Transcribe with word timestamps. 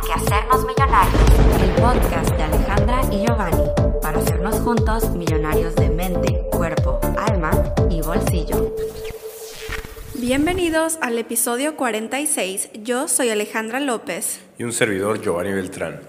Hay 0.00 0.06
que 0.06 0.12
hacernos 0.14 0.64
millonarios. 0.64 1.22
El 1.62 1.82
podcast 1.82 2.30
de 2.30 2.42
Alejandra 2.42 3.02
y 3.12 3.26
Giovanni 3.26 3.64
para 4.00 4.18
hacernos 4.18 4.54
juntos 4.60 5.10
millonarios 5.10 5.74
de 5.74 5.90
mente, 5.90 6.40
cuerpo, 6.50 6.98
alma 7.18 7.50
y 7.90 8.00
bolsillo. 8.00 8.74
Bienvenidos 10.14 10.96
al 11.02 11.18
episodio 11.18 11.76
46. 11.76 12.70
Yo 12.82 13.08
soy 13.08 13.28
Alejandra 13.28 13.78
López. 13.78 14.40
Y 14.56 14.64
un 14.64 14.72
servidor, 14.72 15.20
Giovanni 15.20 15.52
Beltrán. 15.52 16.00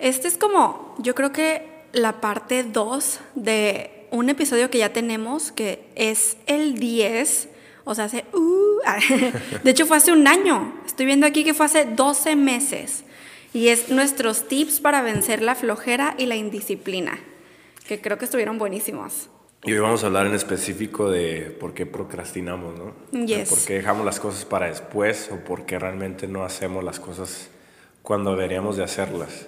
Este 0.00 0.26
es 0.26 0.36
como, 0.36 0.96
yo 0.98 1.14
creo 1.14 1.30
que 1.30 1.64
la 1.92 2.20
parte 2.20 2.64
2 2.64 3.20
de 3.36 4.08
un 4.10 4.30
episodio 4.30 4.68
que 4.68 4.78
ya 4.78 4.92
tenemos, 4.92 5.52
que 5.52 5.88
es 5.94 6.38
el 6.46 6.74
10 6.74 7.50
o 7.84 7.94
sea, 7.94 8.04
hace... 8.04 8.26
Uh, 8.34 8.80
de 9.64 9.70
hecho, 9.70 9.86
fue 9.86 9.96
hace 9.96 10.12
un 10.12 10.26
año. 10.26 10.74
Estoy 10.84 11.06
viendo 11.06 11.26
aquí 11.26 11.42
que 11.42 11.54
fue 11.54 11.64
hace 11.64 11.86
12 11.86 12.36
meses. 12.36 13.04
Y 13.52 13.68
es 13.68 13.88
nuestros 13.88 14.46
tips 14.48 14.80
para 14.80 15.02
vencer 15.02 15.42
la 15.42 15.54
flojera 15.54 16.14
y 16.18 16.26
la 16.26 16.36
indisciplina, 16.36 17.18
que 17.86 18.00
creo 18.00 18.18
que 18.18 18.26
estuvieron 18.26 18.58
buenísimos. 18.58 19.28
Y 19.64 19.72
hoy 19.72 19.80
vamos 19.80 20.04
a 20.04 20.06
hablar 20.06 20.26
en 20.26 20.34
específico 20.34 21.10
de 21.10 21.56
por 21.58 21.74
qué 21.74 21.84
procrastinamos, 21.84 22.74
¿no? 22.78 23.26
Yes. 23.26 23.48
por 23.48 23.58
qué 23.64 23.74
dejamos 23.74 24.04
las 24.04 24.20
cosas 24.20 24.44
para 24.44 24.66
después 24.66 25.30
o 25.32 25.44
por 25.44 25.66
qué 25.66 25.78
realmente 25.78 26.28
no 26.28 26.44
hacemos 26.44 26.84
las 26.84 27.00
cosas 27.00 27.48
cuando 28.02 28.32
deberíamos 28.32 28.76
de 28.76 28.84
hacerlas. 28.84 29.46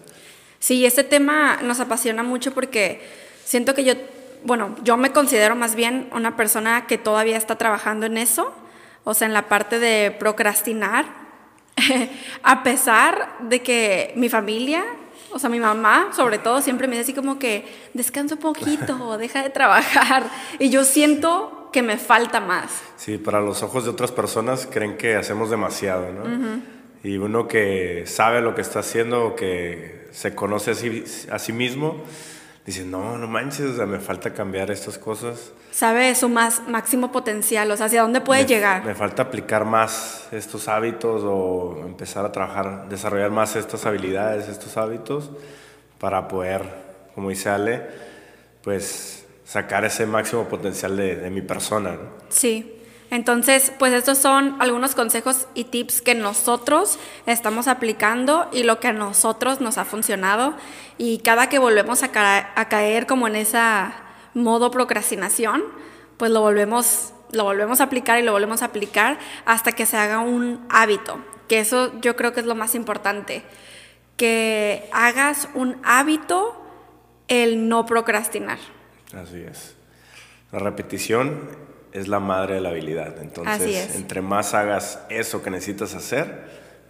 Sí, 0.58 0.84
este 0.84 1.04
tema 1.04 1.60
nos 1.62 1.80
apasiona 1.80 2.22
mucho 2.22 2.52
porque 2.52 3.00
siento 3.44 3.74
que 3.74 3.84
yo 3.84 3.94
bueno, 4.44 4.74
yo 4.82 4.96
me 4.96 5.12
considero 5.12 5.54
más 5.54 5.74
bien 5.74 6.08
una 6.12 6.36
persona 6.36 6.86
que 6.86 6.98
todavía 6.98 7.36
está 7.36 7.56
trabajando 7.56 8.06
en 8.06 8.16
eso, 8.16 8.52
o 9.04 9.14
sea, 9.14 9.26
en 9.26 9.34
la 9.34 9.48
parte 9.48 9.78
de 9.78 10.10
procrastinar, 10.10 11.06
a 12.42 12.62
pesar 12.62 13.36
de 13.40 13.60
que 13.62 14.12
mi 14.16 14.28
familia, 14.28 14.84
o 15.32 15.38
sea, 15.38 15.50
mi 15.50 15.60
mamá, 15.60 16.10
sobre 16.14 16.38
todo, 16.38 16.60
siempre 16.60 16.86
me 16.86 16.96
dice 16.96 17.12
así 17.12 17.14
como 17.14 17.38
que 17.38 17.64
descansa 17.94 18.34
un 18.34 18.40
poquito, 18.40 19.16
deja 19.18 19.42
de 19.42 19.50
trabajar, 19.50 20.24
y 20.58 20.70
yo 20.70 20.84
siento 20.84 21.68
que 21.72 21.82
me 21.82 21.98
falta 21.98 22.40
más. 22.40 22.82
Sí, 22.96 23.18
para 23.18 23.40
los 23.40 23.62
ojos 23.62 23.84
de 23.84 23.90
otras 23.90 24.12
personas 24.12 24.68
creen 24.70 24.96
que 24.96 25.16
hacemos 25.16 25.50
demasiado, 25.50 26.12
¿no? 26.12 26.60
Y 27.02 27.16
uno 27.16 27.48
que 27.48 28.04
sabe 28.06 28.42
lo 28.42 28.54
que 28.54 28.60
está 28.60 28.80
haciendo 28.80 29.34
que 29.34 30.08
se 30.10 30.34
conoce 30.34 30.72
a 30.72 30.74
sí, 30.74 31.04
a 31.30 31.38
sí 31.38 31.52
mismo, 31.52 32.02
dice, 32.66 32.84
no, 32.84 33.18
no 33.18 33.26
manches, 33.26 33.70
o 33.70 33.76
sea, 33.76 33.86
me 33.86 33.98
falta 33.98 34.32
cambiar 34.32 34.70
estas 34.70 34.98
cosas. 34.98 35.52
Sabe 35.70 36.14
su 36.14 36.28
más 36.28 36.62
máximo 36.68 37.12
potencial, 37.12 37.70
o 37.70 37.76
sea, 37.76 37.86
hacia 37.86 38.02
dónde 38.02 38.20
puede 38.20 38.44
llegar. 38.46 38.84
Me 38.84 38.94
falta 38.94 39.22
aplicar 39.22 39.64
más 39.64 40.28
estos 40.32 40.68
hábitos 40.68 41.22
o 41.24 41.82
empezar 41.84 42.24
a 42.24 42.32
trabajar, 42.32 42.88
desarrollar 42.88 43.30
más 43.30 43.56
estas 43.56 43.86
habilidades, 43.86 44.48
estos 44.48 44.76
hábitos, 44.76 45.30
para 45.98 46.28
poder, 46.28 46.62
como 47.14 47.30
dice 47.30 47.48
Ale, 47.50 47.86
pues 48.62 49.24
sacar 49.44 49.84
ese 49.84 50.06
máximo 50.06 50.44
potencial 50.48 50.96
de, 50.96 51.16
de 51.16 51.30
mi 51.30 51.42
persona. 51.42 51.92
¿no? 51.92 52.10
Sí. 52.28 52.79
Entonces, 53.10 53.72
pues 53.78 53.92
estos 53.92 54.18
son 54.18 54.56
algunos 54.60 54.94
consejos 54.94 55.48
y 55.54 55.64
tips 55.64 56.00
que 56.00 56.14
nosotros 56.14 56.98
estamos 57.26 57.66
aplicando 57.66 58.48
y 58.52 58.62
lo 58.62 58.78
que 58.78 58.88
a 58.88 58.92
nosotros 58.92 59.60
nos 59.60 59.78
ha 59.78 59.84
funcionado. 59.84 60.54
Y 60.96 61.18
cada 61.18 61.48
que 61.48 61.58
volvemos 61.58 62.04
a, 62.04 62.12
caer 62.12 63.06
como 63.06 63.26
en 63.26 63.34
ese 63.36 63.58
modo 64.34 64.70
procrastinación, 64.70 65.64
pues 66.18 66.30
lo 66.30 66.40
volvemos, 66.40 67.12
lo 67.32 67.42
volvemos 67.44 67.80
a 67.80 67.84
aplicar 67.84 68.20
y 68.20 68.22
lo 68.22 68.30
volvemos 68.30 68.62
a 68.62 68.66
aplicar 68.66 69.18
hasta 69.44 69.72
que 69.72 69.86
se 69.86 69.96
haga 69.96 70.20
un 70.20 70.64
hábito. 70.70 71.18
Que 71.48 71.58
eso 71.58 71.92
yo 72.00 72.14
creo 72.14 72.32
que 72.32 72.40
es 72.40 72.46
lo 72.46 72.54
más 72.54 72.76
importante. 72.76 73.42
Que 74.16 74.88
hagas 74.92 75.48
un 75.54 75.78
hábito 75.82 76.56
el 77.26 77.68
no 77.68 77.86
procrastinar. 77.86 78.58
Así 79.12 79.40
es. 79.40 79.74
La 80.52 80.60
repetición 80.60 81.59
es 81.92 82.08
la 82.08 82.20
madre 82.20 82.54
de 82.54 82.60
la 82.60 82.70
habilidad. 82.70 83.20
Entonces, 83.20 83.94
entre 83.96 84.22
más 84.22 84.54
hagas 84.54 85.00
eso 85.08 85.42
que 85.42 85.50
necesitas 85.50 85.94
hacer, 85.94 86.44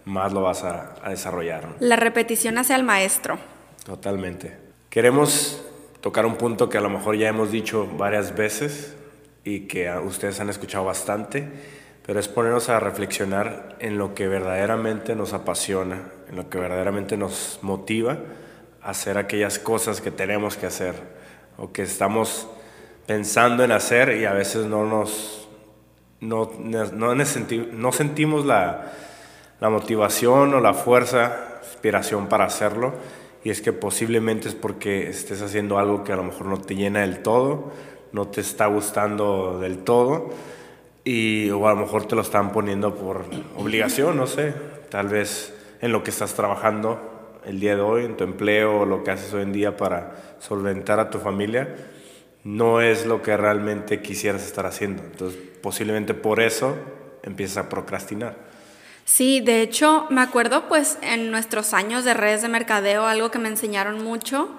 más 0.05 0.33
lo 0.33 0.41
vas 0.41 0.63
a, 0.63 0.95
desarrollar. 1.09 1.75
La 1.79 1.95
repetición 1.95 2.57
hace 2.57 2.73
al 2.73 2.83
maestro. 2.83 3.37
Totalmente. 3.85 4.57
Queremos 4.89 5.63
tocar 6.01 6.25
un 6.25 6.35
punto 6.35 6.69
que 6.69 6.77
a 6.77 6.81
lo 6.81 6.89
mejor 6.89 7.15
ya 7.17 7.29
hemos 7.29 7.51
dicho 7.51 7.87
varias 7.97 8.35
veces 8.35 8.95
y 9.43 9.61
que 9.61 9.91
ustedes 9.91 10.39
han 10.39 10.49
escuchado 10.49 10.85
bastante, 10.85 11.47
pero 12.05 12.19
es 12.19 12.27
ponernos 12.27 12.69
a 12.69 12.79
reflexionar 12.79 13.75
en 13.79 13.97
lo 13.97 14.13
que 14.13 14.27
verdaderamente 14.27 15.15
nos 15.15 15.33
apasiona, 15.33 16.09
en 16.29 16.35
lo 16.35 16.49
que 16.49 16.59
verdaderamente 16.59 17.17
nos 17.17 17.59
motiva 17.61 18.17
a 18.81 18.89
hacer 18.89 19.17
aquellas 19.17 19.59
cosas 19.59 20.01
que 20.01 20.11
tenemos 20.11 20.57
que 20.57 20.65
hacer 20.65 20.95
o 21.57 21.71
que 21.71 21.83
estamos 21.83 22.47
pensando 23.05 23.63
en 23.63 23.71
hacer 23.71 24.17
y 24.17 24.25
a 24.25 24.33
veces 24.33 24.65
no 24.65 24.85
nos 24.85 25.41
no, 26.21 26.51
no, 26.61 27.91
sentimos 27.91 28.45
la, 28.45 28.91
la, 29.59 29.69
motivación 29.69 30.53
o 30.53 30.59
la 30.59 30.73
fuerza, 30.73 31.59
inspiración 31.63 32.27
para 32.27 32.45
hacerlo. 32.45 32.93
Y 33.43 33.49
es 33.49 33.61
que 33.61 33.73
posiblemente 33.73 34.47
es 34.47 34.55
porque 34.55 35.09
estés 35.09 35.41
haciendo 35.41 35.79
algo 35.79 36.03
que 36.03 36.13
a 36.13 36.15
lo 36.15 36.23
mejor 36.23 36.45
no 36.45 36.61
te 36.61 36.75
llena 36.75 37.01
del 37.01 37.23
todo, 37.23 37.71
no 38.11 38.27
te 38.27 38.39
está 38.39 38.67
gustando 38.67 39.59
del 39.59 39.79
todo, 39.79 40.29
y, 41.03 41.49
o 41.49 41.67
a 41.67 41.73
lo 41.73 41.77
mejor 41.77 42.05
te 42.05 42.15
lo 42.15 42.21
están 42.21 42.51
poniendo 42.51 42.93
por 42.93 43.25
obligación, 43.57 44.15
no 44.15 44.27
sé, 44.27 44.53
tal 44.89 45.07
vez 45.07 45.55
en 45.81 45.91
lo 45.91 46.03
que 46.03 46.11
estás 46.11 46.35
trabajando 46.35 47.39
el 47.43 47.59
día 47.59 47.75
de 47.75 47.81
hoy, 47.81 48.05
en 48.05 48.15
tu 48.15 48.23
empleo 48.23 48.81
o 48.81 48.85
lo 48.85 49.03
que 49.03 49.09
haces 49.09 49.33
hoy 49.33 49.41
en 49.41 49.53
día 49.53 49.75
para 49.75 50.35
solventar 50.37 50.99
a 50.99 51.09
tu 51.09 51.17
familia 51.17 51.75
no 52.43 52.81
es 52.81 53.05
lo 53.05 53.21
que 53.21 53.37
realmente 53.37 54.01
quisieras 54.01 54.43
estar 54.43 54.65
haciendo. 54.65 55.03
Entonces, 55.03 55.39
posiblemente 55.61 56.13
por 56.13 56.39
eso 56.39 56.75
empiezas 57.23 57.57
a 57.57 57.69
procrastinar. 57.69 58.35
Sí, 59.05 59.41
de 59.41 59.61
hecho, 59.61 60.07
me 60.09 60.21
acuerdo 60.21 60.67
pues 60.67 60.97
en 61.01 61.31
nuestros 61.31 61.73
años 61.73 62.05
de 62.05 62.13
redes 62.13 62.41
de 62.41 62.47
mercadeo, 62.47 63.05
algo 63.05 63.31
que 63.31 63.39
me 63.39 63.49
enseñaron 63.49 64.03
mucho 64.03 64.49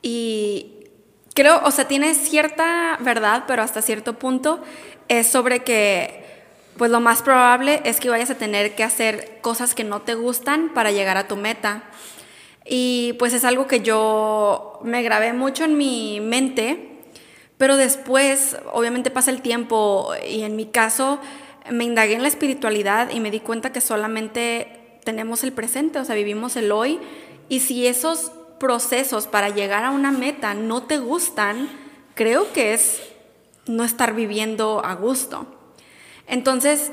y 0.00 0.86
creo, 1.34 1.60
o 1.64 1.70
sea, 1.70 1.86
tiene 1.86 2.14
cierta 2.14 2.98
verdad, 3.00 3.44
pero 3.46 3.62
hasta 3.62 3.82
cierto 3.82 4.18
punto 4.18 4.62
es 5.08 5.26
sobre 5.26 5.60
que 5.60 6.22
pues 6.76 6.90
lo 6.90 7.00
más 7.00 7.22
probable 7.22 7.82
es 7.84 8.00
que 8.00 8.08
vayas 8.08 8.30
a 8.30 8.36
tener 8.36 8.74
que 8.74 8.82
hacer 8.82 9.38
cosas 9.42 9.74
que 9.74 9.84
no 9.84 10.00
te 10.00 10.14
gustan 10.14 10.70
para 10.72 10.90
llegar 10.90 11.18
a 11.18 11.28
tu 11.28 11.36
meta. 11.36 11.84
Y 12.64 13.14
pues 13.18 13.34
es 13.34 13.44
algo 13.44 13.66
que 13.66 13.80
yo 13.80 14.80
me 14.82 15.02
grabé 15.02 15.32
mucho 15.32 15.64
en 15.64 15.76
mi 15.76 16.20
mente 16.20 16.91
pero 17.62 17.76
después, 17.76 18.56
obviamente 18.72 19.12
pasa 19.12 19.30
el 19.30 19.40
tiempo 19.40 20.10
y 20.28 20.42
en 20.42 20.56
mi 20.56 20.66
caso 20.66 21.20
me 21.70 21.84
indagué 21.84 22.14
en 22.14 22.22
la 22.22 22.26
espiritualidad 22.26 23.10
y 23.12 23.20
me 23.20 23.30
di 23.30 23.38
cuenta 23.38 23.70
que 23.70 23.80
solamente 23.80 24.98
tenemos 25.04 25.44
el 25.44 25.52
presente, 25.52 26.00
o 26.00 26.04
sea, 26.04 26.16
vivimos 26.16 26.56
el 26.56 26.72
hoy. 26.72 26.98
Y 27.48 27.60
si 27.60 27.86
esos 27.86 28.32
procesos 28.58 29.28
para 29.28 29.48
llegar 29.48 29.84
a 29.84 29.92
una 29.92 30.10
meta 30.10 30.54
no 30.54 30.82
te 30.82 30.98
gustan, 30.98 31.68
creo 32.14 32.52
que 32.52 32.74
es 32.74 33.00
no 33.66 33.84
estar 33.84 34.12
viviendo 34.12 34.84
a 34.84 34.96
gusto. 34.96 35.46
Entonces, 36.26 36.90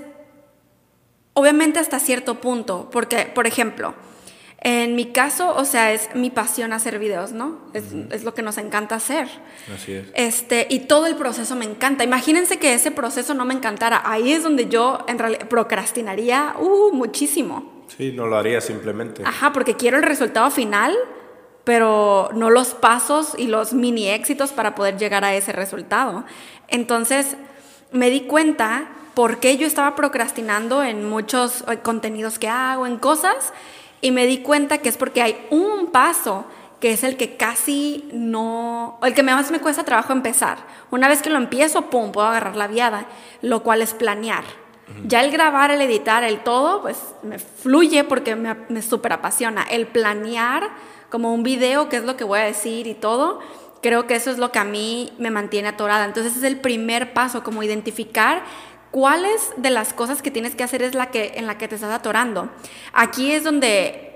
obviamente 1.33 1.79
hasta 1.79 1.99
cierto 1.99 2.41
punto, 2.41 2.89
porque, 2.91 3.25
por 3.25 3.47
ejemplo, 3.47 3.95
en 4.61 4.95
mi 4.95 5.05
caso, 5.05 5.55
o 5.55 5.63
sea, 5.63 5.93
es 5.93 6.13
mi 6.15 6.29
pasión 6.29 6.73
hacer 6.73 6.99
videos, 6.99 7.31
¿no? 7.31 7.59
Es, 7.73 8.23
lo 8.23 8.33
que 8.33 8.41
nos 8.41 8.57
encanta 8.57 8.95
hacer. 8.95 9.29
Así 9.73 9.93
es. 9.93 10.07
Este, 10.15 10.67
y 10.69 10.79
todo 10.79 11.07
el 11.07 11.15
proceso 11.15 11.55
me 11.55 11.63
encanta. 11.63 12.03
Imagínense 12.03 12.57
que 12.57 12.73
ese 12.73 12.91
proceso 12.91 13.33
no 13.33 13.45
me 13.45 13.53
encantara. 13.53 14.01
Ahí 14.03 14.33
es 14.33 14.43
donde 14.43 14.67
yo 14.67 15.05
en 15.07 15.17
realidad 15.17 15.47
procrastinaría 15.47 16.55
uh, 16.59 16.91
muchísimo. 16.91 17.85
Sí, 17.97 18.11
no 18.11 18.27
lo 18.27 18.37
haría 18.37 18.59
simplemente. 18.59 19.23
Ajá, 19.25 19.53
porque 19.53 19.75
quiero 19.75 19.95
el 19.95 20.03
resultado 20.03 20.51
final, 20.51 20.93
pero 21.63 22.29
no 22.33 22.49
los 22.49 22.73
pasos 22.73 23.35
y 23.37 23.47
los 23.47 23.71
mini 23.71 24.09
éxitos 24.09 24.51
para 24.51 24.75
poder 24.75 24.97
llegar 24.97 25.23
a 25.23 25.33
ese 25.35 25.53
resultado. 25.53 26.25
Entonces, 26.67 27.37
me 27.93 28.09
di 28.09 28.21
cuenta 28.21 28.89
por 29.13 29.37
qué 29.37 29.55
yo 29.55 29.65
estaba 29.65 29.95
procrastinando 29.95 30.83
en 30.83 31.07
muchos 31.07 31.63
eh, 31.69 31.77
contenidos 31.81 32.39
que 32.39 32.49
hago, 32.49 32.85
en 32.85 32.97
cosas 32.97 33.53
y 34.01 34.11
me 34.11 34.25
di 34.25 34.39
cuenta 34.39 34.79
que 34.79 34.89
es 34.89 34.97
porque 34.97 35.21
hay 35.21 35.47
un 35.49 35.87
paso 35.87 36.45
que 36.79 36.93
es 36.93 37.03
el 37.03 37.17
que 37.17 37.35
casi 37.35 38.07
no, 38.13 38.99
el 39.03 39.13
que 39.13 39.23
más 39.23 39.51
me 39.51 39.59
cuesta 39.59 39.83
trabajo 39.83 40.13
empezar. 40.13 40.59
Una 40.91 41.07
vez 41.07 41.21
que 41.21 41.29
lo 41.29 41.37
empiezo, 41.37 41.89
pum, 41.89 42.11
puedo 42.11 42.27
agarrar 42.27 42.55
la 42.55 42.67
viada, 42.67 43.05
lo 43.41 43.63
cual 43.63 43.81
es 43.81 43.93
planear. 43.93 44.45
Ya 45.05 45.21
el 45.21 45.29
grabar, 45.29 45.69
el 45.69 45.81
editar, 45.81 46.23
el 46.23 46.39
todo, 46.39 46.81
pues 46.81 46.97
me 47.21 47.37
fluye 47.37 48.03
porque 48.05 48.35
me, 48.35 48.55
me 48.69 48.81
súper 48.81 49.13
apasiona. 49.13 49.63
El 49.63 49.85
planear 49.85 50.69
como 51.11 51.33
un 51.33 51.43
video, 51.43 51.89
qué 51.89 51.97
es 51.97 52.05
lo 52.05 52.17
que 52.17 52.23
voy 52.23 52.39
a 52.39 52.43
decir 52.43 52.87
y 52.87 52.95
todo, 52.95 53.39
creo 53.81 54.07
que 54.07 54.15
eso 54.15 54.31
es 54.31 54.37
lo 54.37 54.51
que 54.51 54.59
a 54.59 54.63
mí 54.63 55.11
me 55.19 55.31
mantiene 55.31 55.67
atorada. 55.67 56.05
Entonces 56.05 56.37
es 56.37 56.43
el 56.43 56.59
primer 56.59 57.13
paso, 57.13 57.43
como 57.43 57.61
identificar 57.61 58.43
¿Cuáles 58.91 59.51
de 59.57 59.69
las 59.69 59.93
cosas 59.93 60.21
que 60.21 60.31
tienes 60.31 60.55
que 60.55 60.63
hacer 60.63 60.81
es 60.81 60.95
la 60.95 61.11
que, 61.11 61.33
en 61.35 61.47
la 61.47 61.57
que 61.57 61.67
te 61.67 61.75
estás 61.75 61.91
atorando? 61.91 62.49
Aquí 62.93 63.31
es 63.31 63.43
donde 63.43 64.09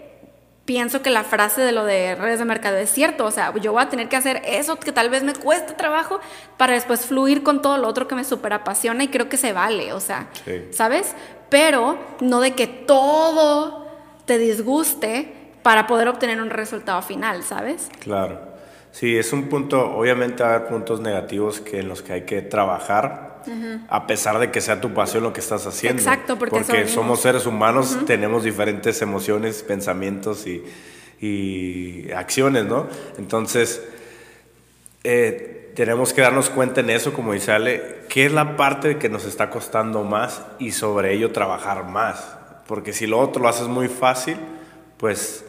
pienso 0.65 1.01
que 1.01 1.09
la 1.09 1.23
frase 1.23 1.61
de 1.61 1.71
lo 1.71 1.85
de 1.85 2.15
redes 2.15 2.39
de 2.39 2.45
mercado 2.45 2.77
es 2.77 2.89
cierto. 2.89 3.25
O 3.25 3.31
sea, 3.31 3.53
yo 3.57 3.73
voy 3.73 3.83
a 3.83 3.89
tener 3.89 4.09
que 4.09 4.15
hacer 4.15 4.41
eso 4.45 4.79
que 4.79 4.91
tal 4.91 5.09
vez 5.09 5.23
me 5.23 5.33
cueste 5.33 5.73
trabajo 5.73 6.19
para 6.57 6.73
después 6.73 7.05
fluir 7.05 7.43
con 7.43 7.61
todo 7.61 7.77
lo 7.77 7.87
otro 7.87 8.07
que 8.07 8.15
me 8.15 8.23
super 8.23 8.53
apasiona 8.53 9.03
y 9.03 9.09
creo 9.09 9.29
que 9.29 9.37
se 9.37 9.53
vale. 9.53 9.93
O 9.93 9.99
sea, 9.99 10.27
¿sabes? 10.71 11.15
Pero 11.49 11.97
no 12.21 12.39
de 12.39 12.53
que 12.53 12.67
todo 12.67 13.87
te 14.25 14.37
disguste 14.37 15.33
para 15.61 15.87
poder 15.87 16.07
obtener 16.07 16.41
un 16.41 16.49
resultado 16.49 17.01
final, 17.01 17.43
¿sabes? 17.43 17.89
Claro. 17.99 18.53
Sí, 18.91 19.17
es 19.17 19.33
un 19.33 19.49
punto, 19.49 19.95
obviamente 19.95 20.43
va 20.43 20.51
a 20.51 20.55
haber 20.55 20.67
puntos 20.67 20.99
negativos 20.99 21.59
que 21.59 21.79
en 21.79 21.87
los 21.87 22.03
que 22.03 22.13
hay 22.13 22.21
que 22.25 22.43
trabajar, 22.43 23.32
a 23.87 24.07
pesar 24.07 24.39
de 24.39 24.51
que 24.51 24.61
sea 24.61 24.81
tu 24.81 24.93
pasión 24.93 25.23
lo 25.23 25.33
que 25.33 25.39
estás 25.39 25.65
haciendo. 25.65 26.01
Exacto, 26.01 26.37
porque, 26.37 26.87
somos 26.87 27.21
seres 27.21 27.45
humanos, 27.45 27.97
tenemos 28.05 28.43
diferentes 28.43 29.01
emociones, 29.01 29.63
pensamientos 29.63 30.45
y, 30.47 32.11
acciones, 32.15 32.65
¿no? 32.65 32.87
Entonces, 33.17 33.81
eh, 35.03 35.71
tenemos 35.75 36.13
que 36.13 36.21
darnos 36.21 36.49
cuenta 36.49 36.81
en 36.81 36.89
eso, 36.89 37.13
como 37.13 37.33
dice 37.33 37.51
Ale, 37.51 38.03
qué 38.09 38.25
es 38.25 38.33
la 38.33 38.55
parte 38.55 38.97
que 38.97 39.09
nos 39.09 39.25
está 39.25 39.49
costando 39.49 40.03
más 40.03 40.43
y 40.59 40.71
sobre 40.71 41.13
ello 41.13 41.31
trabajar 41.31 41.85
más. 41.85 42.37
Porque 42.67 42.93
si 42.93 43.07
lo 43.07 43.19
otro 43.19 43.41
lo 43.41 43.49
haces 43.49 43.67
muy 43.67 43.87
fácil, 43.87 44.37
pues 44.97 45.45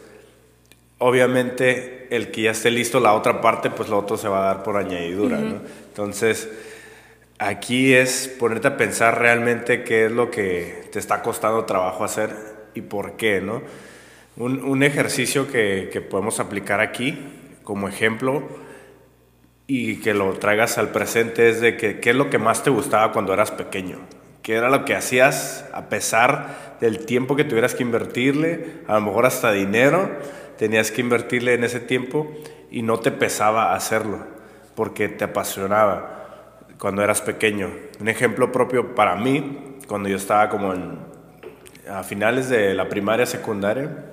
obviamente 0.99 2.08
el 2.14 2.31
que 2.31 2.43
ya 2.43 2.52
esté 2.52 2.70
listo 2.70 3.00
la 3.00 3.14
otra 3.14 3.40
parte, 3.40 3.70
pues 3.70 3.88
lo 3.88 3.99
otro 3.99 4.17
se 4.17 4.29
va 4.29 4.43
a 4.43 4.55
dar 4.55 4.62
por 4.62 4.76
añadidura, 4.76 5.38
¿no? 5.38 5.61
Entonces, 5.88 6.49
aquí 7.38 7.94
es 7.94 8.28
ponerte 8.38 8.69
a 8.69 8.76
pensar 8.76 9.19
realmente 9.19 9.82
qué 9.82 10.06
es 10.06 10.12
lo 10.12 10.31
que 10.31 10.88
te 10.92 10.98
está 10.98 11.22
costando 11.22 11.64
trabajo 11.64 12.04
hacer 12.04 12.31
y 12.75 12.82
por 12.82 13.16
qué, 13.16 13.40
¿no? 13.40 13.62
Un, 14.36 14.82
ejercicio 14.82 15.46
que, 15.50 16.04
podemos 16.10 16.40
aplicar 16.40 16.81
aquí 16.81 17.16
como 17.62 17.88
ejemplo 17.88 18.42
y 19.69 20.00
que 20.00 20.12
lo 20.12 20.32
traigas 20.34 20.76
al 20.76 20.88
presente 20.88 21.48
es 21.48 21.60
de 21.60 21.76
que, 21.76 22.00
qué 22.00 22.10
es 22.10 22.16
lo 22.16 22.31
que 22.31 22.38
más 22.38 22.64
te 22.64 22.70
gustaba 22.70 23.12
cuando 23.12 23.32
eras 23.32 23.52
pequeño, 23.52 24.00
qué 24.42 24.54
era 24.54 24.70
lo 24.70 24.84
que 24.84 24.96
hacías 24.96 25.66
a 25.72 25.88
pesar 25.88 26.76
del 26.80 27.06
tiempo 27.06 27.37
que 27.37 27.44
tuvieras 27.44 27.76
que 27.76 27.84
invertirle, 27.84 28.80
a 28.88 28.94
lo 28.94 29.02
mejor 29.02 29.25
hasta 29.25 29.52
dinero, 29.52 30.10
tenías 30.58 30.90
que 30.90 31.00
invertirle 31.00 31.54
en 31.54 31.62
ese 31.62 31.78
tiempo 31.78 32.28
y 32.72 32.82
no 32.82 32.98
te 32.98 33.12
pesaba 33.12 33.72
hacerlo 33.72 34.26
porque 34.75 35.08
te 35.08 35.22
apasionaba 35.22 36.13
cuando 36.79 37.03
eras 37.03 37.21
pequeño. 37.21 37.71
Un 38.00 38.09
ejemplo 38.09 38.53
propio 38.53 38.94
para 38.94 39.17
mí, 39.17 39.79
cuando 39.87 40.09
yo 40.09 40.17
estaba 40.17 40.49
como 40.49 40.73
en, 40.73 40.99
a 41.91 42.03
finales 42.03 42.49
de 42.49 42.75
la 42.75 42.88
primaria, 42.88 43.26
secundaria, 43.26 44.05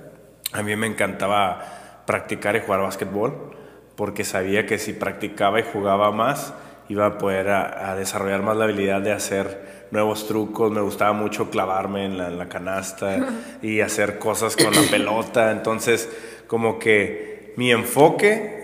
a 0.52 0.62
mí 0.62 0.76
me 0.76 0.86
encantaba 0.86 2.02
practicar 2.06 2.56
y 2.56 2.60
jugar 2.60 2.80
básquetbol 2.80 3.52
porque 3.96 4.24
sabía 4.24 4.66
que 4.66 4.78
si 4.78 4.92
practicaba 4.92 5.60
y 5.60 5.64
jugaba 5.64 6.10
más, 6.12 6.54
iba 6.88 7.06
a 7.06 7.18
poder 7.18 7.50
a, 7.50 7.94
desarrollar 7.96 8.42
más 8.42 8.56
la 8.56 8.64
habilidad 8.64 9.00
de 9.00 9.12
hacer 9.12 9.86
nuevos 9.90 10.26
trucos. 10.26 10.70
Me 10.72 10.80
gustaba 10.80 11.12
mucho 11.12 11.50
clavarme 11.50 12.06
en 12.06 12.18
la, 12.18 12.28
en 12.28 12.38
la 12.38 12.48
canasta 12.48 13.28
y 13.62 13.80
hacer 13.80 14.18
cosas 14.18 14.56
con 14.56 14.74
la 14.74 14.82
pelota. 14.90 15.52
Entonces, 15.52 16.08
como 16.46 16.78
que 16.78 17.52
mi 17.56 17.70
enfoque 17.70 18.61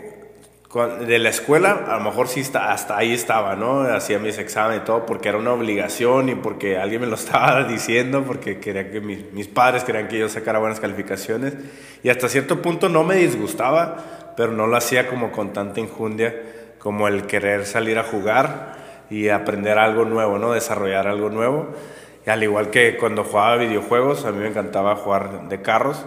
de 0.75 1.19
la 1.19 1.31
escuela, 1.31 1.87
a 1.89 1.97
lo 1.97 2.05
mejor 2.05 2.29
sí 2.29 2.41
está, 2.41 2.73
hasta 2.73 2.99
ahí 2.99 3.15
estaba, 3.15 3.57
¿no? 3.57 3.83
Hacía 3.83 4.19
mis 4.19 4.37
exámenes 4.37 4.83
y 4.83 4.85
todo 4.85 5.07
porque 5.07 5.31
era 5.31 5.39
una 5.39 5.53
obligación 5.53 6.29
y 6.29 6.35
porque 6.35 6.77
alguien 6.77 7.01
me 7.01 7.07
lo 7.07 7.15
estaba 7.17 7.65
diciendo, 7.65 8.23
porque 8.27 8.59
quería 8.59 8.91
que 8.91 9.01
mis, 9.01 9.33
mis 9.33 9.49
padres 9.49 9.83
querían 9.85 10.09
que 10.09 10.19
yo 10.19 10.29
sacara 10.29 10.59
buenas 10.59 10.79
calificaciones. 10.79 11.55
Y 12.03 12.11
hasta 12.11 12.29
cierto 12.29 12.61
punto 12.61 12.91
no 12.91 13.03
me 13.03 13.17
disgustaba, 13.17 14.35
pero 14.37 14.53
no 14.53 14.67
lo 14.67 14.77
hacía 14.77 15.09
como 15.09 15.33
con 15.33 15.55
tanta 15.55 15.81
injundia 15.81 16.35
como 16.79 17.09
el 17.09 17.27
querer 17.27 17.67
salir 17.67 17.99
a 17.99 18.05
jugar 18.05 18.77
y 19.11 19.31
aprender 19.31 19.79
algo 19.79 20.05
nuevo, 20.05 20.39
¿no? 20.39 20.53
Desarrollar 20.53 21.09
algo 21.09 21.31
nuevo. 21.31 21.69
Y 22.27 22.31
al 22.31 22.43
igual 22.43 22.71
que 22.71 22.97
cuando 22.99 23.25
jugaba 23.25 23.57
videojuegos, 23.57 24.27
a 24.27 24.33
mí 24.33 24.39
me 24.39 24.49
encantaba 24.49 24.97
jugar 24.97 25.49
de 25.49 25.63
carros 25.63 26.05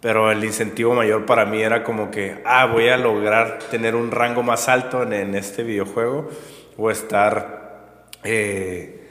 pero 0.00 0.32
el 0.32 0.42
incentivo 0.42 0.94
mayor 0.94 1.26
para 1.26 1.44
mí 1.44 1.60
era 1.60 1.84
como 1.84 2.10
que, 2.10 2.40
ah, 2.44 2.66
voy 2.66 2.88
a 2.88 2.96
lograr 2.96 3.58
tener 3.70 3.94
un 3.94 4.10
rango 4.10 4.42
más 4.42 4.68
alto 4.68 5.02
en, 5.02 5.34
este 5.34 5.62
videojuego 5.62 6.30
o 6.78 6.90
estar 6.90 8.06
eh, 8.24 9.06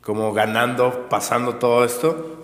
como 0.00 0.32
ganando, 0.32 1.08
pasando 1.10 1.56
todo 1.56 1.84
esto. 1.84 2.36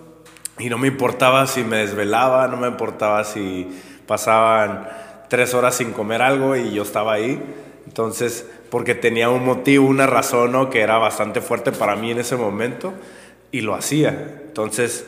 Y 0.59 0.69
no 0.69 0.79
me 0.79 0.89
importaba 0.89 1.47
si 1.47 1.65
me 1.65 1.79
desvelaba, 1.79 2.49
no 2.49 2.59
me 2.59 2.69
importaba 2.69 3.25
si 3.25 3.69
pasaban 4.07 4.89
tres 5.29 5.55
horas 5.55 5.75
sin 5.75 5.93
comer 5.93 6.21
algo 6.21 6.55
y 6.55 6.73
yo 6.73 6.83
estaba 6.83 7.15
ahí. 7.15 7.43
Entonces, 7.87 8.47
porque 8.71 8.95
tenía 8.95 9.31
un 9.31 9.45
motivo, 9.45 9.87
una 9.87 10.07
razón 10.07 10.53
¿no? 10.53 10.69
que 10.69 10.81
era 10.81 10.99
bastante 10.99 11.41
fuerte 11.41 11.73
para 11.73 11.97
mí 11.97 12.11
en 12.11 12.19
ese 12.19 12.37
momento 12.37 12.93
y 13.53 13.63
lo 13.63 13.75
hacía. 13.75 14.43
Entonces, 14.47 15.07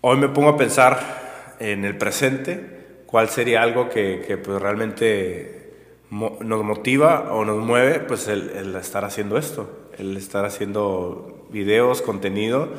hoy 0.00 0.16
me 0.16 0.28
pongo 0.28 0.50
a 0.50 0.56
pensar 0.56 1.23
en 1.58 1.84
el 1.84 1.96
presente, 1.96 3.04
cuál 3.06 3.28
sería 3.28 3.62
algo 3.62 3.88
que, 3.90 4.38
pues 4.44 4.60
realmente 4.60 5.72
nos 6.10 6.64
motiva 6.64 7.32
o 7.32 7.44
nos 7.44 7.64
mueve, 7.64 8.00
pues 8.00 8.28
el, 8.28 8.74
estar 8.76 9.04
haciendo 9.04 9.38
esto, 9.38 9.88
el 9.98 10.16
estar 10.16 10.44
haciendo 10.44 11.46
videos, 11.50 12.02
contenido 12.02 12.70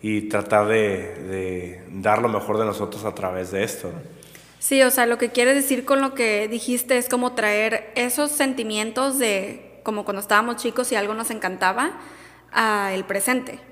y 0.00 0.22
tratar 0.22 0.68
de, 0.68 1.82
dar 1.90 2.22
lo 2.22 2.28
mejor 2.28 2.58
de 2.58 2.64
nosotros 2.64 3.04
a 3.04 3.14
través 3.14 3.50
de 3.50 3.64
esto. 3.64 3.90
Sí, 4.58 4.82
o 4.82 4.90
sea, 4.90 5.06
lo 5.06 5.18
que 5.18 5.30
quieres 5.30 5.56
decir 5.56 5.84
con 5.84 6.00
lo 6.00 6.14
que 6.14 6.46
dijiste 6.48 6.96
es 6.96 7.08
como 7.08 7.32
traer 7.32 7.90
esos 7.96 8.30
sentimientos 8.30 9.18
de 9.18 9.80
como 9.82 10.04
cuando 10.04 10.20
estábamos 10.20 10.56
chicos 10.56 10.92
y 10.92 10.94
algo 10.94 11.14
nos 11.14 11.30
encantaba 11.30 11.98
al 12.52 13.04
presente. 13.04 13.71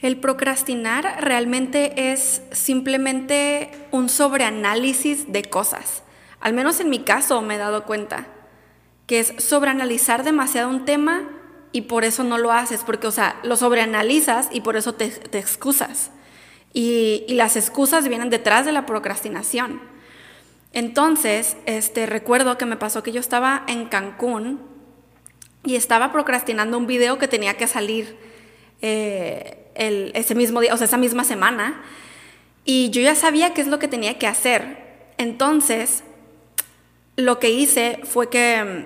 El 0.00 0.18
procrastinar 0.18 1.18
realmente 1.20 2.12
es 2.12 2.42
simplemente 2.50 3.70
un 3.90 4.08
sobreanálisis 4.08 5.32
de 5.32 5.44
cosas. 5.44 6.02
Al 6.40 6.54
menos 6.54 6.80
en 6.80 6.90
mi 6.90 7.00
caso 7.00 7.40
me 7.40 7.54
he 7.54 7.58
dado 7.58 7.84
cuenta 7.84 8.26
que 9.06 9.20
es 9.20 9.34
sobreanalizar 9.38 10.24
demasiado 10.24 10.68
un 10.70 10.84
tema 10.84 11.28
y 11.72 11.82
por 11.82 12.04
eso 12.04 12.24
no 12.24 12.36
lo 12.36 12.52
haces, 12.52 12.82
porque, 12.84 13.06
o 13.06 13.12
sea, 13.12 13.38
lo 13.42 13.56
sobreanalizas 13.56 14.48
y 14.52 14.60
por 14.60 14.76
eso 14.76 14.94
te, 14.94 15.06
excusas. 15.32 16.10
Y, 16.74 17.24
las 17.28 17.56
excusas 17.56 18.08
vienen 18.08 18.30
detrás 18.30 18.66
de 18.66 18.72
la 18.72 18.86
procrastinación. 18.86 19.80
Entonces, 20.72 21.56
este, 21.66 22.06
recuerdo 22.06 22.58
que 22.58 22.66
me 22.66 22.76
pasó 22.76 23.02
que 23.02 23.12
yo 23.12 23.20
estaba 23.20 23.64
en 23.68 23.86
Cancún 23.86 24.60
y 25.64 25.76
estaba 25.76 26.12
procrastinando 26.12 26.76
un 26.76 26.86
video 26.86 27.18
que 27.18 27.28
tenía 27.28 27.56
que 27.56 27.66
salir 27.66 28.31
eh, 28.82 29.70
ese 29.74 30.34
mismo 30.34 30.60
día, 30.60 30.74
o 30.74 30.76
sea, 30.76 30.86
esa 30.86 30.98
misma 30.98 31.24
semana. 31.24 31.82
Y 32.64 32.90
yo 32.90 33.00
ya 33.00 33.14
sabía 33.14 33.54
qué 33.54 33.60
es 33.60 33.66
lo 33.66 33.78
que 33.78 33.88
tenía 33.88 34.18
que 34.18 34.26
hacer. 34.26 34.82
Entonces, 35.18 36.04
lo 37.16 37.38
que 37.38 37.50
hice 37.50 38.00
fue 38.04 38.28
que 38.28 38.62
mm, 38.62 38.84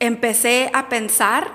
empecé 0.00 0.70
a 0.72 0.88
pensar 0.88 1.52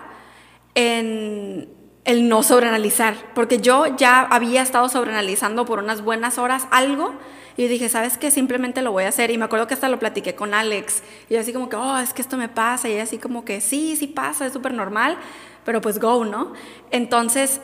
en 0.76 1.70
el 2.04 2.30
no 2.30 2.44
sobreanalizar, 2.44 3.16
porque 3.34 3.60
yo 3.60 3.96
ya 3.98 4.22
había 4.22 4.62
estado 4.62 4.90
sobreanalizando 4.90 5.66
por 5.66 5.80
unas 5.80 6.02
buenas 6.02 6.38
horas 6.38 6.68
algo 6.70 7.16
y 7.58 7.68
dije, 7.68 7.90
¿sabes 7.90 8.18
qué? 8.18 8.32
Simplemente 8.32 8.82
lo 8.82 8.92
voy 8.92 9.06
a 9.06 9.10
hacer. 9.10 9.32
Y 9.32 9.38
me 9.38 9.46
acuerdo 9.46 9.68
que 9.68 9.74
hasta 9.74 9.90
lo 9.90 10.00
platiqué 10.00 10.36
con 10.36 10.54
Alex. 10.54 11.04
Y 11.30 11.36
así 11.36 11.54
como 11.54 11.70
que, 11.70 11.76
oh, 11.76 11.98
es 11.98 12.14
que 12.14 12.22
esto 12.22 12.38
me 12.38 12.50
pasa. 12.50 12.90
Y 12.90 12.98
así 13.00 13.18
como 13.18 13.46
que, 13.46 13.62
sí, 13.62 13.96
sí 13.96 14.08
pasa, 14.08 14.46
es 14.46 14.54
súper 14.54 14.74
normal, 14.74 15.18
pero 15.64 15.82
pues 15.82 16.00
go, 16.00 16.26
¿no? 16.26 16.54
Entonces 16.92 17.62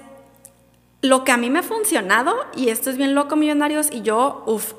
lo 1.02 1.24
que 1.24 1.32
a 1.32 1.38
mí 1.38 1.50
me 1.50 1.60
ha 1.60 1.64
funcionado, 1.64 2.36
y 2.56 2.70
esto 2.70 2.90
es 2.90 2.98
bien 2.98 3.16
loco, 3.16 3.36
millonarios, 3.36 3.92
y 3.92 4.02
yo, 4.02 4.44
uff, 4.46 4.74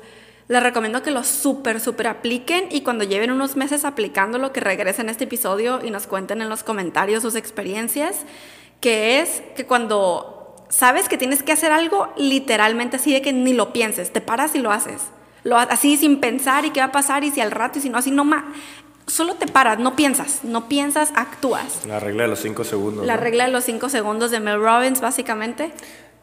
les 0.47 0.63
recomiendo 0.63 1.03
que 1.03 1.11
lo 1.11 1.23
súper, 1.23 1.79
súper 1.79 2.07
apliquen 2.07 2.67
y 2.69 2.81
cuando 2.81 3.03
lleven 3.03 3.31
unos 3.31 3.55
meses 3.55 3.85
aplicándolo, 3.85 4.51
que 4.51 4.59
regresen 4.59 5.09
este 5.09 5.25
episodio 5.25 5.79
y 5.83 5.89
nos 5.89 6.07
cuenten 6.07 6.41
en 6.41 6.49
los 6.49 6.63
comentarios 6.63 7.23
sus 7.23 7.35
experiencias, 7.35 8.25
que 8.79 9.21
es 9.21 9.41
que 9.55 9.65
cuando 9.65 10.32
sabes 10.73 11.07
que 11.07 11.17
tienes 11.17 11.43
que 11.43 11.51
hacer 11.51 11.71
algo, 11.71 12.11
literalmente 12.17 12.95
así 12.95 13.13
de 13.13 13.21
que 13.21 13.31
ni 13.31 13.53
lo 13.53 13.71
pienses, 13.73 14.11
te 14.11 14.21
paras 14.21 14.55
y 14.55 14.59
lo 14.59 14.71
haces. 14.71 15.03
Lo, 15.43 15.57
así 15.57 15.97
sin 15.97 16.19
pensar 16.19 16.65
y 16.65 16.71
qué 16.71 16.79
va 16.79 16.87
a 16.87 16.91
pasar 16.91 17.23
y 17.23 17.31
si 17.31 17.41
al 17.41 17.51
rato 17.51 17.79
y 17.79 17.81
si 17.81 17.89
no, 17.89 17.97
así 17.97 18.11
no 18.11 18.25
más. 18.25 18.43
Solo 19.05 19.35
te 19.35 19.45
paras, 19.47 19.79
no 19.79 19.95
piensas, 19.95 20.43
no 20.43 20.69
piensas, 20.69 21.11
actúas. 21.15 21.85
La 21.85 21.99
regla 21.99 22.23
de 22.23 22.29
los 22.29 22.39
cinco 22.39 22.63
segundos. 22.63 23.05
La 23.05 23.17
regla 23.17 23.45
de 23.45 23.51
los 23.51 23.65
cinco 23.65 23.89
segundos 23.89 24.31
de 24.31 24.39
Mel 24.39 24.61
Robbins, 24.61 25.01
básicamente 25.01 25.73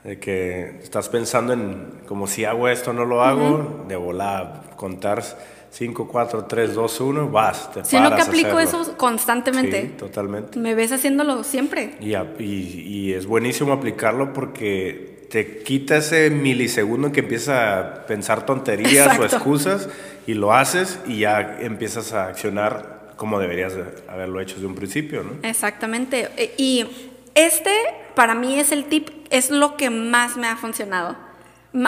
de 0.04 0.18
que 0.18 0.80
estás 0.82 1.08
pensando 1.08 1.52
en 1.52 2.00
como 2.06 2.26
si 2.26 2.44
hago 2.44 2.68
esto 2.68 2.92
no 2.92 3.04
lo 3.04 3.22
hago, 3.22 3.84
de 3.86 3.96
volar, 3.96 4.70
contar 4.76 5.22
5, 5.70 6.08
4, 6.08 6.44
3, 6.46 6.74
2, 6.74 7.00
1, 7.00 7.30
vas, 7.30 7.72
te 7.72 7.84
Sino 7.84 8.14
que 8.14 8.22
aplico 8.22 8.58
eso 8.58 8.96
constantemente. 8.96 9.82
Sí, 9.82 9.88
totalmente. 9.96 10.58
Me 10.58 10.74
ves 10.74 10.92
haciéndolo 10.92 11.44
siempre. 11.44 11.94
Y, 12.00 12.14
y, 12.42 12.82
y, 12.86 13.12
es 13.12 13.26
buenísimo 13.26 13.72
aplicarlo 13.72 14.32
porque 14.32 15.26
te 15.30 15.62
quita 15.62 15.98
ese 15.98 16.28
milisegundo 16.30 17.06
en 17.06 17.12
que 17.12 17.20
empiezas 17.20 17.56
a 17.56 18.06
pensar 18.06 18.44
tonterías 18.44 19.16
o 19.18 19.24
excusas 19.24 19.88
y 20.26 20.34
lo 20.34 20.52
haces 20.52 20.98
y 21.06 21.20
ya 21.20 21.58
empiezas 21.60 22.12
a 22.12 22.26
accionar 22.26 23.12
como 23.16 23.38
deberías 23.38 23.74
haberlo 24.08 24.40
hecho 24.40 24.54
desde 24.54 24.66
un 24.66 24.74
principio, 24.74 25.22
¿no? 25.22 25.48
Exactamente. 25.48 26.30
E, 26.36 26.54
y 26.56 26.86
este 27.34 27.70
para 28.14 28.34
mí 28.34 28.58
es 28.58 28.72
el 28.72 28.86
tip, 28.86 29.08
es 29.30 29.50
lo 29.50 29.76
que 29.76 29.88
más 29.88 30.36
me 30.36 30.48
ha 30.48 30.56
funcionado. 30.56 31.16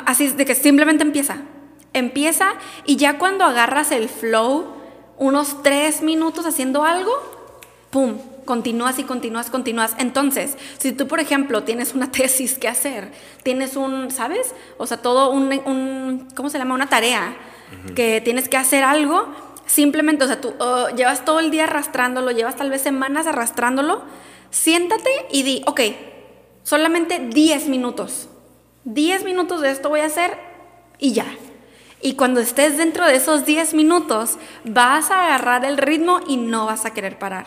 Así 0.07 0.29
de 0.29 0.45
que 0.45 0.55
simplemente 0.55 1.03
empieza. 1.03 1.43
Empieza 1.92 2.54
y 2.87 2.96
ya 2.96 3.18
cuando 3.18 3.44
agarras 3.44 3.92
el 3.92 4.08
flow, 4.08 4.66
unos 5.18 5.62
tres 5.62 6.02
minutos 6.02 6.46
haciendo 6.46 6.84
algo, 6.84 7.12
¡pum! 7.90 8.18
Continúas 8.44 8.99
y 8.99 9.04
continúas, 9.04 9.50
continúas. 9.50 9.94
Entonces, 9.99 10.56
si 10.78 10.92
tú, 10.92 11.06
por 11.06 11.20
ejemplo, 11.20 11.62
tienes 11.62 11.94
una 11.94 12.11
tesis 12.11 12.58
que 12.58 12.68
hacer, 12.68 13.12
tienes 13.42 13.76
un, 13.76 14.11
¿sabes? 14.11 14.54
O 14.78 14.87
sea, 14.87 14.96
todo 14.96 15.30
un, 15.30 16.28
¿cómo 16.34 16.50
se 16.50 16.58
llama? 16.58 16.75
Una 16.75 16.88
tarea 16.88 17.37
que 17.94 18.20
tienes 18.20 18.49
que 18.49 18.56
hacer 18.56 18.84
algo, 18.84 19.28
simplemente, 19.66 20.25
o 20.25 20.26
sea, 20.26 20.40
tú 20.40 20.54
oh, 20.58 20.88
llevas 20.90 21.25
todo 21.25 21.40
el 21.40 21.50
día 21.50 21.64
arrastrándolo, 21.64 22.30
llevas 22.32 22.56
tal 22.56 22.68
vez 22.68 22.82
semanas 22.82 23.26
arrastrándolo, 23.26 24.02
siéntate 24.50 25.11
y 25.30 25.42
di, 25.42 25.62
ok, 25.66 25.80
solamente 26.64 27.18
10 27.18 27.68
minutos. 27.68 28.28
10 28.84 29.25
minutos 29.25 29.61
de 29.61 29.70
esto 29.70 29.88
voy 29.88 30.00
a 30.00 30.06
hacer 30.06 30.37
y 30.99 31.12
ya. 31.12 31.26
Y 32.02 32.14
cuando 32.14 32.40
estés 32.40 32.76
dentro 32.76 33.06
de 33.06 33.14
esos 33.14 33.47
10 33.47 33.75
minutos, 33.75 34.37
vas 34.64 35.11
a 35.12 35.25
agarrar 35.25 35.64
el 35.64 35.78
ritmo 35.78 36.21
y 36.26 36.37
no 36.37 36.66
vas 36.66 36.85
a 36.85 36.92
querer 36.92 37.18
parar. 37.18 37.47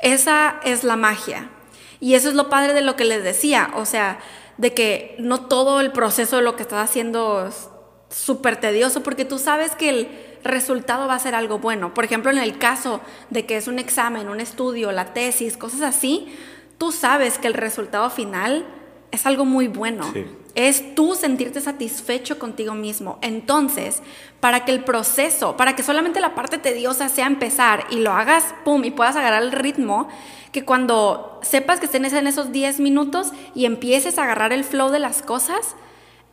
Esa 0.00 0.60
es 0.64 0.84
la 0.84 0.96
magia. 0.96 1.50
Y 1.98 2.14
eso 2.14 2.28
es 2.28 2.34
lo 2.34 2.48
padre 2.48 2.74
de 2.74 2.80
lo 2.80 2.94
que 2.94 3.04
les 3.04 3.24
decía, 3.24 3.70
o 3.74 3.84
sea, 3.84 4.20
de 4.56 4.72
que 4.72 5.16
no 5.18 5.46
todo 5.46 5.80
el 5.80 5.92
proceso 5.92 6.36
de 6.36 6.42
lo 6.42 6.56
que 6.56 6.62
estás 6.62 6.88
haciendo 6.88 7.46
es 7.46 7.68
súper 8.08 8.56
tedioso, 8.56 9.02
porque 9.02 9.24
tú 9.24 9.38
sabes 9.38 9.74
que 9.74 9.88
el 9.88 10.08
resultado 10.44 11.08
va 11.08 11.14
a 11.14 11.18
ser 11.18 11.34
algo 11.34 11.58
bueno. 11.58 11.94
Por 11.94 12.04
ejemplo, 12.04 12.30
en 12.30 12.38
el 12.38 12.58
caso 12.58 13.00
de 13.30 13.46
que 13.46 13.56
es 13.56 13.68
un 13.68 13.78
examen, 13.78 14.28
un 14.28 14.40
estudio, 14.40 14.92
la 14.92 15.12
tesis, 15.12 15.56
cosas 15.56 15.82
así, 15.82 16.36
tú 16.78 16.92
sabes 16.92 17.38
que 17.38 17.48
el 17.48 17.54
resultado 17.54 18.10
final 18.10 18.66
es 19.10 19.26
algo 19.26 19.44
muy 19.44 19.68
bueno. 19.68 20.12
Es 20.54 20.94
tú 20.94 21.14
sentirte 21.14 21.60
satisfecho 21.60 22.38
contigo 22.38 22.74
mismo. 22.74 23.18
Entonces, 23.22 24.02
para 24.40 24.64
que 24.64 24.72
el 24.72 24.84
proceso, 24.84 25.56
para 25.56 25.74
que 25.74 25.82
solamente 25.82 26.20
la 26.20 26.34
parte 26.34 26.58
tediosa 26.58 27.08
sea 27.08 27.26
empezar 27.26 27.86
y 27.90 27.96
lo 27.96 28.12
hagas, 28.12 28.54
pum, 28.64 28.84
y 28.84 28.90
puedas 28.90 29.16
agarrar 29.16 29.42
el 29.42 29.52
ritmo, 29.52 30.08
que 30.52 30.64
cuando 30.64 31.40
sepas 31.42 31.80
que 31.80 31.86
estés 31.86 32.12
en 32.12 32.26
esos 32.26 32.52
10 32.52 32.80
minutos 32.80 33.32
y 33.54 33.64
empieces 33.64 34.18
a 34.18 34.24
agarrar 34.24 34.52
el 34.52 34.64
flow 34.64 34.90
de 34.90 34.98
las 34.98 35.22
cosas, 35.22 35.74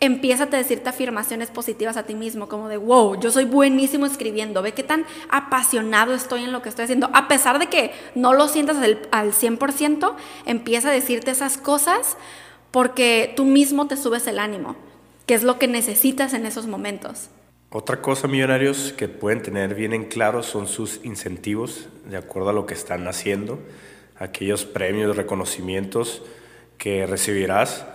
empieza 0.02 0.44
a 0.44 0.48
decirte 0.48 0.90
afirmaciones 0.90 1.50
positivas 1.50 1.98
a 1.98 2.04
ti 2.04 2.16
mismo, 2.16 2.48
como 2.48 2.70
de, 2.70 2.78
wow, 2.78 3.20
yo 3.20 3.32
soy 3.32 3.46
buenísimo 3.46 4.06
escribiendo, 4.06 4.62
ve 4.62 4.74
qué 4.74 4.84
tan 4.84 5.06
apasionado 5.30 6.14
estoy 6.14 6.44
en 6.44 6.52
lo 6.52 6.62
que 6.62 6.70
estoy 6.70 6.84
haciendo. 6.84 7.10
A 7.14 7.28
pesar 7.28 7.60
de 7.60 7.68
que 7.68 7.92
no 8.16 8.34
lo 8.34 8.48
sientas 8.48 8.78
al, 8.78 9.00
al 9.12 9.34
100%, 9.34 10.14
empieza 10.46 10.90
a 10.90 10.92
decirte 10.92 11.32
esas 11.32 11.58
cosas 11.58 12.18
porque 12.72 13.34
tú 13.36 13.46
mismo 13.46 13.88
te 13.88 13.98
subes 13.98 14.28
el 14.28 14.40
ánimo, 14.40 14.76
que 15.26 15.34
es 15.34 15.44
lo 15.44 15.60
que 15.60 15.68
necesitas 15.68 16.34
en 16.34 16.46
esos 16.46 16.68
momentos. 16.68 17.30
Otra 17.72 18.02
cosa, 18.02 18.28
millonarios, 18.28 18.94
que 18.94 19.08
pueden 19.08 19.44
tener 19.44 19.76
bien 19.76 19.94
en 19.94 20.06
claro 20.06 20.42
son 20.42 20.68
sus 20.68 21.02
incentivos, 21.04 21.88
de 22.10 22.18
acuerdo 22.18 22.50
a 22.50 22.54
lo 22.54 22.66
que 22.66 22.74
están 22.74 23.08
haciendo, 23.08 23.60
aquellos 24.18 24.66
premios, 24.66 25.16
reconocimientos 25.16 26.24
que 26.80 27.06
recibirás 27.06 27.86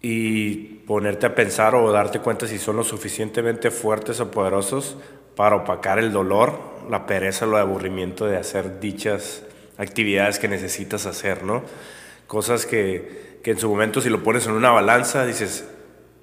y 0.00 0.54
ponerte 0.86 1.26
a 1.26 1.34
pensar 1.34 1.74
o 1.74 1.90
darte 1.90 2.20
cuenta 2.20 2.46
si 2.46 2.58
son 2.58 2.76
lo 2.76 2.84
suficientemente 2.84 3.72
fuertes 3.72 4.20
o 4.20 4.30
poderosos 4.30 4.96
para 5.34 5.56
opacar 5.56 5.98
el 5.98 6.12
dolor, 6.12 6.58
la 6.88 7.06
pereza, 7.06 7.44
el 7.44 7.56
aburrimiento 7.56 8.26
de 8.26 8.36
hacer 8.36 8.78
dichas 8.78 9.42
actividades 9.78 10.38
que 10.38 10.46
necesitas 10.46 11.06
hacer, 11.06 11.42
¿no? 11.42 11.64
Cosas 12.28 12.66
que 12.66 13.35
que 13.46 13.52
en 13.52 13.60
su 13.60 13.68
momento 13.68 14.00
si 14.00 14.10
lo 14.10 14.24
pones 14.24 14.44
en 14.48 14.54
una 14.54 14.72
balanza, 14.72 15.24
dices, 15.24 15.64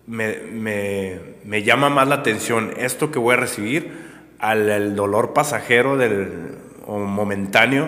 me, 0.08 0.40
me, 0.40 1.22
me 1.46 1.64
llama 1.64 1.90
más 1.90 2.06
la 2.10 2.16
atención 2.16 2.74
esto 2.76 3.12
que 3.12 3.18
voy 3.18 3.36
a 3.36 3.38
recibir 3.38 3.94
al 4.40 4.94
dolor 4.94 5.32
pasajero 5.32 5.96
del, 5.96 6.58
o 6.86 7.00
momentáneo 7.00 7.88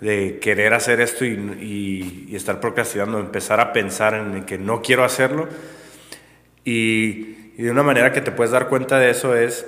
de 0.00 0.38
querer 0.40 0.72
hacer 0.72 1.02
esto 1.02 1.26
y, 1.26 2.28
y, 2.30 2.34
estar 2.34 2.60
procrastinando, 2.60 3.18
empezar 3.18 3.60
a 3.60 3.74
pensar 3.74 4.14
en 4.14 4.44
que 4.44 4.56
no 4.56 4.80
quiero 4.80 5.04
hacerlo. 5.04 5.48
Y, 6.64 7.52
y, 7.58 7.64
de 7.64 7.70
una 7.70 7.82
manera 7.82 8.10
que 8.10 8.22
te 8.22 8.32
puedes 8.32 8.52
dar 8.52 8.70
cuenta 8.70 8.98
de 8.98 9.10
eso 9.10 9.36
es 9.36 9.66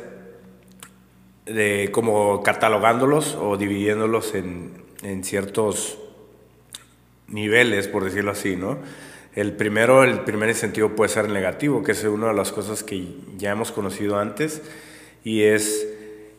de 1.45 1.91
como 1.93 2.43
catalogándolos 2.43 3.35
o 3.39 3.59
dividiéndolos 3.59 4.35
en, 4.35 4.73
en 5.03 5.25
ciertos 5.25 5.99
niveles, 7.35 7.89
por 7.89 8.05
decirlo 8.05 8.31
así, 8.31 8.57
¿no? 8.57 8.79
El 9.35 9.53
primero, 9.53 10.05
el 10.05 10.21
primer 10.21 10.49
incentivo 10.49 10.91
puede 10.91 11.09
ser 11.09 11.29
negativo, 11.29 11.83
que 11.83 11.93
es 11.93 12.05
una 12.05 12.29
de 12.29 12.35
las 12.35 12.53
cosas 12.53 12.85
que 12.85 13.05
ya 13.37 13.51
hemos 13.51 13.73
conocido 13.73 14.19
antes, 14.19 14.63
y 15.25 15.43
es 15.43 15.89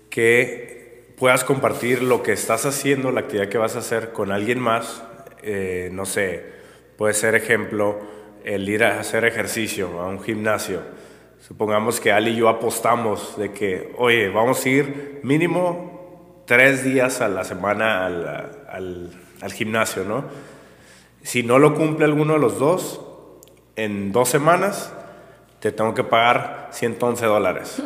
que 0.09 1.13
puedas 1.17 1.43
compartir 1.43 2.01
lo 2.01 2.23
que 2.23 2.31
estás 2.31 2.65
haciendo, 2.65 3.11
la 3.11 3.21
actividad 3.21 3.49
que 3.49 3.57
vas 3.57 3.75
a 3.75 3.79
hacer 3.79 4.13
con 4.13 4.31
alguien 4.31 4.59
más, 4.59 5.03
eh, 5.43 5.89
no 5.91 6.05
sé, 6.05 6.45
puede 6.97 7.13
ser 7.13 7.35
ejemplo 7.35 7.99
el 8.45 8.67
ir 8.69 8.85
a 8.85 8.99
hacer 8.99 9.25
ejercicio 9.25 9.99
a 9.99 10.07
un 10.07 10.21
gimnasio. 10.23 10.81
Supongamos 11.45 11.99
que 11.99 12.13
Ali 12.13 12.31
y 12.31 12.37
yo 12.37 12.47
apostamos 12.49 13.37
de 13.37 13.51
que, 13.51 13.93
oye, 13.97 14.29
vamos 14.29 14.65
a 14.65 14.69
ir 14.69 15.19
mínimo 15.23 16.43
tres 16.47 16.83
días 16.85 17.19
a 17.19 17.27
la 17.27 17.43
semana 17.43 18.05
al, 18.05 18.65
al, 18.69 19.11
al 19.41 19.53
gimnasio, 19.53 20.05
¿no? 20.05 20.54
Si 21.25 21.41
no 21.41 21.57
lo 21.57 21.73
cumple 21.73 22.05
alguno 22.05 22.33
de 22.33 22.39
los 22.39 22.59
dos, 22.59 23.01
en 23.75 24.11
dos 24.11 24.29
semanas 24.29 24.93
te 25.59 25.71
tengo 25.71 25.95
que 25.95 26.03
pagar 26.03 26.69
111 26.71 27.25
dólares, 27.25 27.81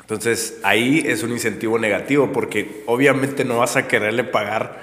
Entonces 0.00 0.58
ahí 0.62 1.04
es 1.06 1.22
un 1.22 1.30
incentivo 1.30 1.78
negativo 1.78 2.32
porque 2.32 2.84
obviamente 2.86 3.44
no 3.44 3.58
vas 3.58 3.76
a 3.76 3.86
quererle 3.86 4.24
pagar 4.24 4.80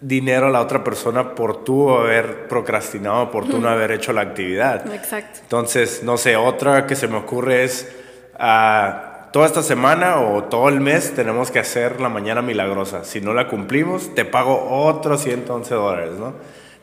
dinero 0.00 0.46
a 0.46 0.50
la 0.50 0.62
otra 0.62 0.82
persona 0.82 1.34
por 1.34 1.62
tú 1.62 1.90
haber 1.90 2.48
procrastinado, 2.48 3.30
por 3.30 3.46
tú 3.46 3.60
no 3.60 3.68
haber 3.68 3.92
hecho 3.92 4.14
la 4.14 4.22
actividad. 4.22 4.90
Exacto. 4.94 5.40
Entonces, 5.42 6.02
no 6.02 6.16
sé, 6.16 6.36
otra 6.36 6.86
que 6.86 6.96
se 6.96 7.06
me 7.06 7.18
ocurre 7.18 7.64
es... 7.64 7.86
Uh, 8.40 9.12
toda 9.30 9.46
esta 9.46 9.62
semana 9.62 10.20
o 10.20 10.44
todo 10.44 10.68
el 10.68 10.80
mes 10.80 11.14
tenemos 11.14 11.50
que 11.50 11.58
hacer 11.58 12.00
la 12.00 12.08
mañana 12.08 12.40
milagrosa. 12.40 13.04
Si 13.04 13.20
no 13.20 13.34
la 13.34 13.48
cumplimos, 13.48 14.14
te 14.14 14.24
pago 14.24 14.68
otros 14.70 15.22
111 15.22 15.74
dólares, 15.74 16.12
¿no? 16.18 16.34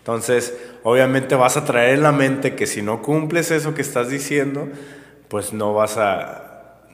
Entonces, 0.09 0.57
obviamente 0.81 1.35
vas 1.35 1.55
a 1.55 1.65
traer 1.65 1.93
en 1.93 2.01
la 2.01 2.11
mente 2.11 2.55
que 2.55 2.65
si 2.65 2.81
no 2.81 3.03
cumples 3.03 3.51
eso 3.51 3.75
que 3.75 3.83
estás 3.83 4.09
diciendo, 4.09 4.67
pues 5.27 5.53
no 5.53 5.75
vas 5.75 5.97
a 5.97 6.45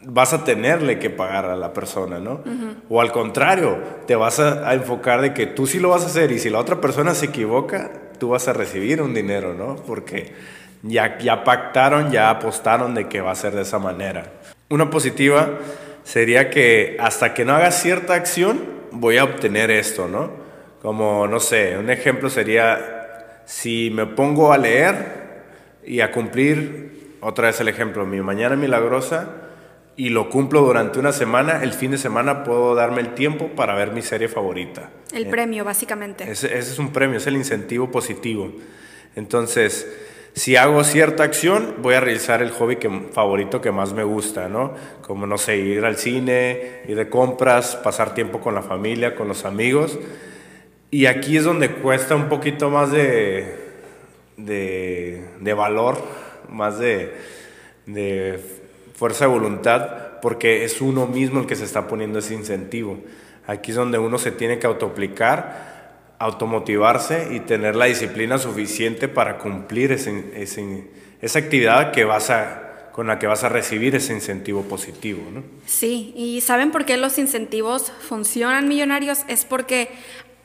vas 0.03 0.33
a 0.33 0.43
tenerle 0.43 0.99
que 0.99 1.09
pagar 1.09 1.45
a 1.45 1.55
la 1.55 1.71
persona, 1.71 2.19
¿no? 2.19 2.43
O 2.89 2.99
al 2.99 3.13
contrario, 3.13 3.79
te 4.05 4.17
vas 4.17 4.41
a, 4.41 4.73
enfocar 4.73 5.21
de 5.21 5.33
que 5.33 5.47
tú 5.47 5.65
sí 5.65 5.79
lo 5.79 5.89
vas 5.89 6.03
a 6.03 6.07
hacer 6.07 6.33
y 6.33 6.39
si 6.39 6.49
la 6.49 6.59
otra 6.59 6.81
persona 6.81 7.15
se 7.15 7.27
equivoca, 7.27 7.89
tú 8.19 8.29
vas 8.29 8.49
a 8.49 8.53
recibir 8.53 9.01
un 9.01 9.13
dinero, 9.13 9.53
¿no? 9.53 9.77
Porque 9.77 10.33
ya, 10.83 11.17
ya 11.17 11.45
pactaron, 11.45 12.11
ya 12.11 12.29
apostaron 12.29 12.95
de 12.95 13.07
que 13.07 13.21
va 13.21 13.31
a 13.31 13.35
ser 13.35 13.55
de 13.55 13.61
esa 13.61 13.79
manera. 13.79 14.33
Una 14.69 14.89
positiva 14.89 15.51
sería 16.03 16.49
que 16.49 16.97
hasta 16.99 17.33
que 17.33 17.45
no 17.45 17.55
hagas 17.55 17.81
cierta 17.81 18.13
acción, 18.13 18.59
voy 18.91 19.17
a 19.17 19.23
obtener 19.23 19.71
esto, 19.71 20.09
¿no? 20.09 20.31
Como, 20.81 21.27
no 21.27 21.39
sé, 21.39 21.77
un 21.79 21.89
ejemplo 21.89 22.29
sería 22.29 22.94
si 23.45 23.91
me 23.93 24.05
pongo 24.05 24.51
a 24.51 24.57
leer 24.57 25.43
y 25.85 26.01
a 26.01 26.11
cumplir, 26.11 27.17
otra 27.21 27.47
vez 27.47 27.59
el 27.61 27.67
ejemplo, 27.67 28.05
mi 28.05 28.21
mañana 28.21 28.55
milagrosa, 28.55 29.45
y 29.97 30.09
lo 30.09 30.29
cumplo 30.29 30.61
durante 30.61 30.99
una 30.99 31.13
semana, 31.13 31.63
el 31.63 31.71
fin 31.71 31.91
de 31.91 31.97
semana 31.97 32.43
puedo 32.43 32.75
darme 32.75 33.01
el 33.01 33.13
tiempo 33.13 33.49
para 33.55 33.75
ver 33.75 33.91
mi 33.91 34.01
serie 34.01 34.27
favorita. 34.27 34.89
El 35.13 35.27
premio, 35.27 35.63
básicamente. 35.63 36.29
Ese, 36.29 36.57
es 36.57 36.77
un 36.79 36.91
premio, 36.91 37.17
es 37.17 37.27
el 37.27 37.35
incentivo 37.35 37.89
positivo. 37.89 38.51
Entonces, 39.15 39.87
si 40.33 40.57
hago 40.57 40.83
cierta 40.83 41.23
acción, 41.23 41.75
voy 41.81 41.93
a 41.93 42.01
realizar 42.01 42.41
el 42.41 42.51
hobby 42.51 42.75
que, 42.75 42.89
favorito 43.13 43.61
que 43.61 43.71
más 43.71 43.93
me 43.93 44.03
gusta, 44.03 44.49
¿no? 44.49 44.73
Como, 45.01 45.25
no 45.25 45.37
sé, 45.37 45.55
ir 45.55 45.85
al 45.85 45.95
cine, 45.95 46.81
ir 46.89 46.97
de 46.97 47.07
compras, 47.07 47.77
pasar 47.77 48.13
tiempo 48.13 48.41
con 48.41 48.53
la 48.53 48.61
familia, 48.61 49.15
con 49.15 49.29
los 49.29 49.45
amigos. 49.45 49.97
Y 50.95 51.07
aquí 51.07 51.35
es 51.35 51.43
donde 51.43 51.71
cuesta 51.71 52.15
un 52.15 52.29
poquito 52.29 52.69
más 52.69 52.89
de, 52.89 53.53
de, 54.37 55.53
valor, 55.53 56.01
más 56.47 56.79
de, 56.79 57.13
de 57.85 58.39
fuerza 58.93 59.25
de 59.25 59.31
voluntad, 59.31 60.21
porque 60.21 60.63
es 60.63 60.79
uno 60.79 61.05
mismo 61.05 61.41
el 61.41 61.47
que 61.47 61.57
se 61.57 61.65
está 61.65 61.89
poniendo 61.89 62.19
ese 62.19 62.33
incentivo. 62.33 62.97
Aquí 63.45 63.71
es 63.71 63.75
donde 63.75 63.97
uno 63.97 64.17
se 64.17 64.31
tiene 64.31 64.57
que 64.57 64.67
autoaplicar, 64.67 66.15
automotivarse 66.17 67.27
y 67.29 67.41
tener 67.41 67.75
la 67.75 67.87
disciplina 67.87 68.37
suficiente 68.37 69.09
para 69.09 69.37
cumplir 69.37 69.91
ese, 69.91 70.31
ese, 70.41 70.85
esa 71.21 71.39
actividad 71.39 71.91
que 71.91 72.05
vas 72.05 72.29
a, 72.29 72.65
con 72.95 73.07
la 73.07 73.19
que 73.19 73.27
vas 73.27 73.43
a 73.43 73.49
recibir 73.49 73.93
ese 73.93 74.13
incentivo 74.13 74.61
positivo. 74.61 75.21
¿no? 75.29 75.43
Sí, 75.65 76.13
y 76.15 76.39
¿saben 76.39 76.71
por 76.71 76.85
qué 76.85 76.95
los 76.95 77.17
incentivos 77.17 77.91
funcionan 77.99 78.69
millonarios? 78.69 79.25
Es 79.27 79.43
porque 79.43 79.89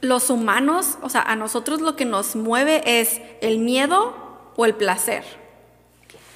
los 0.00 0.30
humanos, 0.30 0.98
o 1.02 1.08
sea, 1.08 1.22
a 1.22 1.36
nosotros 1.36 1.80
lo 1.80 1.96
que 1.96 2.04
nos 2.04 2.36
mueve 2.36 2.82
es 2.84 3.20
el 3.40 3.58
miedo 3.58 4.14
o 4.56 4.64
el 4.64 4.74
placer. 4.74 5.24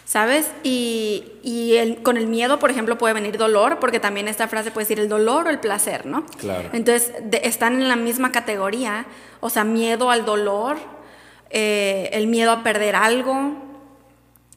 ¿Sabes? 0.04 0.50
Y, 0.62 1.24
y 1.42 1.76
el, 1.76 2.02
con 2.02 2.18
el 2.18 2.26
miedo, 2.26 2.58
por 2.58 2.70
ejemplo, 2.70 2.98
puede 2.98 3.14
venir 3.14 3.38
dolor, 3.38 3.78
porque 3.80 4.00
también 4.00 4.28
esta 4.28 4.48
frase 4.48 4.70
puede 4.70 4.84
decir 4.84 5.00
el 5.00 5.08
dolor 5.08 5.46
o 5.46 5.50
el 5.50 5.60
placer, 5.60 6.04
¿no? 6.04 6.26
Claro. 6.38 6.68
Entonces, 6.74 7.12
de, 7.22 7.40
están 7.44 7.80
en 7.80 7.88
la 7.88 7.96
misma 7.96 8.30
categoría, 8.30 9.06
o 9.40 9.48
sea, 9.48 9.64
miedo 9.64 10.10
al 10.10 10.26
dolor, 10.26 10.76
eh, 11.48 12.10
el 12.12 12.26
miedo 12.26 12.52
a 12.52 12.62
perder 12.62 12.96
algo, 12.96 13.54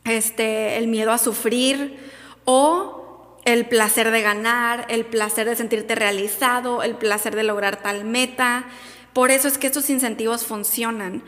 este, 0.04 0.78
el 0.78 0.88
miedo 0.88 1.14
a 1.14 1.18
sufrir, 1.18 1.98
o 2.44 3.38
el 3.46 3.66
placer 3.66 4.12
de 4.12 4.22
ganar, 4.22 4.86
el 4.90 5.06
placer 5.06 5.48
de 5.48 5.56
sentirte 5.56 5.96
realizado, 5.96 6.84
el 6.84 6.96
placer 6.96 7.34
de 7.34 7.44
lograr 7.44 7.78
tal 7.78 8.04
meta. 8.04 8.66
Por 9.18 9.32
eso 9.32 9.48
es 9.48 9.58
que 9.58 9.66
estos 9.66 9.90
incentivos 9.90 10.46
funcionan. 10.46 11.24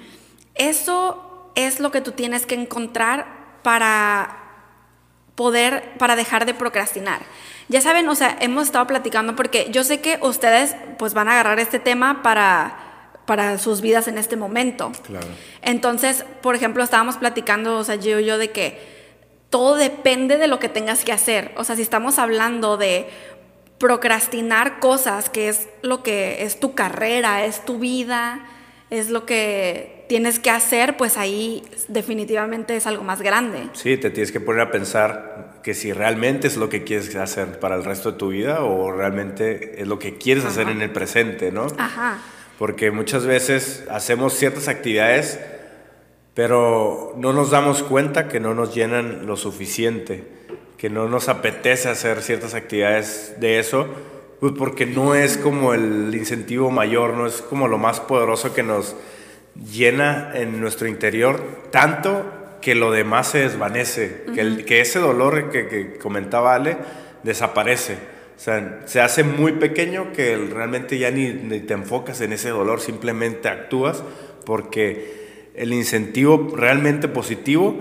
Eso 0.54 1.52
es 1.56 1.80
lo 1.80 1.90
que 1.90 2.02
tú 2.02 2.12
tienes 2.12 2.46
que 2.46 2.54
encontrar 2.54 3.26
para 3.64 4.38
poder, 5.34 5.98
para 5.98 6.16
dejar 6.16 6.46
de 6.46 6.54
procrastinar. 6.54 7.22
Ya 7.68 7.82
saben, 7.82 8.08
o 8.08 8.14
sea, 8.14 8.38
hemos 8.42 8.66
estado 8.66 8.86
platicando 8.86 9.36
porque 9.36 9.70
yo 9.72 9.84
sé 9.84 10.02
que 10.02 10.20
ustedes 10.22 10.76
pues 11.00 11.16
van 11.16 11.30
a 11.30 11.32
agarrar 11.32 11.58
este 11.58 11.80
tema 11.80 12.22
para, 12.22 13.10
para 13.26 13.58
sus 13.58 13.82
vidas 13.82 14.08
en 14.08 14.20
este 14.20 14.36
momento. 14.36 14.92
Claro. 15.08 15.26
Entonces, 15.64 16.26
por 16.44 16.54
ejemplo, 16.54 16.84
estábamos 16.84 17.18
platicando, 17.18 17.76
o 17.78 17.84
sea, 17.84 17.96
yo 17.96 18.20
y 18.20 18.26
yo 18.26 18.38
de 18.38 18.52
que 18.52 19.00
todo 19.50 19.74
depende 19.74 20.38
de 20.38 20.46
lo 20.46 20.60
que 20.60 20.70
tengas 20.70 21.04
que 21.04 21.12
hacer. 21.12 21.56
O 21.58 21.64
sea, 21.64 21.76
si 21.76 21.82
estamos 21.82 22.20
hablando 22.20 22.78
de 22.78 23.10
procrastinar 23.80 24.80
cosas, 24.80 25.30
que 25.30 25.50
es 25.50 25.68
lo 25.82 26.04
que 26.04 26.44
es 26.44 26.60
tu 26.60 26.76
carrera, 26.76 27.46
es 27.46 27.66
tu 27.66 27.80
vida, 27.80 28.46
es 28.90 29.10
lo 29.10 29.26
que 29.26 30.06
tienes 30.10 30.40
que 30.40 30.50
hacer, 30.50 30.98
pues 30.98 31.18
ahí 31.18 31.64
definitivamente 31.88 32.76
es 32.76 32.88
algo 32.88 33.04
más 33.04 33.22
grande. 33.22 33.70
Sí, 33.74 33.98
te 33.98 34.10
tienes 34.10 34.32
que 34.32 34.40
poner 34.40 34.62
a 34.62 34.72
pensar 34.72 35.60
que 35.64 35.74
si 35.74 35.94
realmente 35.94 36.48
es 36.48 36.58
lo 36.58 36.68
que 36.70 36.84
quieres 36.84 37.16
hacer 37.16 37.60
para 37.60 37.76
el 37.76 37.84
resto 37.84 38.14
de 38.14 38.18
tu 38.18 38.30
vida 38.30 38.64
o 38.64 38.92
realmente 38.92 39.82
es 39.82 39.88
lo 39.88 40.00
que 40.00 40.18
quieres 40.18 40.44
Ajá. 40.44 40.52
hacer 40.52 40.70
en 40.70 40.82
el 40.82 40.92
presente, 40.92 41.52
¿no? 41.52 41.68
Ajá. 41.78 42.18
Porque 42.58 42.92
muchas 42.92 43.26
veces 43.26 43.86
hacemos 43.90 44.34
ciertas 44.34 44.68
actividades, 44.68 45.40
pero 46.34 47.14
no 47.18 47.32
nos 47.32 47.52
damos 47.52 47.84
cuenta 47.84 48.28
que 48.28 48.40
no 48.40 48.54
nos 48.56 48.74
llenan 48.74 49.28
lo 49.28 49.38
suficiente, 49.38 50.39
que 50.80 50.90
no 50.90 51.08
nos 51.10 51.30
apetece 51.30 51.90
hacer 51.90 52.22
ciertas 52.24 52.54
actividades 52.56 53.36
de 53.40 53.60
eso, 53.60 53.86
pues 54.40 54.54
porque 54.58 54.86
no 54.86 55.14
es 55.14 55.38
como 55.38 55.74
el 55.74 56.16
incentivo 56.16 56.72
mayor, 56.72 57.14
no 57.16 57.28
es 57.28 57.42
como 57.42 57.68
lo 57.68 57.78
más 57.78 58.00
poderoso 58.00 58.54
que 58.56 58.64
nos 58.64 58.96
llena 59.72 60.32
en 60.36 60.62
nuestro 60.62 60.88
interior, 60.88 61.42
tanto 61.72 62.26
que 62.62 62.76
lo 62.76 62.92
demás 62.92 63.28
se 63.30 63.40
desvanece, 63.40 64.24
que, 64.34 64.42
el- 64.42 64.66
que 64.66 64.82
ese 64.82 65.00
dolor 65.00 65.50
que, 65.50 65.68
que 65.68 65.98
comentaba 65.98 66.56
Ale 66.56 66.78
desaparece. 67.24 67.94
O 68.38 68.40
sea, 68.42 68.82
se 68.86 69.02
hace 69.02 69.24
muy 69.26 69.54
pequeño 69.54 70.14
que 70.14 70.38
realmente 70.38 70.98
ya 70.98 71.12
ni, 71.12 71.28
ni 71.34 71.60
te 71.60 71.74
enfocas 71.74 72.22
en 72.22 72.32
ese 72.32 72.50
dolor, 72.50 72.80
simplemente 72.80 73.50
actúas 73.50 74.02
porque 74.46 75.50
el 75.56 75.74
incentivo 75.74 76.54
realmente 76.56 77.10
positivo 77.10 77.78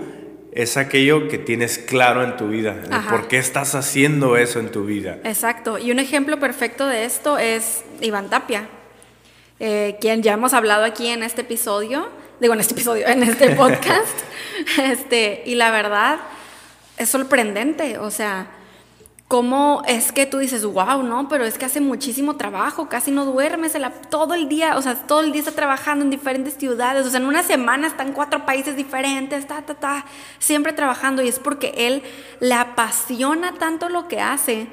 es 0.51 0.77
aquello 0.77 1.27
que 1.27 1.37
tienes 1.37 1.77
claro 1.77 2.23
en 2.23 2.37
tu 2.37 2.47
vida, 2.47 2.75
el 2.85 2.93
Ajá. 2.93 3.09
por 3.09 3.27
qué 3.27 3.37
estás 3.37 3.75
haciendo 3.75 4.37
eso 4.37 4.59
en 4.59 4.71
tu 4.71 4.85
vida. 4.85 5.19
Exacto. 5.23 5.77
Y 5.77 5.91
un 5.91 5.99
ejemplo 5.99 6.39
perfecto 6.39 6.87
de 6.87 7.05
esto 7.05 7.37
es 7.37 7.83
Iván 8.01 8.29
Tapia, 8.29 8.67
eh, 9.59 9.97
quien 10.01 10.23
ya 10.23 10.33
hemos 10.33 10.53
hablado 10.53 10.85
aquí 10.85 11.07
en 11.07 11.23
este 11.23 11.41
episodio, 11.41 12.09
digo 12.39 12.53
en 12.53 12.59
este 12.61 12.73
episodio, 12.73 13.07
en 13.07 13.23
este 13.23 13.49
podcast. 13.55 14.17
este, 14.83 15.43
y 15.45 15.55
la 15.55 15.71
verdad 15.71 16.19
es 16.97 17.09
sorprendente, 17.09 17.97
o 17.97 18.11
sea, 18.11 18.47
cómo 19.29 19.83
es 19.87 20.11
que 20.11 20.25
tú 20.25 20.39
dices, 20.39 20.65
wow, 20.65 21.03
no, 21.03 21.29
pero 21.29 21.45
es 21.45 21.59
que 21.59 21.65
hace 21.65 21.81
muchísimo 21.81 22.35
trabajo, 22.35 22.89
casi 22.89 23.11
no 23.11 23.25
duerme, 23.25 23.69
se 23.69 23.77
la, 23.77 23.91
todo 23.91 24.33
el 24.33 24.49
día, 24.49 24.75
o 24.75 24.81
sea, 24.81 24.95
todo 24.95 25.21
el 25.21 25.31
día 25.31 25.41
está 25.41 25.51
trabajando 25.51 26.03
en 26.03 26.09
diferentes 26.09 26.55
ciudades, 26.55 27.05
o 27.05 27.11
sea, 27.11 27.19
en 27.19 27.27
una 27.27 27.43
semana 27.43 27.85
está 27.85 28.01
en 28.01 28.13
cuatro 28.13 28.43
países 28.47 28.75
diferentes, 28.75 29.45
ta, 29.45 29.61
ta, 29.61 29.75
ta, 29.75 30.05
siempre 30.39 30.73
trabajando, 30.73 31.21
y 31.21 31.27
es 31.27 31.37
porque 31.37 31.73
él 31.77 32.01
le 32.39 32.55
apasiona 32.55 33.53
tanto 33.53 33.87
lo 33.87 34.07
que 34.07 34.19
hace 34.19 34.67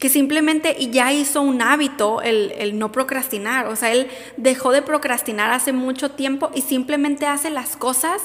que 0.00 0.08
simplemente 0.08 0.74
y 0.76 0.90
ya 0.90 1.12
hizo 1.12 1.40
un 1.40 1.62
hábito 1.62 2.20
el, 2.20 2.50
el 2.58 2.76
no 2.76 2.90
procrastinar, 2.90 3.68
o 3.68 3.76
sea, 3.76 3.92
él 3.92 4.10
dejó 4.36 4.72
de 4.72 4.82
procrastinar 4.82 5.52
hace 5.52 5.72
mucho 5.72 6.10
tiempo 6.10 6.50
y 6.52 6.62
simplemente 6.62 7.28
hace 7.28 7.48
las 7.48 7.76
cosas 7.76 8.20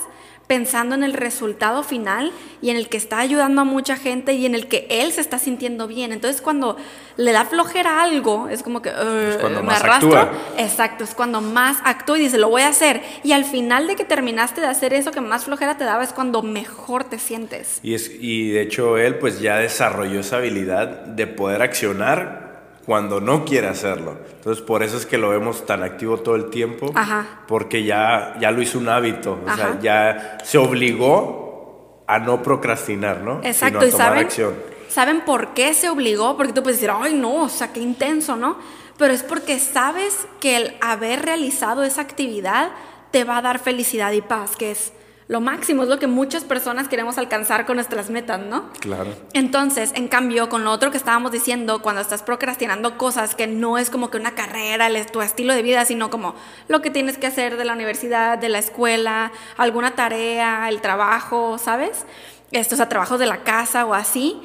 pensando 0.50 0.96
en 0.96 1.04
el 1.04 1.14
resultado 1.14 1.84
final 1.84 2.32
y 2.60 2.72
en 2.72 2.76
el 2.76 2.90
que 2.90 2.98
está 2.98 3.20
ayudando 3.20 3.62
a 3.62 3.66
mucha 3.66 3.96
gente 3.96 4.34
y 4.34 4.48
en 4.48 4.56
el 4.56 4.68
que 4.68 4.88
él 4.90 5.12
se 5.12 5.22
está 5.22 5.38
sintiendo 5.38 5.86
bien. 5.88 6.12
Entonces 6.12 6.42
cuando 6.42 6.76
le 7.18 7.32
da 7.32 7.46
flojera 7.46 8.02
algo, 8.02 8.50
es 8.50 8.64
como 8.64 8.82
que 8.82 8.90
"Eh, 8.90 9.38
cuando 9.40 9.60
me 9.60 9.68
más 9.68 9.84
arrastro. 9.84 10.18
actúa. 10.18 10.40
Exacto, 10.58 11.04
es 11.04 11.14
cuando 11.14 11.40
más 11.40 11.78
actúa 11.86 12.18
y 12.18 12.22
dice, 12.22 12.40
lo 12.40 12.50
voy 12.50 12.64
a 12.64 12.70
hacer. 12.70 13.04
Y 13.24 13.34
al 13.34 13.46
final 13.46 13.86
de 13.86 13.96
que 13.96 14.06
terminaste 14.06 14.60
de 14.60 14.66
hacer 14.66 14.92
eso 14.96 15.12
que 15.12 15.22
más 15.22 15.46
flojera 15.46 15.78
te 15.78 15.84
daba 15.84 16.04
es 16.04 16.14
cuando 16.14 16.42
mejor 16.42 17.04
te 17.04 17.20
sientes. 17.20 17.80
Y, 17.84 17.94
es, 17.94 18.10
y 18.20 18.50
de 18.50 18.64
hecho 18.64 18.98
él 18.98 19.20
pues 19.20 19.42
ya 19.42 19.58
desarrolló 19.58 20.22
esa 20.22 20.38
habilidad 20.38 20.88
de 21.06 21.28
poder 21.28 21.62
accionar 21.62 22.49
cuando 22.90 23.22
no 23.22 23.46
quiere 23.46 23.68
hacerlo. 23.68 24.18
Entonces 24.38 24.64
por 24.64 24.82
eso 24.82 24.98
es 24.98 25.06
que 25.06 25.20
lo 25.20 25.30
vemos 25.30 25.64
tan 25.64 25.84
activo 25.84 26.18
todo 26.18 26.34
el 26.34 26.50
tiempo. 26.50 26.92
Ajá. 26.96 27.44
Porque 27.48 27.84
ya, 27.84 28.34
ya 28.40 28.50
lo 28.50 28.64
hizo 28.64 28.80
un 28.80 28.90
hábito. 28.90 29.38
O 29.46 29.56
sea, 29.56 29.78
ya 29.80 30.40
se 30.44 30.58
obligó 30.58 32.04
a 32.08 32.18
no 32.18 32.42
procrastinar, 32.42 33.22
¿no? 33.22 33.42
Exacto, 33.44 33.82
Sino 33.82 33.86
a 33.86 33.86
y 33.86 33.92
tomar 33.92 34.08
saben, 34.08 34.26
acción. 34.26 34.54
¿saben 34.88 35.22
por 35.22 35.54
qué 35.54 35.76
se 35.76 35.88
obligó? 35.88 36.36
Porque 36.36 36.52
tú 36.52 36.64
puedes 36.64 36.78
decir, 36.82 36.92
ay 36.92 37.14
no, 37.14 37.44
o 37.44 37.50
sea, 37.50 37.72
qué 37.72 37.80
intenso, 37.80 38.36
¿no? 38.36 38.58
Pero 38.98 39.14
es 39.14 39.22
porque 39.22 39.60
sabes 39.60 40.26
que 40.40 40.58
el 40.58 40.76
haber 40.82 41.22
realizado 41.22 41.84
esa 41.84 42.02
actividad 42.02 42.72
te 43.12 43.24
va 43.24 43.38
a 43.38 43.44
dar 43.44 43.60
felicidad 43.60 44.14
y 44.14 44.24
paz, 44.24 44.56
que 44.56 44.72
es 44.72 44.94
lo 45.30 45.42
máximo, 45.42 45.84
es 45.84 45.90
lo 45.90 46.00
que 46.00 46.08
muchas 46.08 46.44
personas 46.44 46.88
queremos 46.88 47.20
alcanzar 47.20 47.68
con 47.68 47.76
nuestras 47.76 48.10
metas, 48.10 48.40
¿no? 48.42 48.72
Claro. 48.80 49.12
Entonces, 49.34 49.92
en 49.94 50.08
cambio, 50.08 50.50
con 50.50 50.64
lo 50.64 50.72
otro 50.72 50.90
que 50.90 50.98
estábamos 50.98 51.32
diciendo, 51.32 51.84
cuando 51.84 52.02
estás 52.02 52.24
procrastinando 52.24 52.98
cosas 52.98 53.36
que 53.36 53.46
no 53.46 53.78
es 53.78 53.92
como 53.92 54.10
que 54.10 54.18
una 54.18 54.34
carrera, 54.34 54.88
el- 54.88 55.06
tu 55.06 55.22
estilo 55.22 55.54
de 55.54 55.62
vida, 55.62 55.86
sino 55.86 56.10
como 56.10 56.34
lo 56.68 56.82
que 56.82 56.90
tienes 56.90 57.20
que 57.20 57.28
hacer 57.28 57.58
de 57.58 57.64
la 57.64 57.74
universidad, 57.74 58.40
de 58.40 58.50
la 58.50 58.58
escuela, 58.58 59.32
alguna 59.56 59.92
tarea, 59.94 60.68
el 60.68 60.82
trabajo, 60.82 61.60
¿sabes? 61.60 62.06
Estos 62.52 62.80
a 62.80 62.90
trabajos 62.90 63.20
de 63.20 63.28
la 63.28 63.44
casa 63.44 63.86
o 63.86 63.94
así. 63.94 64.42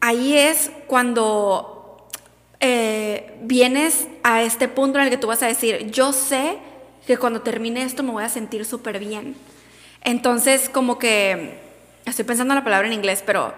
Ahí 0.00 0.36
es 0.36 0.72
cuando 0.88 2.08
eh, 2.58 3.38
vienes 3.42 4.08
a 4.24 4.42
este 4.42 4.66
punto 4.66 4.98
en 4.98 5.04
el 5.04 5.10
que 5.10 5.18
tú 5.18 5.28
vas 5.28 5.42
a 5.44 5.46
decir, 5.46 5.88
yo 5.92 6.12
sé 6.12 6.58
que 7.06 7.16
cuando 7.16 7.42
termine 7.42 7.84
esto 7.84 8.02
me 8.02 8.10
voy 8.10 8.24
a 8.24 8.28
sentir 8.28 8.64
súper 8.64 8.98
bien. 8.98 9.36
Entonces, 10.02 10.68
como 10.68 10.98
que, 10.98 11.60
estoy 12.06 12.24
pensando 12.24 12.54
en 12.54 12.58
la 12.58 12.64
palabra 12.64 12.86
en 12.86 12.94
inglés, 12.94 13.22
pero 13.24 13.52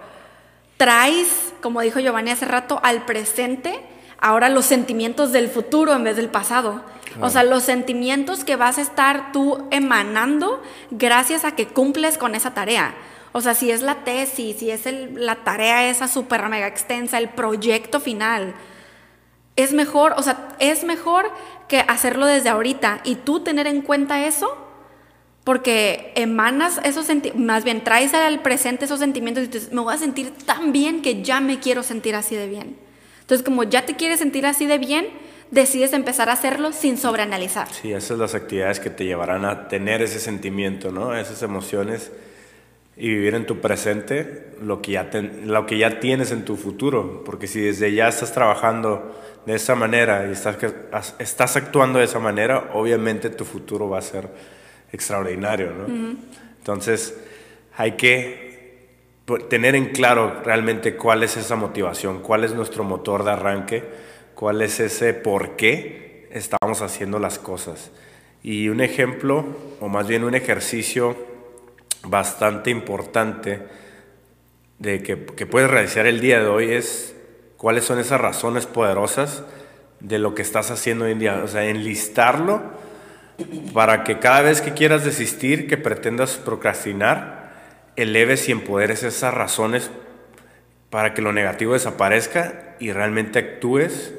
traes, 0.76 1.52
como 1.62 1.80
dijo 1.80 2.00
Giovanni 2.00 2.30
hace 2.30 2.44
rato, 2.44 2.80
al 2.82 3.04
presente 3.04 3.80
ahora 4.18 4.48
los 4.48 4.66
sentimientos 4.66 5.32
del 5.32 5.48
futuro 5.48 5.92
en 5.94 6.04
vez 6.04 6.16
del 6.16 6.28
pasado. 6.28 6.82
O 7.20 7.28
sea, 7.28 7.42
los 7.42 7.64
sentimientos 7.64 8.42
que 8.44 8.56
vas 8.56 8.78
a 8.78 8.80
estar 8.80 9.32
tú 9.32 9.66
emanando 9.70 10.62
gracias 10.90 11.44
a 11.44 11.52
que 11.52 11.66
cumples 11.66 12.16
con 12.16 12.34
esa 12.34 12.54
tarea. 12.54 12.94
O 13.32 13.40
sea, 13.40 13.54
si 13.54 13.70
es 13.70 13.82
la 13.82 13.96
tesis, 13.96 14.56
si 14.58 14.70
es 14.70 14.86
el- 14.86 15.26
la 15.26 15.36
tarea 15.36 15.88
esa 15.90 16.08
súper 16.08 16.48
mega 16.48 16.66
extensa, 16.66 17.18
el 17.18 17.28
proyecto 17.28 18.00
final, 18.00 18.54
es 19.56 19.72
mejor, 19.72 20.14
o 20.16 20.22
sea, 20.22 20.48
es 20.58 20.84
mejor 20.84 21.30
que 21.68 21.80
hacerlo 21.80 22.26
desde 22.26 22.48
ahorita 22.48 23.00
y 23.04 23.16
tú 23.16 23.40
tener 23.40 23.66
en 23.66 23.82
cuenta 23.82 24.24
eso 24.24 24.56
porque 25.44 26.12
emanas 26.14 26.80
esos 26.84 27.06
sentimientos, 27.06 27.44
más 27.44 27.64
bien 27.64 27.82
traes 27.82 28.14
al 28.14 28.42
presente 28.42 28.84
esos 28.84 29.00
sentimientos 29.00 29.44
y 29.44 29.46
dices, 29.48 29.72
me 29.72 29.80
voy 29.80 29.94
a 29.94 29.98
sentir 29.98 30.32
tan 30.46 30.72
bien 30.72 31.02
que 31.02 31.22
ya 31.22 31.40
me 31.40 31.58
quiero 31.58 31.82
sentir 31.82 32.14
así 32.14 32.36
de 32.36 32.46
bien. 32.46 32.76
Entonces, 33.20 33.44
como 33.44 33.64
ya 33.64 33.84
te 33.84 33.96
quieres 33.96 34.20
sentir 34.20 34.46
así 34.46 34.66
de 34.66 34.78
bien, 34.78 35.06
decides 35.50 35.92
empezar 35.92 36.28
a 36.28 36.32
hacerlo 36.32 36.72
sin 36.72 36.96
sobreanalizar. 36.96 37.68
Sí, 37.72 37.92
esas 37.92 38.04
son 38.04 38.20
las 38.20 38.34
actividades 38.34 38.78
que 38.78 38.90
te 38.90 39.04
llevarán 39.04 39.44
a 39.44 39.68
tener 39.68 40.00
ese 40.00 40.20
sentimiento, 40.20 40.92
¿no? 40.92 41.14
Esas 41.16 41.42
emociones. 41.42 42.12
y 42.94 43.08
vivir 43.08 43.34
en 43.34 43.46
tu 43.46 43.58
presente 43.58 44.50
lo 44.60 44.82
que, 44.82 44.92
ya 44.92 45.08
lo 45.44 45.64
que 45.64 45.78
ya 45.78 45.98
tienes 45.98 46.30
en 46.30 46.44
tu 46.44 46.56
futuro. 46.56 47.24
Porque 47.24 47.46
si 47.46 47.60
desde 47.60 47.92
ya 47.92 48.06
estás 48.06 48.32
trabajando 48.32 49.18
de 49.46 49.54
esa 49.54 49.74
manera 49.74 50.26
y 50.28 50.32
estás, 50.32 50.58
estás 51.18 51.56
actuando 51.56 51.98
de 51.98 52.04
esa 52.04 52.18
manera, 52.18 52.70
obviamente 52.74 53.30
tu 53.30 53.44
futuro 53.44 53.88
va 53.88 53.98
a 53.98 54.02
ser 54.02 54.28
extraordinario. 54.92 55.72
¿no? 55.72 56.16
Entonces 56.58 57.18
hay 57.76 57.92
que 57.92 58.52
tener 59.48 59.74
en 59.74 59.86
claro 59.86 60.42
realmente 60.44 60.96
cuál 60.96 61.22
es 61.22 61.36
esa 61.36 61.56
motivación, 61.56 62.20
cuál 62.20 62.44
es 62.44 62.54
nuestro 62.54 62.84
motor 62.84 63.24
de 63.24 63.30
arranque, 63.32 63.84
cuál 64.34 64.62
es 64.62 64.78
ese 64.80 65.14
por 65.14 65.56
qué 65.56 66.28
estamos 66.30 66.82
haciendo 66.82 67.18
las 67.18 67.38
cosas. 67.38 67.90
Y 68.42 68.68
un 68.68 68.80
ejemplo, 68.80 69.44
o 69.80 69.88
más 69.88 70.06
bien 70.06 70.24
un 70.24 70.34
ejercicio 70.34 71.16
bastante 72.04 72.70
importante 72.70 73.60
de 74.78 75.02
que, 75.02 75.24
que 75.24 75.46
puedes 75.46 75.70
realizar 75.70 76.06
el 76.06 76.20
día 76.20 76.40
de 76.40 76.46
hoy 76.46 76.72
es 76.72 77.14
cuáles 77.56 77.84
son 77.84 78.00
esas 78.00 78.20
razones 78.20 78.66
poderosas 78.66 79.44
de 80.00 80.18
lo 80.18 80.34
que 80.34 80.42
estás 80.42 80.72
haciendo 80.72 81.04
hoy 81.04 81.12
en 81.12 81.20
día. 81.20 81.40
O 81.44 81.48
sea, 81.48 81.64
enlistarlo 81.64 82.81
para 83.72 84.04
que 84.04 84.18
cada 84.18 84.42
vez 84.42 84.60
que 84.60 84.72
quieras 84.72 85.04
desistir, 85.04 85.66
que 85.66 85.76
pretendas 85.76 86.36
procrastinar, 86.36 87.52
eleves 87.96 88.48
y 88.48 88.52
empoderes 88.52 89.02
esas 89.02 89.34
razones 89.34 89.90
para 90.90 91.14
que 91.14 91.22
lo 91.22 91.32
negativo 91.32 91.72
desaparezca 91.72 92.76
y 92.78 92.92
realmente 92.92 93.38
actúes 93.38 94.14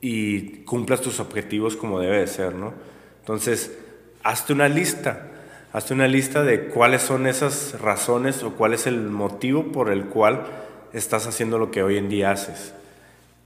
y 0.00 0.64
cumplas 0.64 1.00
tus 1.00 1.20
objetivos 1.20 1.76
como 1.76 2.00
debe 2.00 2.18
de 2.18 2.26
ser, 2.26 2.54
¿no? 2.54 2.74
Entonces, 3.20 3.72
hazte 4.22 4.52
una 4.52 4.68
lista 4.68 5.28
Hazte 5.72 5.94
una 5.94 6.06
lista 6.06 6.42
de 6.42 6.66
cuáles 6.66 7.00
son 7.00 7.26
esas 7.26 7.80
razones 7.80 8.42
o 8.42 8.52
cuál 8.52 8.74
es 8.74 8.86
el 8.86 9.00
motivo 9.00 9.72
por 9.72 9.90
el 9.90 10.04
cual 10.04 10.44
estás 10.92 11.26
haciendo 11.26 11.58
lo 11.58 11.70
que 11.70 11.82
hoy 11.82 11.96
en 11.96 12.10
día 12.10 12.30
haces. 12.30 12.74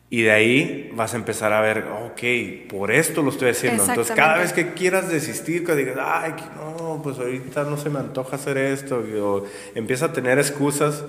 Y 0.08 0.22
de 0.22 0.30
ahí 0.30 0.92
vas 0.94 1.14
a 1.14 1.16
empezar 1.16 1.52
a 1.52 1.60
ver, 1.60 1.84
ok, 2.06 2.68
por 2.68 2.92
esto 2.92 3.22
lo 3.22 3.30
estoy 3.30 3.50
haciendo. 3.50 3.84
Entonces, 3.84 4.14
cada 4.14 4.38
vez 4.38 4.52
que 4.52 4.72
quieras 4.72 5.08
desistir, 5.08 5.66
que 5.66 5.74
digas, 5.74 5.96
ay, 6.00 6.34
no, 6.56 7.00
pues 7.02 7.18
ahorita 7.18 7.64
no 7.64 7.76
se 7.76 7.90
me 7.90 7.98
antoja 7.98 8.36
hacer 8.36 8.56
esto, 8.56 9.02
o 9.20 9.44
empieza 9.74 10.06
a 10.06 10.12
tener 10.12 10.38
excusas 10.38 11.04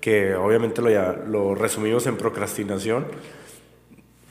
que 0.00 0.34
obviamente 0.34 0.80
lo, 0.80 0.90
ya, 0.90 1.12
lo 1.26 1.54
resumimos 1.54 2.06
en 2.06 2.16
procrastinación, 2.16 3.06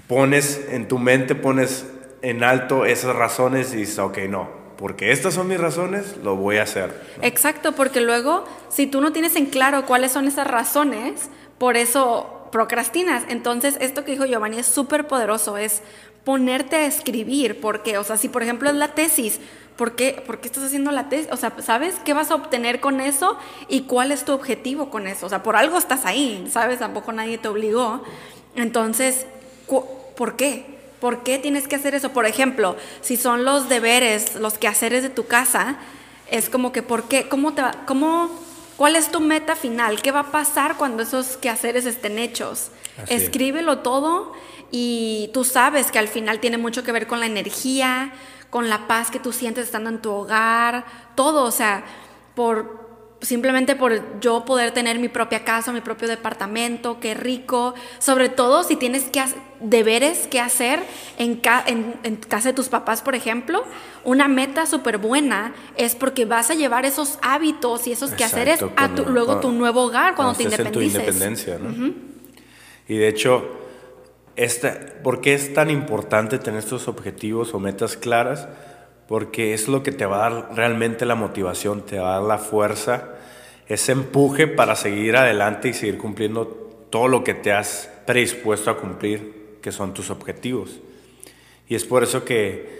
pones 0.07 0.65
en 0.71 0.87
tu 0.87 0.97
mente, 0.97 1.35
pones 1.35 1.85
en 2.21 2.43
alto 2.43 2.85
esas 2.85 3.15
razones 3.15 3.73
y 3.73 3.77
dices, 3.77 3.99
ok, 3.99 4.17
no, 4.29 4.49
porque 4.77 5.11
estas 5.11 5.33
son 5.35 5.47
mis 5.47 5.59
razones, 5.59 6.17
lo 6.23 6.35
voy 6.35 6.57
a 6.57 6.63
hacer. 6.63 6.91
Exacto, 7.21 7.73
porque 7.73 8.01
luego, 8.01 8.45
si 8.69 8.87
tú 8.87 9.01
no 9.01 9.11
tienes 9.11 9.35
en 9.35 9.47
claro 9.47 9.85
cuáles 9.85 10.11
son 10.11 10.27
esas 10.27 10.47
razones, 10.47 11.29
por 11.57 11.77
eso 11.77 12.36
procrastinas. 12.51 13.23
Entonces, 13.29 13.77
esto 13.79 14.03
que 14.03 14.11
dijo 14.11 14.25
Giovanni 14.25 14.59
es 14.59 14.67
súper 14.67 15.07
poderoso, 15.07 15.57
es 15.57 15.81
ponerte 16.23 16.75
a 16.75 16.85
escribir, 16.85 17.61
porque, 17.61 17.97
o 17.97 18.03
sea, 18.03 18.17
si 18.17 18.27
por 18.27 18.43
ejemplo 18.43 18.69
es 18.69 18.75
la 18.75 18.89
tesis, 18.89 19.39
¿por 19.77 19.95
qué, 19.95 20.21
¿por 20.25 20.39
qué 20.39 20.47
estás 20.47 20.63
haciendo 20.63 20.91
la 20.91 21.07
tesis? 21.07 21.29
O 21.31 21.37
sea, 21.37 21.53
¿sabes 21.61 21.95
qué 22.03 22.13
vas 22.13 22.31
a 22.31 22.35
obtener 22.35 22.81
con 22.81 22.99
eso 22.99 23.37
y 23.69 23.81
cuál 23.83 24.11
es 24.11 24.25
tu 24.25 24.33
objetivo 24.33 24.89
con 24.89 25.07
eso? 25.07 25.25
O 25.25 25.29
sea, 25.29 25.43
por 25.43 25.55
algo 25.55 25.77
estás 25.77 26.05
ahí, 26.05 26.45
¿sabes? 26.51 26.79
Tampoco 26.79 27.13
nadie 27.13 27.37
te 27.37 27.47
obligó. 27.47 28.03
Entonces, 28.55 29.25
¿por 30.17 30.35
qué? 30.35 30.65
¿Por 30.99 31.23
qué 31.23 31.37
tienes 31.37 31.67
que 31.67 31.75
hacer 31.75 31.95
eso? 31.95 32.09
Por 32.09 32.25
ejemplo, 32.25 32.75
si 33.01 33.17
son 33.17 33.45
los 33.45 33.69
deberes, 33.69 34.35
los 34.35 34.57
quehaceres 34.57 35.03
de 35.03 35.09
tu 35.09 35.27
casa, 35.27 35.77
es 36.29 36.49
como 36.49 36.71
que, 36.71 36.81
¿por 36.81 37.03
qué? 37.03 37.29
¿Cómo 37.29 37.53
te 37.53 37.61
va? 37.61 37.71
¿Cómo? 37.85 38.29
¿Cuál 38.77 38.95
es 38.95 39.11
tu 39.11 39.19
meta 39.19 39.55
final? 39.55 40.01
¿Qué 40.03 40.11
va 40.11 40.19
a 40.19 40.31
pasar 40.31 40.77
cuando 40.77 41.01
esos 41.01 41.35
quehaceres 41.37 41.87
estén 41.87 42.19
hechos? 42.19 42.69
Escríbelo 43.09 43.79
todo 43.79 44.33
y 44.71 45.31
tú 45.33 45.43
sabes 45.43 45.91
que 45.91 45.97
al 45.97 46.07
final 46.07 46.39
tiene 46.39 46.59
mucho 46.59 46.83
que 46.83 46.91
ver 46.91 47.07
con 47.07 47.19
la 47.19 47.25
energía, 47.25 48.13
con 48.51 48.69
la 48.69 48.87
paz 48.87 49.09
que 49.09 49.19
tú 49.19 49.33
sientes 49.33 49.65
estando 49.65 49.89
en 49.89 50.01
tu 50.01 50.11
hogar, 50.11 50.85
todo, 51.15 51.43
o 51.43 51.51
sea, 51.51 51.83
por 52.35 52.86
simplemente 53.21 53.75
por 53.75 54.19
yo 54.19 54.45
poder 54.45 54.71
tener 54.71 54.99
mi 54.99 55.07
propia 55.07 55.43
casa, 55.43 55.71
mi 55.71 55.81
propio 55.81 56.07
departamento, 56.07 56.99
qué 56.99 57.13
rico, 57.13 57.73
sobre 57.99 58.29
todo 58.29 58.63
si 58.63 58.75
tienes 58.75 59.05
que 59.05 59.23
deberes 59.59 60.27
que 60.27 60.39
hacer 60.39 60.79
en, 61.17 61.41
en, 62.03 62.15
casa 62.17 62.49
de 62.49 62.53
tus 62.53 62.69
papás, 62.69 63.01
por 63.01 63.15
ejemplo, 63.15 63.63
una 64.03 64.27
meta 64.27 64.67
súper 64.67 64.99
buena 64.99 65.53
es 65.77 65.95
porque 65.95 66.25
vas 66.25 66.51
a 66.51 66.53
llevar 66.53 66.85
esos 66.85 67.17
hábitos 67.23 67.87
y 67.87 67.91
esos 67.91 68.11
quehaceres 68.11 68.63
a 68.75 68.89
tu, 68.89 69.05
luego 69.05 69.39
tu 69.39 69.51
nuevo 69.51 69.85
hogar 69.85 70.15
cuando, 70.15 70.35
te 70.35 70.43
independices. 70.43 70.93
tu 70.93 70.99
independencia, 70.99 71.57
¿no? 71.57 71.93
Y 72.87 72.97
de 72.97 73.07
hecho, 73.07 73.49
esta, 74.35 74.79
¿por 75.03 75.21
qué 75.21 75.33
es 75.33 75.53
tan 75.53 75.71
importante 75.71 76.37
tener 76.37 76.59
estos 76.59 76.87
objetivos 76.87 77.53
o 77.53 77.59
metas 77.59 77.97
claras? 77.97 78.47
Porque 79.07 79.53
es 79.53 79.67
lo 79.67 79.83
que 79.83 79.91
te 79.91 80.05
va 80.05 80.25
a 80.25 80.29
dar 80.29 80.55
realmente 80.55 81.05
la 81.05 81.15
motivación, 81.15 81.85
te 81.85 81.99
va 81.99 82.15
a 82.15 82.19
dar 82.19 82.27
la 82.27 82.37
fuerza, 82.37 83.09
ese 83.67 83.93
empuje 83.93 84.47
para 84.47 84.75
seguir 84.75 85.15
adelante 85.15 85.69
y 85.69 85.73
seguir 85.73 85.97
cumpliendo 85.97 86.47
todo 86.89 87.07
lo 87.07 87.23
que 87.23 87.33
te 87.33 87.51
has 87.51 87.89
predispuesto 88.05 88.71
a 88.71 88.77
cumplir, 88.77 89.57
que 89.61 89.71
son 89.71 89.93
tus 89.93 90.09
objetivos. 90.09 90.79
Y 91.67 91.75
es 91.75 91.85
por 91.85 92.03
eso 92.03 92.23
que 92.23 92.79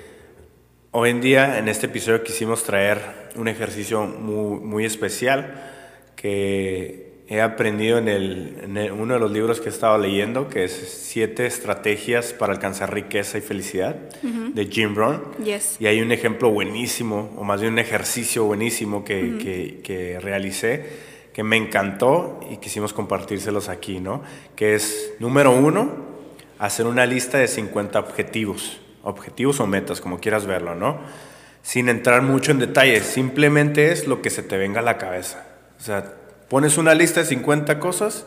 hoy 0.92 1.10
en 1.10 1.22
día 1.22 1.60
en 1.60 1.68
este 1.68 1.88
episodio 1.88 2.24
quisimos 2.24 2.63
traer 2.63 3.30
un 3.36 3.48
ejercicio 3.48 4.06
muy, 4.06 4.60
muy 4.60 4.86
especial 4.86 5.74
que 6.16 7.07
he 7.30 7.42
aprendido 7.42 7.98
en, 7.98 8.08
el, 8.08 8.92
uno 8.98 9.16
de 9.16 9.20
los 9.20 9.32
libros 9.32 9.60
que 9.60 9.68
he 9.68 9.72
estado 9.72 9.98
leyendo, 9.98 10.48
que 10.48 10.63
es 10.63 10.72
Siete 11.08 11.46
estrategias 11.46 12.32
para 12.34 12.54
alcanzar 12.54 12.94
riqueza 12.94 13.38
y 13.38 13.42
felicidad, 13.42 13.96
de 14.22 14.66
Jim 14.68 14.94
Brown. 14.94 15.22
Y 15.80 15.88
hay 15.88 16.00
un 16.02 16.12
ejemplo 16.12 16.52
buenísimo, 16.52 17.34
o 17.36 17.44
más 17.44 17.60
bien 17.60 17.74
un 17.74 17.80
ejercicio 17.80 18.46
buenísimo 18.46 19.04
que, 19.04 19.38
que, 19.40 19.82
que, 19.84 20.20
realicé, 20.20 20.86
que 21.34 21.44
me 21.44 21.58
encantó 21.58 22.40
y 22.52 22.58
quisimos 22.58 22.94
compartírselos 22.94 23.68
aquí, 23.68 24.00
¿no? 24.00 24.22
Que 24.56 24.76
es, 24.76 25.13
número 25.20 25.52
uno, 25.52 25.92
hacer 26.60 26.86
una 26.86 27.06
lista 27.06 27.40
de 27.40 27.48
50 27.48 28.00
objetivos, 28.00 28.80
objetivos 29.04 29.60
o 29.60 29.68
metas, 29.68 30.02
como 30.02 30.20
quieras 30.20 30.46
verlo, 30.46 30.76
¿no? 30.76 31.00
Sin 31.63 31.90
entrar 31.90 32.22
mucho 32.22 32.52
en 32.52 32.60
detalles, 32.60 33.04
simplemente 33.06 33.92
es 33.92 34.08
lo 34.08 34.22
que 34.22 34.30
se 34.30 34.44
te 34.44 34.58
venga 34.58 34.80
a 34.80 34.84
la 34.84 34.98
cabeza. 34.98 35.46
O 35.80 35.84
sea, 35.84 36.13
Pones 36.49 36.77
una 36.77 36.93
lista 36.93 37.19
de 37.21 37.25
50 37.25 37.79
cosas 37.79 38.25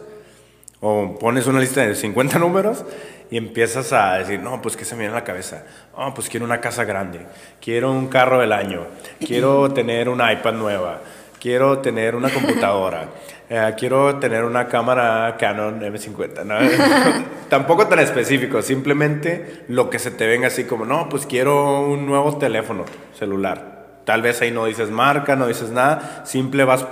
o 0.80 1.18
pones 1.18 1.46
una 1.46 1.60
lista 1.60 1.86
de 1.86 1.94
50 1.94 2.38
números 2.38 2.84
y 3.30 3.36
empiezas 3.36 3.92
a 3.92 4.18
decir, 4.18 4.40
no, 4.40 4.60
pues 4.60 4.76
que 4.76 4.84
se 4.84 4.94
me 4.94 5.00
viene 5.00 5.14
a 5.14 5.20
la 5.20 5.24
cabeza. 5.24 5.64
Oh, 5.94 6.12
pues 6.12 6.28
quiero 6.28 6.44
una 6.44 6.60
casa 6.60 6.84
grande, 6.84 7.20
quiero 7.60 7.90
un 7.92 8.08
carro 8.08 8.40
del 8.40 8.52
año, 8.52 8.86
quiero 9.24 9.70
tener 9.74 10.08
una 10.08 10.32
iPad 10.32 10.54
nueva, 10.54 11.00
quiero 11.40 11.78
tener 11.78 12.14
una 12.14 12.30
computadora, 12.30 13.08
eh, 13.48 13.74
quiero 13.78 14.16
tener 14.16 14.44
una 14.44 14.66
cámara 14.66 15.36
Canon 15.38 15.80
M50. 15.80 16.44
¿no? 16.44 17.24
Tampoco 17.48 17.86
tan 17.86 18.00
específico, 18.00 18.62
simplemente 18.62 19.64
lo 19.68 19.88
que 19.88 19.98
se 19.98 20.10
te 20.10 20.26
venga 20.26 20.48
así 20.48 20.64
como, 20.64 20.84
no, 20.84 21.08
pues 21.08 21.24
quiero 21.26 21.82
un 21.82 22.06
nuevo 22.06 22.36
teléfono 22.36 22.84
celular. 23.18 23.79
Tal 24.04 24.22
vez 24.22 24.40
ahí 24.40 24.50
no 24.50 24.66
dices 24.66 24.90
marca, 24.90 25.36
no 25.36 25.46
dices 25.46 25.70
nada, 25.70 26.24
simple 26.24 26.64
vas 26.64 26.86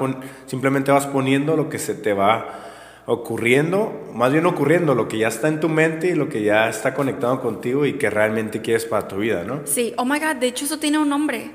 simplemente 0.47 0.93
vas 0.93 1.07
poniendo 1.07 1.57
lo 1.57 1.69
que 1.69 1.79
se 1.79 1.95
te 1.95 2.13
va 2.13 2.69
ocurriendo, 3.09 4.11
más 4.13 4.33
bien 4.33 4.45
ocurriendo, 4.45 4.95
lo 4.95 5.09
que 5.09 5.17
ya 5.17 5.29
está 5.29 5.49
en 5.49 5.61
tu 5.61 5.71
mente 5.71 6.09
y 6.09 6.15
lo 6.15 6.29
que 6.29 6.43
ya 6.43 6.69
está 6.69 6.93
conectado 6.93 7.41
contigo 7.41 7.87
y 7.87 7.95
que 7.95 8.11
realmente 8.11 8.61
quieres 8.61 8.85
para 8.85 9.09
tu 9.09 9.17
vida, 9.17 9.45
¿no? 9.45 9.63
Sí, 9.65 9.95
oh 9.97 10.05
my 10.05 10.19
God, 10.19 10.37
de 10.37 10.49
hecho 10.49 10.67
eso 10.67 10.79
tiene 10.79 10.99
un 10.99 11.09
nombre. 11.09 11.51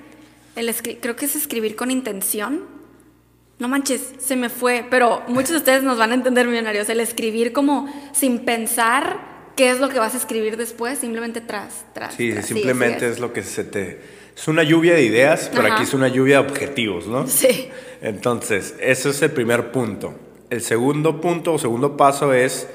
El 0.56 0.74
creo 1.00 1.16
que 1.16 1.26
es 1.26 1.36
escribir 1.36 1.76
con 1.76 1.92
intención. 1.92 2.62
No 3.60 3.68
manches, 3.68 4.14
se 4.18 4.36
me 4.36 4.50
fue, 4.50 4.84
pero 4.90 5.22
muchos 5.28 5.52
de 5.52 5.58
ustedes 5.58 5.84
nos 5.84 6.00
van 6.00 6.12
a 6.12 6.16
entender, 6.16 6.48
millonarios, 6.48 6.90
el 6.90 7.00
escribir 7.00 7.54
como 7.54 7.88
sin 8.14 8.40
pensar 8.40 9.20
qué 9.56 9.70
es 9.70 9.80
lo 9.80 9.90
que 9.90 10.00
vas 10.00 10.16
a 10.16 10.18
escribir 10.18 10.58
después, 10.58 10.98
simplemente 10.98 11.40
tras, 11.40 11.86
tras. 11.94 12.16
Sí, 12.16 12.34
simplemente 12.42 13.08
es 13.08 13.20
lo 13.20 13.32
que 13.32 13.44
se 13.44 13.64
te 13.64 14.02
es 14.36 14.48
una 14.48 14.64
lluvia 14.64 14.96
de 14.96 15.04
ideas, 15.04 15.52
pero 15.54 15.72
aquí 15.72 15.84
es 15.84 15.94
una 15.94 16.08
lluvia 16.08 16.42
de 16.42 16.48
objetivos, 16.50 17.08
¿no? 17.08 17.28
Sí. 17.28 17.70
Entonces, 18.02 18.76
ese 18.80 19.10
es 19.10 19.22
el 19.22 19.32
primer 19.32 19.72
punto. 19.72 20.14
El 20.50 20.62
segundo 20.62 21.22
punto 21.22 21.54
o 21.54 21.60
segundo 21.60 21.98
paso 21.98 22.34
es 22.34 22.68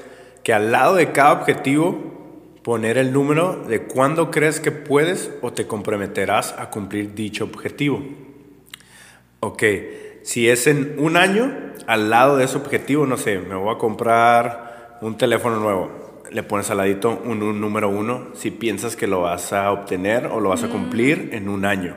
que 0.43 0.53
al 0.53 0.71
lado 0.71 0.95
de 0.95 1.11
cada 1.11 1.33
objetivo 1.33 2.57
poner 2.63 2.97
el 2.97 3.13
número 3.13 3.63
de 3.67 3.83
cuándo 3.83 4.31
crees 4.31 4.59
que 4.59 4.71
puedes 4.71 5.31
o 5.41 5.53
te 5.53 5.67
comprometerás 5.67 6.55
a 6.57 6.69
cumplir 6.69 7.13
dicho 7.13 7.43
objetivo. 7.43 8.01
Ok, 9.39 9.63
si 10.23 10.49
es 10.49 10.67
en 10.67 10.95
un 10.97 11.17
año, 11.17 11.73
al 11.87 12.09
lado 12.09 12.37
de 12.37 12.45
ese 12.45 12.57
objetivo, 12.57 13.05
no 13.05 13.17
sé, 13.17 13.39
me 13.39 13.55
voy 13.55 13.73
a 13.73 13.77
comprar 13.77 14.97
un 15.01 15.17
teléfono 15.17 15.59
nuevo 15.59 16.08
le 16.31 16.43
pones 16.43 16.69
al 16.69 16.77
ladito 16.77 17.21
un, 17.25 17.39
número 17.59 17.89
uno 17.89 18.29
si 18.35 18.51
piensas 18.51 18.95
que 18.95 19.07
lo 19.07 19.21
vas 19.21 19.53
a 19.53 19.71
obtener 19.71 20.27
o 20.27 20.39
lo 20.39 20.49
vas 20.49 20.63
a 20.63 20.69
cumplir 20.69 21.29
en 21.33 21.49
un 21.49 21.65
año. 21.65 21.95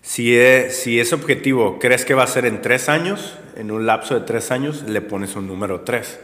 Si, 0.00 0.36
es, 0.36 0.76
si 0.76 0.98
ese 0.98 1.14
objetivo 1.14 1.78
crees 1.78 2.04
que 2.04 2.14
va 2.14 2.24
a 2.24 2.26
ser 2.26 2.46
en 2.46 2.60
tres 2.60 2.88
años, 2.88 3.38
en 3.56 3.70
un 3.70 3.86
lapso 3.86 4.14
de 4.14 4.22
tres 4.22 4.50
años, 4.50 4.82
le 4.82 5.00
pones 5.00 5.36
un 5.36 5.46
número 5.46 5.82
tres. 5.82 6.18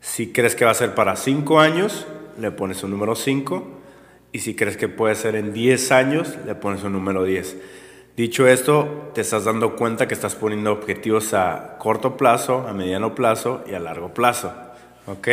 Si 0.00 0.32
crees 0.32 0.54
que 0.54 0.64
va 0.64 0.70
a 0.70 0.74
ser 0.74 0.94
para 0.94 1.16
cinco 1.16 1.60
años, 1.60 2.06
le 2.38 2.50
pones 2.50 2.82
un 2.82 2.90
número 2.90 3.14
cinco. 3.14 3.80
Y 4.32 4.38
si 4.38 4.54
crees 4.54 4.76
que 4.76 4.88
puede 4.88 5.14
ser 5.14 5.36
en 5.36 5.52
diez 5.52 5.92
años, 5.92 6.36
le 6.46 6.54
pones 6.54 6.82
un 6.84 6.92
número 6.92 7.24
diez. 7.24 7.56
Dicho 8.16 8.46
esto, 8.46 9.10
te 9.14 9.20
estás 9.20 9.44
dando 9.44 9.76
cuenta 9.76 10.08
que 10.08 10.14
estás 10.14 10.34
poniendo 10.34 10.72
objetivos 10.72 11.34
a 11.34 11.76
corto 11.78 12.16
plazo, 12.16 12.66
a 12.66 12.72
mediano 12.72 13.14
plazo 13.14 13.62
y 13.66 13.74
a 13.74 13.78
largo 13.78 14.12
plazo. 14.12 14.52
¿Ok? 15.06 15.28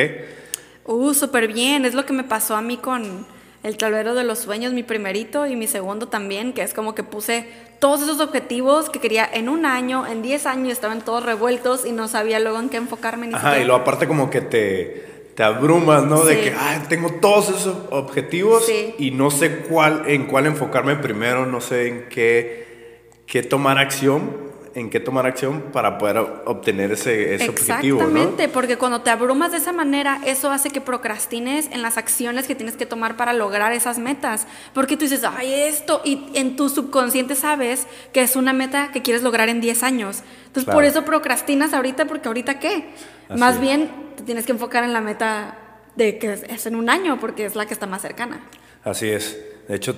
Uh, 0.89 1.13
súper 1.13 1.47
bien. 1.53 1.85
Es 1.85 1.93
lo 1.93 2.03
que 2.05 2.13
me 2.13 2.23
pasó 2.23 2.55
a 2.55 2.63
mí 2.63 2.77
con 2.77 3.27
el 3.61 3.77
tablero 3.77 4.15
de 4.15 4.23
los 4.23 4.39
sueños, 4.39 4.73
mi 4.73 4.81
primerito 4.81 5.45
y 5.45 5.55
mi 5.55 5.67
segundo 5.67 6.07
también, 6.07 6.51
que 6.51 6.63
es 6.63 6.73
como 6.73 6.95
que 6.95 7.03
puse 7.03 7.45
todos 7.77 8.01
esos 8.01 8.19
objetivos 8.19 8.89
que 8.89 8.99
quería 8.99 9.29
en 9.31 9.49
un 9.49 9.67
año, 9.67 10.07
en 10.07 10.23
10 10.23 10.47
años, 10.47 10.71
estaban 10.71 11.05
todos 11.05 11.23
revueltos 11.23 11.85
y 11.85 11.91
no 11.91 12.07
sabía 12.07 12.39
luego 12.39 12.59
en 12.59 12.69
qué 12.69 12.77
enfocarme. 12.77 13.27
Ni 13.27 13.35
Ajá, 13.35 13.59
y 13.59 13.65
lo 13.65 13.75
aparte 13.75 14.07
como 14.07 14.31
que 14.31 14.41
te, 14.41 15.29
te 15.35 15.43
abrumas, 15.43 16.05
¿no? 16.05 16.23
De 16.23 16.41
que, 16.41 16.55
tengo 16.87 17.11
todos 17.21 17.49
esos 17.49 17.77
objetivos 17.91 18.67
y 18.97 19.11
no 19.11 19.29
sé 19.29 19.57
cuál, 19.69 20.05
en 20.07 20.25
cuál 20.25 20.47
enfocarme 20.47 20.95
primero, 20.95 21.45
no 21.45 21.61
sé 21.61 21.87
en 21.87 22.09
qué, 22.09 23.03
qué 23.27 23.43
tomar 23.43 23.77
acción 23.77 24.48
en 24.75 24.89
qué 24.89 24.99
tomar 24.99 25.25
acción 25.25 25.61
para 25.71 25.97
poder 25.97 26.17
obtener 26.45 26.91
ese, 26.91 27.35
ese 27.35 27.49
objetivo. 27.49 27.99
Exactamente, 27.99 28.49
porque 28.49 28.77
cuando 28.77 29.01
te 29.01 29.09
abrumas 29.09 29.51
de 29.51 29.57
esa 29.57 29.71
manera, 29.71 30.21
eso 30.25 30.51
hace 30.51 30.69
que 30.69 30.81
procrastines 30.81 31.67
en 31.71 31.81
las 31.81 31.97
acciones 31.97 32.47
que 32.47 32.55
tienes 32.55 32.75
que 32.75 32.85
tomar 32.85 33.17
para 33.17 33.33
lograr 33.33 33.73
esas 33.73 33.99
metas. 33.99 34.47
Porque 34.73 34.95
tú 34.95 35.05
dices, 35.05 35.23
ay, 35.23 35.53
esto, 35.53 36.01
y 36.03 36.29
en 36.33 36.55
tu 36.55 36.69
subconsciente 36.69 37.35
sabes 37.35 37.87
que 38.13 38.21
es 38.21 38.35
una 38.35 38.53
meta 38.53 38.91
que 38.91 39.01
quieres 39.01 39.23
lograr 39.23 39.49
en 39.49 39.61
10 39.61 39.83
años. 39.83 40.23
Entonces, 40.47 40.73
por 40.73 40.83
eso 40.83 41.05
procrastinas 41.05 41.73
ahorita, 41.73 42.05
porque 42.05 42.27
ahorita 42.27 42.59
qué? 42.59 42.89
Más 43.35 43.59
bien, 43.59 43.89
te 44.17 44.23
tienes 44.23 44.45
que 44.45 44.51
enfocar 44.51 44.83
en 44.83 44.93
la 44.93 45.01
meta 45.01 45.57
de 45.95 46.17
que 46.17 46.33
es 46.33 46.65
en 46.65 46.75
un 46.75 46.89
año, 46.89 47.19
porque 47.19 47.45
es 47.45 47.55
la 47.55 47.65
que 47.65 47.73
está 47.73 47.87
más 47.87 48.01
cercana. 48.01 48.41
Así 48.83 49.09
es. 49.09 49.37
De 49.67 49.75
hecho, 49.75 49.95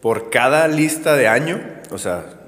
por 0.00 0.30
cada 0.30 0.66
lista 0.66 1.14
de 1.14 1.28
año, 1.28 1.60
o 1.90 1.98
sea, 1.98 2.41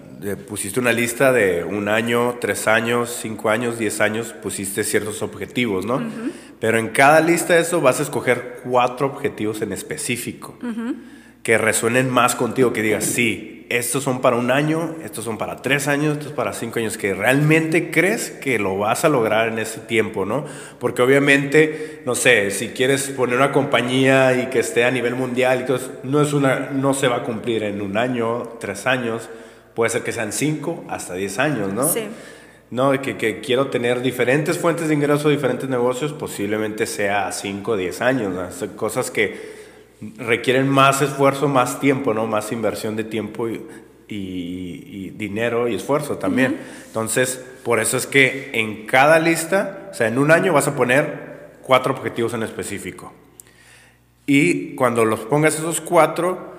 pusiste 0.46 0.80
una 0.80 0.92
lista 0.92 1.32
de 1.32 1.64
un 1.64 1.88
año, 1.88 2.38
tres 2.40 2.66
años, 2.66 3.18
cinco 3.20 3.50
años, 3.50 3.78
diez 3.78 4.00
años, 4.00 4.32
pusiste 4.32 4.84
ciertos 4.84 5.22
objetivos, 5.22 5.84
¿no? 5.84 6.02
Pero 6.60 6.78
en 6.78 6.88
cada 6.88 7.20
lista 7.20 7.54
de 7.54 7.60
eso 7.60 7.80
vas 7.80 8.00
a 8.00 8.02
escoger 8.04 8.60
cuatro 8.64 9.06
objetivos 9.06 9.60
en 9.62 9.72
específico 9.72 10.56
que 11.44 11.58
resuenen 11.58 12.08
más 12.08 12.34
contigo, 12.34 12.72
que 12.72 12.80
digas, 12.80 13.04
sí, 13.04 13.66
estos 13.68 14.02
son 14.02 14.22
para 14.22 14.36
un 14.36 14.50
año, 14.50 14.96
estos 15.04 15.26
son 15.26 15.36
para 15.36 15.56
tres 15.56 15.88
años, 15.88 16.16
estos 16.16 16.32
para 16.32 16.54
cinco 16.54 16.78
años, 16.78 16.96
que 16.96 17.12
realmente 17.12 17.90
crees 17.90 18.30
que 18.30 18.58
lo 18.58 18.78
vas 18.78 19.04
a 19.04 19.10
lograr 19.10 19.48
en 19.48 19.58
ese 19.58 19.80
tiempo, 19.80 20.24
¿no? 20.24 20.46
Porque 20.78 21.02
obviamente, 21.02 22.02
no 22.06 22.14
sé, 22.14 22.50
si 22.50 22.68
quieres 22.68 23.10
poner 23.10 23.36
una 23.36 23.52
compañía 23.52 24.34
y 24.34 24.46
que 24.46 24.60
esté 24.60 24.84
a 24.84 24.90
nivel 24.90 25.16
mundial, 25.16 25.60
entonces 25.60 25.90
no, 26.02 26.22
es 26.22 26.32
una, 26.32 26.70
no 26.70 26.94
se 26.94 27.08
va 27.08 27.16
a 27.16 27.22
cumplir 27.24 27.62
en 27.62 27.82
un 27.82 27.98
año, 27.98 28.44
tres 28.58 28.86
años, 28.86 29.28
Puede 29.74 29.90
ser 29.90 30.02
que 30.02 30.12
sean 30.12 30.32
5 30.32 30.84
hasta 30.88 31.14
10 31.14 31.38
años, 31.38 31.72
¿no? 31.72 31.88
Sí. 31.88 32.06
No, 32.70 32.90
que, 33.00 33.16
que, 33.16 33.40
quiero 33.40 33.68
tener 33.68 34.02
diferentes 34.02 34.58
fuentes 34.58 34.88
de 34.88 34.94
ingreso, 34.94 35.28
diferentes 35.28 35.68
negocios, 35.68 36.12
posiblemente 36.12 36.86
sea 36.86 37.30
5 37.30 37.72
o 37.72 37.76
10 37.76 38.00
años. 38.00 38.32
¿no? 38.32 38.76
cosas 38.76 39.10
que 39.10 39.64
requieren 40.18 40.68
más 40.68 41.02
esfuerzo, 41.02 41.48
más 41.48 41.80
tiempo, 41.80 42.14
¿no? 42.14 42.26
Más 42.26 42.52
inversión 42.52 42.96
de 42.96 43.04
tiempo 43.04 43.48
y, 43.48 43.62
y, 44.08 45.10
dinero 45.16 45.68
y 45.68 45.74
esfuerzo 45.74 46.18
también. 46.18 46.58
Entonces, 46.86 47.44
por 47.62 47.80
eso 47.80 47.96
es 47.96 48.06
que 48.06 48.50
en 48.54 48.86
cada 48.86 49.18
lista, 49.18 49.88
o 49.90 49.94
sea, 49.94 50.08
en 50.08 50.18
un 50.18 50.30
año 50.30 50.52
vas 50.52 50.68
a 50.68 50.74
poner 50.74 51.52
cuatro 51.62 51.94
objetivos 51.94 52.34
en 52.34 52.42
específico. 52.42 53.12
Y 54.26 54.74
cuando 54.74 55.04
los 55.04 55.20
pongas 55.20 55.54
esos 55.54 55.80
cuatro, 55.80 56.54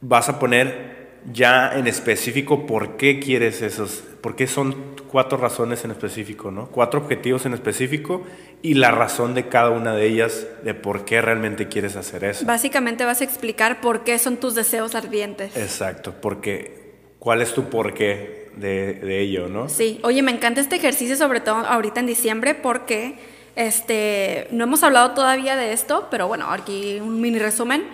vas 0.00 0.28
a 0.28 0.38
poner 0.38 0.95
ya 1.32 1.72
en 1.76 1.86
específico 1.86 2.66
por 2.66 2.96
qué 2.96 3.20
quieres 3.20 3.62
esos, 3.62 4.04
por 4.20 4.36
qué 4.36 4.46
son 4.46 4.96
cuatro 5.10 5.38
razones 5.38 5.84
en 5.84 5.90
específico, 5.90 6.50
¿no? 6.50 6.66
Cuatro 6.68 7.00
objetivos 7.00 7.46
en 7.46 7.54
específico 7.54 8.24
y 8.62 8.74
la 8.74 8.90
razón 8.90 9.34
de 9.34 9.48
cada 9.48 9.70
una 9.70 9.94
de 9.94 10.06
ellas 10.06 10.46
de 10.62 10.74
por 10.74 11.04
qué 11.04 11.20
realmente 11.20 11.68
quieres 11.68 11.96
hacer 11.96 12.24
eso. 12.24 12.44
Básicamente 12.46 13.04
vas 13.04 13.20
a 13.20 13.24
explicar 13.24 13.80
por 13.80 14.04
qué 14.04 14.18
son 14.18 14.36
tus 14.36 14.54
deseos 14.54 14.94
ardientes. 14.94 15.56
Exacto, 15.56 16.14
porque 16.20 16.94
cuál 17.18 17.42
es 17.42 17.54
tu 17.54 17.68
porqué 17.70 18.50
de, 18.56 18.94
de 18.94 19.20
ello, 19.20 19.48
¿no? 19.48 19.68
Sí, 19.68 20.00
oye, 20.02 20.22
me 20.22 20.32
encanta 20.32 20.60
este 20.60 20.76
ejercicio, 20.76 21.16
sobre 21.16 21.40
todo 21.40 21.56
ahorita 21.56 22.00
en 22.00 22.06
diciembre, 22.06 22.54
porque 22.54 23.16
este, 23.56 24.48
no 24.50 24.64
hemos 24.64 24.82
hablado 24.82 25.12
todavía 25.12 25.56
de 25.56 25.72
esto, 25.72 26.08
pero 26.10 26.28
bueno, 26.28 26.50
aquí 26.50 26.98
un 27.00 27.20
mini 27.20 27.38
resumen. 27.38 27.84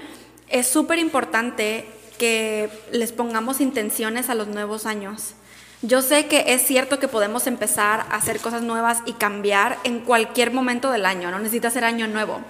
Es 0.49 0.66
súper 0.66 0.99
importante 0.99 1.87
que 2.23 2.71
les 2.93 3.11
pongamos 3.11 3.61
intenciones 3.61 4.31
a 4.31 4.37
los 4.37 4.47
nuevos 4.47 4.87
años. 4.87 5.35
Yo 5.83 6.03
sé 6.03 6.27
que 6.27 6.55
es 6.55 6.63
cierto 6.63 7.01
que 7.01 7.09
podemos 7.09 7.49
empezar 7.49 8.07
a 8.09 8.15
hacer 8.15 8.39
cosas 8.39 8.63
nuevas 8.63 9.03
y 9.07 9.15
cambiar 9.15 9.77
en 9.83 9.99
cualquier 9.99 10.53
momento 10.53 10.93
del 10.93 11.05
año, 11.05 11.33
no 11.33 11.41
necesita 11.41 11.69
ser 11.69 11.83
año 11.83 12.07
nuevo, 12.07 12.41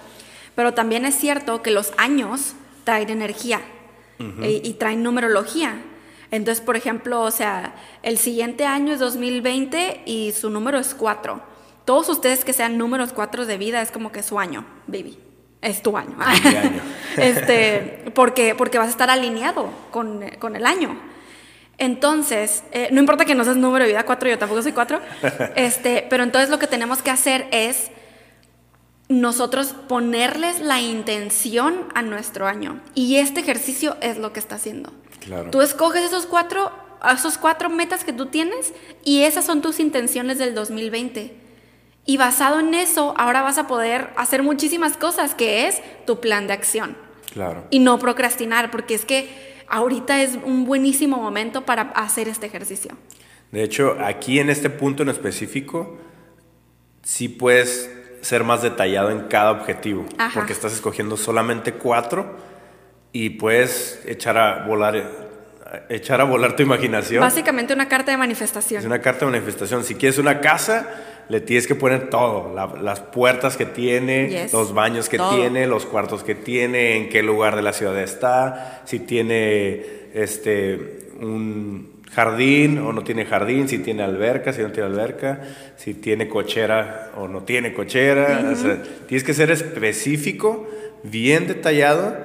pero 0.53 0.75
también 0.75 1.05
es 1.05 1.15
cierto 1.15 1.63
que 1.63 1.71
los 1.71 1.91
años 1.97 2.53
traen 2.83 3.09
energía 3.09 3.61
y, 4.19 4.61
y, 4.63 4.73
traen 4.73 5.01
numerología. 5.01 5.81
Entonces, 6.29 6.63
por 6.63 6.77
ejemplo, 6.77 7.21
o 7.21 7.31
sea, 7.31 7.73
el 8.03 8.19
siguiente 8.19 8.67
año 8.67 8.93
es 8.93 8.99
2020 8.99 10.03
y 10.05 10.33
su 10.33 10.51
número 10.51 10.77
es 10.77 10.93
4. 10.93 11.41
Todos 11.83 12.09
ustedes 12.09 12.45
que 12.45 12.53
sean 12.53 12.77
números 12.77 13.11
4 13.11 13.47
de 13.47 13.57
vida 13.57 13.81
es 13.81 13.89
como 13.89 14.11
que 14.11 14.21
su 14.21 14.37
año, 14.37 14.67
baby 14.85 15.17
es 15.63 15.81
tu 15.81 15.97
año. 15.97 16.15
este, 17.17 18.03
porque, 18.13 18.53
porque 18.55 18.77
vas 18.77 18.87
a 18.87 18.91
estar 18.91 19.09
alineado 19.09 19.69
con, 19.91 20.23
con 20.39 20.55
el 20.55 20.65
año. 20.65 20.95
Entonces, 21.77 22.63
eh, 22.71 22.89
no 22.91 22.99
importa 22.99 23.25
que 23.25 23.35
no 23.35 23.43
seas 23.43 23.57
número 23.57 23.85
de 23.85 23.91
vida 23.91 24.05
4, 24.05 24.29
yo 24.29 24.37
tampoco 24.37 24.61
soy 24.61 24.73
4, 24.73 25.01
este, 25.55 26.05
pero 26.09 26.23
entonces 26.23 26.49
lo 26.49 26.59
que 26.59 26.67
tenemos 26.67 27.01
que 27.01 27.09
hacer 27.09 27.47
es 27.51 27.89
nosotros 29.09 29.75
ponerles 29.87 30.59
la 30.59 30.81
intención 30.81 31.87
a 31.95 32.01
nuestro 32.01 32.47
año. 32.47 32.79
Y 32.93 33.17
este 33.17 33.41
ejercicio 33.41 33.97
es 34.01 34.17
lo 34.17 34.33
que 34.33 34.39
está 34.39 34.55
haciendo. 34.55 34.91
Claro. 35.19 35.49
Tú 35.51 35.61
escoges 35.61 36.03
esos 36.03 36.25
cuatro, 36.25 36.71
esos 37.11 37.37
cuatro 37.37 37.69
metas 37.69 38.03
que 38.03 38.13
tú 38.13 38.27
tienes 38.27 38.73
y 39.03 39.23
esas 39.23 39.45
son 39.45 39.61
tus 39.61 39.79
intenciones 39.79 40.37
del 40.37 40.53
2020. 40.53 41.42
Y 42.05 42.17
basado 42.17 42.59
en 42.59 42.73
eso, 42.73 43.13
ahora 43.17 43.41
vas 43.41 43.57
a 43.57 43.67
poder 43.67 44.09
hacer 44.17 44.43
muchísimas 44.43 44.97
cosas, 44.97 45.35
que 45.35 45.67
es 45.67 45.81
tu 46.05 46.19
plan 46.19 46.47
de 46.47 46.53
acción. 46.53 46.97
Claro. 47.31 47.65
Y 47.69 47.79
no 47.79 47.97
procrastinar, 47.99 48.71
porque 48.71 48.93
es 48.93 49.05
que 49.05 49.29
ahorita 49.67 50.21
es 50.21 50.37
un 50.43 50.65
buenísimo 50.65 51.17
momento 51.17 51.65
para 51.65 51.83
hacer 51.95 52.27
este 52.27 52.45
ejercicio. 52.45 52.91
De 53.51 53.63
hecho, 53.63 53.97
aquí 54.03 54.39
en 54.39 54.49
este 54.49 54.69
punto 54.69 55.03
en 55.03 55.09
específico, 55.09 55.97
sí 57.03 57.29
puedes 57.29 57.89
ser 58.21 58.43
más 58.43 58.61
detallado 58.61 59.11
en 59.11 59.27
cada 59.27 59.51
objetivo, 59.51 60.05
porque 60.33 60.53
estás 60.53 60.73
escogiendo 60.73 61.17
solamente 61.17 61.73
cuatro 61.73 62.37
y 63.11 63.31
puedes 63.31 64.01
echar 64.05 64.37
a 64.37 64.65
volar 64.65 65.22
echar 65.89 66.21
a 66.21 66.23
volar 66.23 66.55
tu 66.55 66.63
imaginación. 66.63 67.21
Básicamente 67.21 67.73
una 67.73 67.87
carta 67.87 68.11
de 68.11 68.17
manifestación. 68.17 68.79
Es 68.79 68.85
una 68.85 69.01
carta 69.01 69.25
de 69.25 69.31
manifestación. 69.31 69.83
Si 69.83 69.95
quieres 69.95 70.17
una 70.17 70.39
casa, 70.39 70.89
le 71.29 71.41
tienes 71.41 71.67
que 71.67 71.75
poner 71.75 72.09
todo, 72.09 72.53
las 72.81 72.99
puertas 72.99 73.57
que 73.57 73.65
tiene, 73.65 74.47
los 74.51 74.73
baños 74.73 75.09
que 75.09 75.17
tiene, 75.17 75.67
los 75.67 75.85
cuartos 75.85 76.23
que 76.23 76.35
tiene, 76.35 76.97
en 76.97 77.09
qué 77.09 77.23
lugar 77.23 77.55
de 77.55 77.61
la 77.61 77.73
ciudad 77.73 77.97
está, 77.99 78.81
si 78.85 78.99
tiene 78.99 79.83
este 80.13 80.99
un 81.19 82.03
jardín 82.11 82.77
o 82.79 82.93
no 82.93 83.03
tiene 83.03 83.25
jardín, 83.25 83.67
si 83.67 83.79
tiene 83.79 84.03
alberca, 84.03 84.53
si 84.53 84.61
no 84.61 84.71
tiene 84.71 84.89
alberca, 84.89 85.41
si 85.77 85.95
tiene 85.95 86.27
cochera 86.27 87.11
o 87.15 87.27
no 87.27 87.43
tiene 87.43 87.73
cochera. 87.73 88.53
tienes 89.07 89.23
que 89.23 89.33
ser 89.33 89.49
específico, 89.49 90.67
bien 91.03 91.47
detallado 91.47 92.17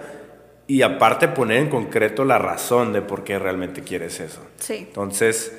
y 0.68 0.82
aparte 0.82 1.26
poner 1.26 1.56
en 1.58 1.68
concreto 1.68 2.24
la 2.24 2.38
razón 2.38 2.92
de 2.92 3.02
por 3.02 3.24
qué 3.24 3.40
realmente 3.40 3.82
quieres 3.82 4.20
eso. 4.20 4.46
Sí. 4.60 4.84
Entonces, 4.86 5.52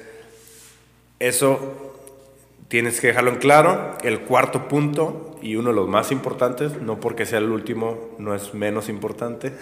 eso 1.19 1.89
Tienes 2.69 3.01
que 3.01 3.07
dejarlo 3.07 3.31
en 3.31 3.37
claro. 3.37 3.97
El 4.03 4.21
cuarto 4.21 4.67
punto, 4.67 5.35
y 5.41 5.55
uno 5.55 5.69
de 5.69 5.75
los 5.75 5.89
más 5.89 6.11
importantes, 6.11 6.79
no 6.79 6.99
porque 6.99 7.25
sea 7.25 7.39
el 7.39 7.49
último, 7.49 8.11
no 8.19 8.35
es 8.35 8.53
menos 8.53 8.89
importante. 8.89 9.53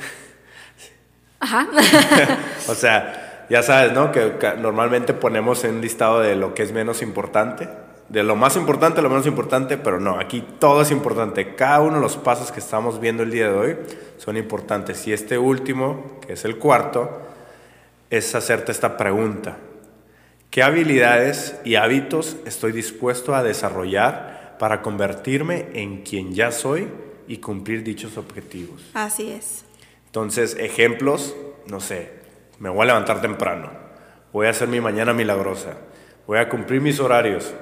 Ajá. 1.39 1.69
o 2.67 2.75
sea, 2.75 3.45
ya 3.49 3.63
sabes, 3.63 3.93
¿no? 3.93 4.11
Que 4.11 4.33
normalmente 4.59 5.13
ponemos 5.13 5.63
en 5.63 5.75
un 5.75 5.81
listado 5.81 6.19
de 6.19 6.35
lo 6.35 6.53
que 6.53 6.63
es 6.63 6.73
menos 6.73 7.01
importante, 7.01 7.69
de 8.09 8.23
lo 8.23 8.35
más 8.35 8.55
importante 8.55 8.99
a 8.99 9.03
lo 9.03 9.09
menos 9.09 9.27
importante, 9.27 9.77
pero 9.77 9.99
no, 9.99 10.19
aquí 10.19 10.43
todo 10.59 10.81
es 10.81 10.91
importante. 10.91 11.55
Cada 11.55 11.81
uno 11.81 11.95
de 11.95 12.01
los 12.01 12.17
pasos 12.17 12.51
que 12.51 12.59
estamos 12.59 12.99
viendo 12.99 13.23
el 13.23 13.31
día 13.31 13.49
de 13.49 13.57
hoy 13.57 13.77
son 14.17 14.37
importantes. 14.37 15.05
Y 15.07 15.13
este 15.13 15.37
último, 15.37 16.19
que 16.25 16.33
es 16.33 16.45
el 16.45 16.57
cuarto, 16.57 17.21
es 18.09 18.33
hacerte 18.33 18.71
esta 18.71 18.95
pregunta. 18.95 19.57
¿Qué 20.49 20.63
habilidades 20.63 21.59
y 21.65 21.75
hábitos 21.75 22.37
estoy 22.45 22.71
dispuesto 22.71 23.35
a 23.35 23.43
desarrollar 23.43 24.55
para 24.59 24.81
convertirme 24.81 25.67
en 25.73 26.03
quien 26.03 26.33
ya 26.33 26.51
soy 26.51 26.87
y 27.27 27.37
cumplir 27.37 27.83
dichos 27.83 28.17
objetivos? 28.17 28.81
Así 28.93 29.29
es. 29.29 29.65
Entonces, 30.05 30.55
ejemplos, 30.57 31.35
no 31.67 31.81
sé, 31.81 32.11
me 32.59 32.69
voy 32.69 32.83
a 32.83 32.85
levantar 32.85 33.21
temprano, 33.21 33.69
voy 34.31 34.47
a 34.47 34.51
hacer 34.51 34.69
mi 34.69 34.79
mañana 34.79 35.13
milagrosa, 35.13 35.77
voy 36.25 36.39
a 36.39 36.47
cumplir 36.49 36.81
mis 36.81 36.99
horarios, 36.99 37.53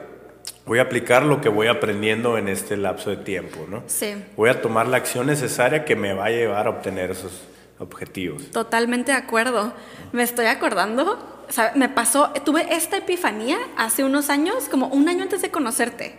voy 0.66 0.80
a 0.80 0.84
aplicar 0.84 1.24
lo 1.24 1.42
que 1.42 1.50
voy 1.50 1.68
aprendiendo 1.68 2.38
en 2.38 2.48
este 2.48 2.78
lapso 2.78 3.10
de 3.10 3.18
tiempo, 3.18 3.66
¿no? 3.70 3.84
Sí. 3.88 4.16
Voy 4.36 4.50
a 4.50 4.62
tomar 4.62 4.88
la 4.88 4.98
acción 4.98 5.28
necesaria 5.28 5.86
que 5.86 5.96
me 5.96 6.14
va 6.14 6.26
a 6.26 6.30
llevar 6.30 6.68
a 6.68 6.72
obtener 6.72 7.12
esos 7.12 7.44
objetivos. 7.80 8.50
Totalmente 8.52 9.12
de 9.12 9.18
acuerdo. 9.18 9.74
Me 10.12 10.24
estoy 10.24 10.48
acordando, 10.48 11.20
o 11.48 11.52
sea, 11.52 11.72
me 11.76 11.90
pasó, 11.90 12.32
tuve 12.44 12.74
esta 12.74 12.98
epifanía 12.98 13.58
hace 13.78 14.04
unos 14.04 14.30
años, 14.30 14.68
como 14.70 14.88
un 14.88 15.08
año 15.08 15.24
antes 15.24 15.42
de 15.42 15.52
conocerte. 15.52 16.16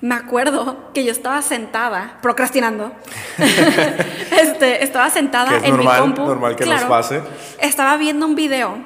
Me 0.00 0.14
acuerdo 0.14 0.92
que 0.94 1.04
yo 1.04 1.10
estaba 1.10 1.42
sentada, 1.42 2.18
procrastinando. 2.22 2.92
este, 4.40 4.84
estaba 4.84 5.10
sentada 5.10 5.50
Que 5.50 5.56
es 5.56 5.64
en 5.64 5.70
normal, 5.70 5.94
mi 5.94 6.00
compu. 6.00 6.24
normal 6.24 6.56
que 6.56 6.66
nos 6.66 6.84
pase. 6.84 7.20
Estaba 7.60 7.96
viendo 7.96 8.24
un 8.24 8.36
video 8.36 8.76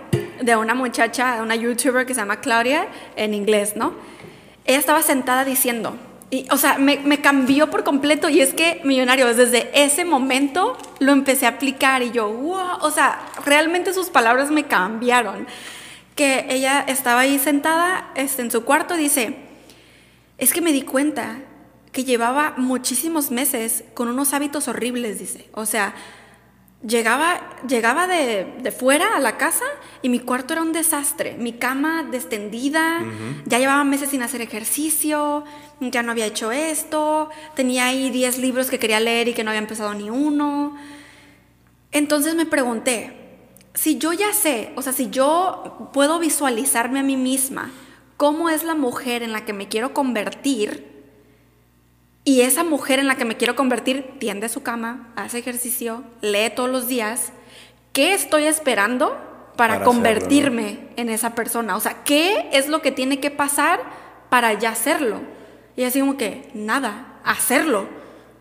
de 0.41 0.57
una 0.57 0.75
muchacha, 0.75 1.43
una 1.43 1.55
youtuber 1.55 2.07
que 2.07 2.15
se 2.15 2.21
llama 2.21 2.41
Claudia, 2.41 2.87
en 3.17 3.35
inglés, 3.35 3.77
¿no? 3.77 3.93
Ella 4.65 4.79
estaba 4.79 5.03
sentada 5.03 5.45
diciendo, 5.45 5.97
y, 6.33 6.47
o 6.51 6.57
sea, 6.57 6.79
me, 6.79 7.21
cambió 7.21 7.69
por 7.69 7.85
completo 7.85 8.31
y 8.31 8.41
es 8.41 8.55
que 8.55 8.81
Millonarios, 8.85 9.37
desde 9.37 9.71
ese 9.75 10.07
momento 10.07 10.79
lo 10.99 11.13
empecé 11.13 11.45
a 11.45 11.51
aplicar 11.51 12.03
y 12.03 12.11
yo, 12.11 12.33
wow, 12.33 12.79
o 12.81 12.91
sea, 12.91 13.21
realmente 13.45 13.93
sus 13.93 14.09
palabras 14.09 14.51
me 14.51 14.65
cambiaron. 14.65 15.47
Que 16.15 16.47
ella 16.49 16.85
estaba 16.89 17.21
ahí 17.21 17.39
sentada 17.39 18.11
este, 18.15 18.41
en 18.41 18.51
su 18.51 18.65
cuarto 18.65 18.95
y 18.95 18.99
dice, 18.99 19.37
es 20.39 20.55
que 20.55 20.63
me 20.63 20.73
di 20.73 20.83
cuenta 20.83 21.41
que 21.93 22.05
llevaba 22.05 22.55
muchísimos 22.57 23.31
meses 23.31 23.85
con 23.93 24.09
unos 24.09 24.33
hábitos 24.33 24.69
horribles, 24.69 25.19
dice. 25.19 25.51
O 25.53 25.67
sea, 25.67 25.95
llegaba, 26.87 27.41
llegaba 27.67 28.07
de, 28.07 28.57
de 28.61 28.73
fuera 28.73 29.17
a 29.17 29.21
la 29.21 29.37
casa 29.37 29.65
y 30.03 30.09
mi 30.09 30.21
cuarto 30.21 30.53
era 30.53 30.63
un 30.63 30.73
desastre. 30.73 31.37
Mi 31.39 31.53
cama 31.53 32.05
destendida, 32.05 33.05
ya 33.47 33.59
llevaba 33.59 33.85
meses 33.85 34.11
sin 34.11 34.23
hacer 34.23 34.41
ejercicio, 34.41 35.45
ya 35.81 36.03
no 36.03 36.13
había 36.13 36.27
hecho 36.27 36.53
esto, 36.53 37.31
tenía 37.55 37.87
ahí 37.87 38.11
10 38.11 38.39
libros 38.39 38.71
que 38.71 38.79
quería 38.79 39.01
leer 39.01 39.29
y 39.29 39.35
que 39.35 39.45
no 39.45 39.51
había 39.51 39.61
empezado 39.61 39.95
ni 39.95 40.11
uno. 40.11 40.77
Entonces 41.93 42.35
me 42.35 42.47
pregunté, 42.47 43.23
si 43.75 43.99
yo 43.99 44.13
ya 44.13 44.33
sé, 44.33 44.73
o 44.77 44.83
sea, 44.83 44.93
si 44.93 45.11
yo 45.11 45.91
puedo 45.93 46.19
visualizarme 46.19 47.01
a 47.01 47.03
mí 47.03 47.17
misma 47.17 47.71
cómo 48.17 48.49
es 48.49 48.65
la 48.65 48.75
mujer 48.75 49.23
en 49.23 49.33
la 49.33 49.45
que 49.45 49.53
me 49.53 49.69
quiero 49.69 49.95
convertir, 49.95 50.92
y 52.25 52.43
esa 52.43 52.63
mujer 52.63 52.99
en 52.99 53.09
la 53.09 53.17
que 53.17 53.25
me 53.25 53.37
quiero 53.37 53.57
convertir 53.57 54.19
tiende 54.19 54.49
su 54.49 54.63
cama, 54.63 55.13
hace 55.17 55.39
ejercicio, 55.39 56.05
lee 56.21 56.53
todos 56.55 56.71
los 56.71 56.87
días, 56.87 57.33
¿qué 57.93 58.15
estoy 58.15 58.45
esperando 58.45 59.17
para, 59.57 59.75
Para 59.75 59.85
convertirme 59.85 60.67
hacerlo, 60.67 60.91
en 60.97 61.09
esa 61.11 61.35
persona? 61.35 61.77
O 61.77 61.81
sea, 61.81 62.05
¿qué 62.05 62.49
es 62.53 62.69
lo 62.69 62.81
que 62.81 62.93
tiene 62.93 63.19
que 63.19 63.31
pasar 63.31 63.81
para 64.31 64.53
ya 64.53 64.71
hacerlo? 64.71 65.21
Y 65.77 65.83
así 65.85 66.01
como 66.01 66.17
que, 66.17 66.49
nada, 66.55 67.21
hacerlo. 67.25 67.87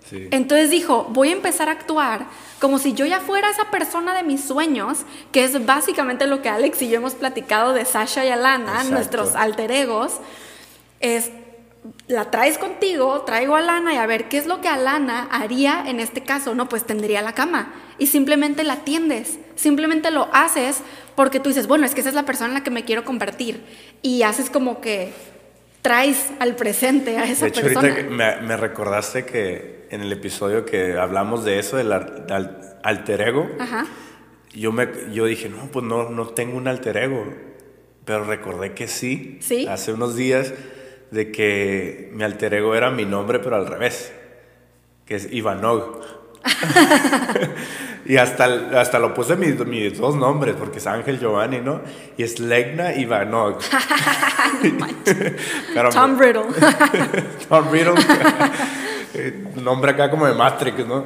Sí. 0.08 0.28
Entonces 0.32 0.70
dijo, 0.70 1.08
voy 1.10 1.30
a 1.30 1.34
empezar 1.34 1.70
a 1.70 1.74
actuar 1.74 2.28
como 2.60 2.78
si 2.78 2.94
yo 2.94 3.06
ya 3.06 3.20
fuera 3.20 3.50
esa 3.50 3.72
persona 3.72 4.14
de 4.14 4.22
mis 4.22 4.44
sueños, 4.44 5.00
que 5.32 5.44
es 5.44 5.66
básicamente 5.66 6.28
lo 6.28 6.44
que 6.44 6.50
Alex 6.50 6.84
y 6.84 6.90
yo 6.90 6.98
hemos 6.98 7.16
platicado 7.16 7.74
de 7.74 7.86
Sasha 7.86 8.24
y 8.26 8.30
Alana, 8.30 8.74
Exacto. 8.74 8.92
nuestros 8.92 9.36
alter 9.36 9.72
egos, 9.72 10.20
es 11.00 11.32
la 12.12 12.30
traes 12.30 12.58
contigo, 12.58 13.22
traigo 13.22 13.56
a 13.56 13.60
Alana 13.60 13.94
y 13.94 13.98
a 13.98 14.06
ver 14.06 14.28
qué 14.30 14.38
es 14.38 14.46
lo 14.46 14.62
que 14.62 14.68
Alana 14.68 15.28
haría 15.32 15.84
en 15.88 16.00
este 16.00 16.22
caso, 16.22 16.54
no, 16.54 16.70
pues 16.70 16.84
tendría 16.86 17.22
la 17.22 17.34
cama 17.34 17.74
y 17.98 18.08
simplemente 18.08 18.64
la 18.64 18.74
atiendes, 18.74 19.40
simplemente 19.56 20.12
lo 20.12 20.28
haces 20.34 20.82
porque 21.16 21.40
tú 21.40 21.50
dices, 21.50 21.68
bueno, 21.68 21.86
es 21.86 21.94
que 21.96 22.02
esa 22.02 22.10
es 22.10 22.16
la 22.16 22.26
persona 22.26 22.50
en 22.50 22.54
la 22.56 22.64
que 22.64 22.70
me 22.72 22.84
quiero 22.86 23.04
convertir 23.06 23.64
y 24.02 24.24
haces 24.24 24.50
como 24.50 24.82
que 24.82 25.12
traes 25.82 26.28
al 26.40 26.56
presente 26.56 27.18
a 27.18 27.24
esa 27.26 27.46
De 27.46 27.50
hecho, 27.50 27.62
persona. 27.62 27.90
ahorita 27.90 28.10
me, 28.10 28.36
me 28.48 28.58
recordaste 28.58 29.26
que 29.26 29.88
en 29.90 30.02
el 30.02 30.12
episodio 30.12 30.66
que 30.66 30.98
hablamos 30.98 31.44
de 31.44 31.60
eso, 31.60 31.78
del 31.78 31.92
al- 31.92 32.26
al- 32.30 32.78
alter 32.84 33.22
ego, 33.22 33.50
Ajá. 33.60 33.86
yo, 34.54 34.72
me, 34.72 34.88
yo 35.14 35.26
dije, 35.26 35.50
no, 35.50 35.70
pues 35.72 35.86
no, 35.86 36.10
no 36.10 36.28
tengo 36.30 36.58
un 36.58 36.68
alter 36.68 36.98
ego. 36.98 37.26
Pero 38.06 38.24
recordé 38.24 38.74
que 38.74 38.88
sí, 38.88 39.38
¿Sí? 39.42 39.68
hace 39.68 39.94
unos 39.94 40.16
días, 40.16 40.54
de 41.12 41.32
que 41.32 42.10
mi 42.14 42.24
alter 42.24 42.54
ego 42.56 42.74
era 42.76 42.90
mi 42.90 43.06
nombre, 43.06 43.40
pero 43.40 43.56
al 43.58 43.68
revés, 43.68 44.12
que 45.06 45.16
es 45.16 45.32
Ivanov. 45.32 46.00
y 48.06 48.18
hasta, 48.18 48.46
hasta 48.80 48.98
lo 48.98 49.14
puse 49.14 49.36
mis, 49.36 49.60
mis 49.66 49.98
dos 49.98 50.16
nombres, 50.16 50.56
porque 50.58 50.80
es 50.80 50.88
Ángel 50.88 51.20
Giovanni, 51.20 51.60
¿no? 51.60 51.82
Y 52.18 52.24
es 52.24 52.40
Legna 52.40 52.94
Ivanov. 52.96 53.60
Tom 55.94 56.18
Riddle. 56.20 56.46
Tom 57.50 57.72
Riddle. 57.72 57.94
Nombre 59.62 59.92
acá 59.92 60.10
como 60.10 60.26
de 60.26 60.34
Matrix, 60.34 60.86
¿no? 60.88 61.06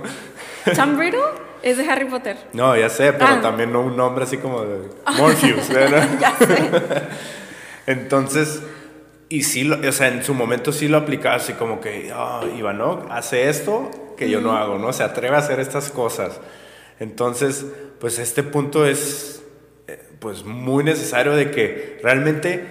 Tom 0.75 0.97
Riddle 0.99 1.19
es 1.63 1.77
de 1.77 1.89
Harry 1.89 2.05
Potter. 2.05 2.37
No, 2.53 2.75
ya 2.77 2.89
sé, 2.89 3.13
pero 3.13 3.25
Ah. 3.33 3.41
también 3.41 3.71
no 3.73 3.81
un 3.81 3.97
nombre 3.97 4.23
así 4.23 4.37
como 4.37 4.61
de 4.61 4.77
Morpheus, 5.17 5.67
¿verdad? 5.69 6.07
ya 6.19 6.35
sé. 6.37 6.69
Entonces, 7.87 8.61
y 9.29 9.43
sí, 9.43 9.63
lo- 9.63 9.87
o 9.87 9.91
sea, 9.91 10.07
en 10.09 10.23
su 10.23 10.33
momento 10.33 10.71
sí 10.71 10.87
lo 10.87 10.97
aplicaba 10.97 11.35
así 11.35 11.53
como 11.53 11.81
que, 11.81 12.11
ah, 12.13 12.41
Ivanov 12.57 13.07
hace 13.11 13.49
esto 13.49 13.89
que 14.17 14.29
yo 14.29 14.39
no 14.41 14.55
hago, 14.55 14.77
¿no? 14.77 14.93
Se 14.93 15.03
atreve 15.03 15.35
a 15.35 15.39
hacer 15.39 15.59
estas 15.59 15.89
cosas. 15.91 16.39
Entonces, 16.99 17.65
pues 17.99 18.19
este 18.19 18.43
punto 18.43 18.85
es, 18.85 19.43
eh, 19.87 19.99
pues 20.19 20.45
muy 20.45 20.83
necesario 20.83 21.33
de 21.33 21.51
que 21.51 21.99
realmente 22.01 22.63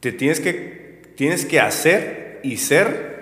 te 0.00 0.12
tienes 0.12 0.40
que, 0.40 1.02
tienes 1.16 1.46
que 1.46 1.60
hacer 1.60 2.40
y 2.42 2.56
ser 2.58 3.12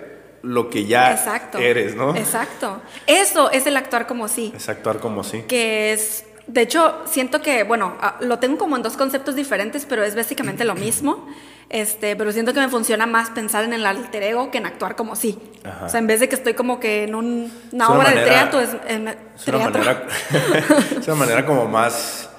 lo 0.43 0.69
que 0.69 0.85
ya 0.85 1.11
Exacto. 1.13 1.59
eres, 1.59 1.95
¿no? 1.95 2.15
Exacto. 2.15 2.81
Eso 3.07 3.51
es 3.51 3.67
el 3.67 3.77
actuar 3.77 4.07
como 4.07 4.27
sí. 4.27 4.51
Es 4.55 4.67
actuar 4.69 4.99
como 4.99 5.23
sí. 5.23 5.43
Que 5.47 5.93
es. 5.93 6.25
De 6.47 6.61
hecho, 6.61 6.95
siento 7.05 7.41
que, 7.41 7.63
bueno, 7.63 7.95
ah, 8.01 8.17
lo 8.19 8.39
tengo 8.39 8.57
como 8.57 8.75
en 8.75 8.81
dos 8.81 8.97
conceptos 8.97 9.35
diferentes, 9.35 9.85
pero 9.85 10.03
es 10.03 10.15
básicamente 10.15 10.65
lo 10.65 10.73
mismo. 10.75 11.27
Este, 11.73 12.17
pero 12.17 12.33
siento 12.33 12.53
que 12.53 12.59
me 12.59 12.67
funciona 12.67 13.05
más 13.05 13.29
pensar 13.29 13.63
en 13.63 13.71
el 13.71 13.85
alter 13.85 14.21
ego 14.23 14.51
que 14.51 14.57
en 14.57 14.65
actuar 14.65 14.97
como 14.97 15.15
sí. 15.15 15.39
Ajá. 15.63 15.85
O 15.85 15.89
sea, 15.89 15.99
en 16.01 16.07
vez 16.07 16.19
de 16.19 16.27
que 16.27 16.35
estoy 16.35 16.53
como 16.53 16.81
que 16.81 17.05
en 17.05 17.15
un- 17.15 17.49
una 17.71 17.85
Es 17.85 17.89
una 17.89 17.99
obra 17.99 18.09
de 18.11 18.25
teatro, 18.25 18.59
es, 18.59 18.69
Es 18.85 19.47
una, 19.47 19.57
manera, 19.69 20.05
es 20.99 21.07
una 21.07 21.15
manera 21.15 21.45
como 21.45 21.65
más 21.69 22.29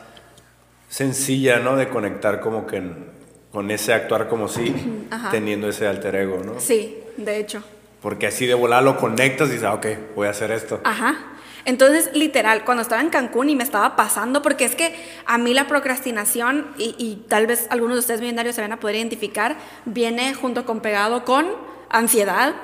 sencilla, 0.91 1.59
¿no? 1.61 1.77
De 1.77 1.89
conectar 1.89 2.41
como 2.41 2.67
que 2.67 2.77
en- 2.77 3.07
con 3.51 3.71
ese 3.71 3.95
actuar 3.95 4.29
como 4.29 4.49
si, 4.49 4.75
Ajá. 5.11 5.31
teniendo 5.31 5.69
ese 5.69 5.87
alter 5.87 6.15
ego, 6.17 6.43
¿no? 6.45 6.61
Sí, 6.61 6.99
de 7.17 7.39
hecho. 7.39 7.63
Porque 8.03 8.27
así 8.27 8.47
de 8.47 8.55
volar 8.55 8.83
lo 8.83 8.97
conectas 8.99 9.49
y 9.49 9.53
dices, 9.53 9.65
ah, 9.67 9.75
ok, 9.75 9.87
voy 10.15 10.27
a 10.27 10.31
hacer 10.31 10.51
esto. 10.51 10.81
Ajá. 10.85 11.17
Entonces, 11.65 12.11
literal, 12.15 12.65
cuando 12.65 12.83
estaba 12.83 13.01
en 13.01 13.09
Cancún 13.11 13.49
y 13.51 13.57
me 13.57 13.63
estaba 13.65 13.95
pasando, 13.97 14.43
porque 14.43 14.65
es 14.65 14.75
que 14.75 14.95
a 15.27 15.39
mí 15.39 15.55
la 15.55 15.67
procrastinación, 15.69 16.67
y, 16.79 16.95
y 16.99 17.25
tal 17.29 17.47
vez 17.47 17.67
algunos 17.71 17.97
de 17.97 18.01
ustedes 18.01 18.21
millonarios 18.21 18.55
se 18.57 18.63
van 18.63 18.73
a 18.73 18.81
poder 18.81 18.97
identificar, 18.97 19.57
viene 19.85 20.35
junto 20.35 20.65
con 20.65 20.81
pegado 20.81 21.25
con 21.25 21.47
ansiedad, 21.91 22.55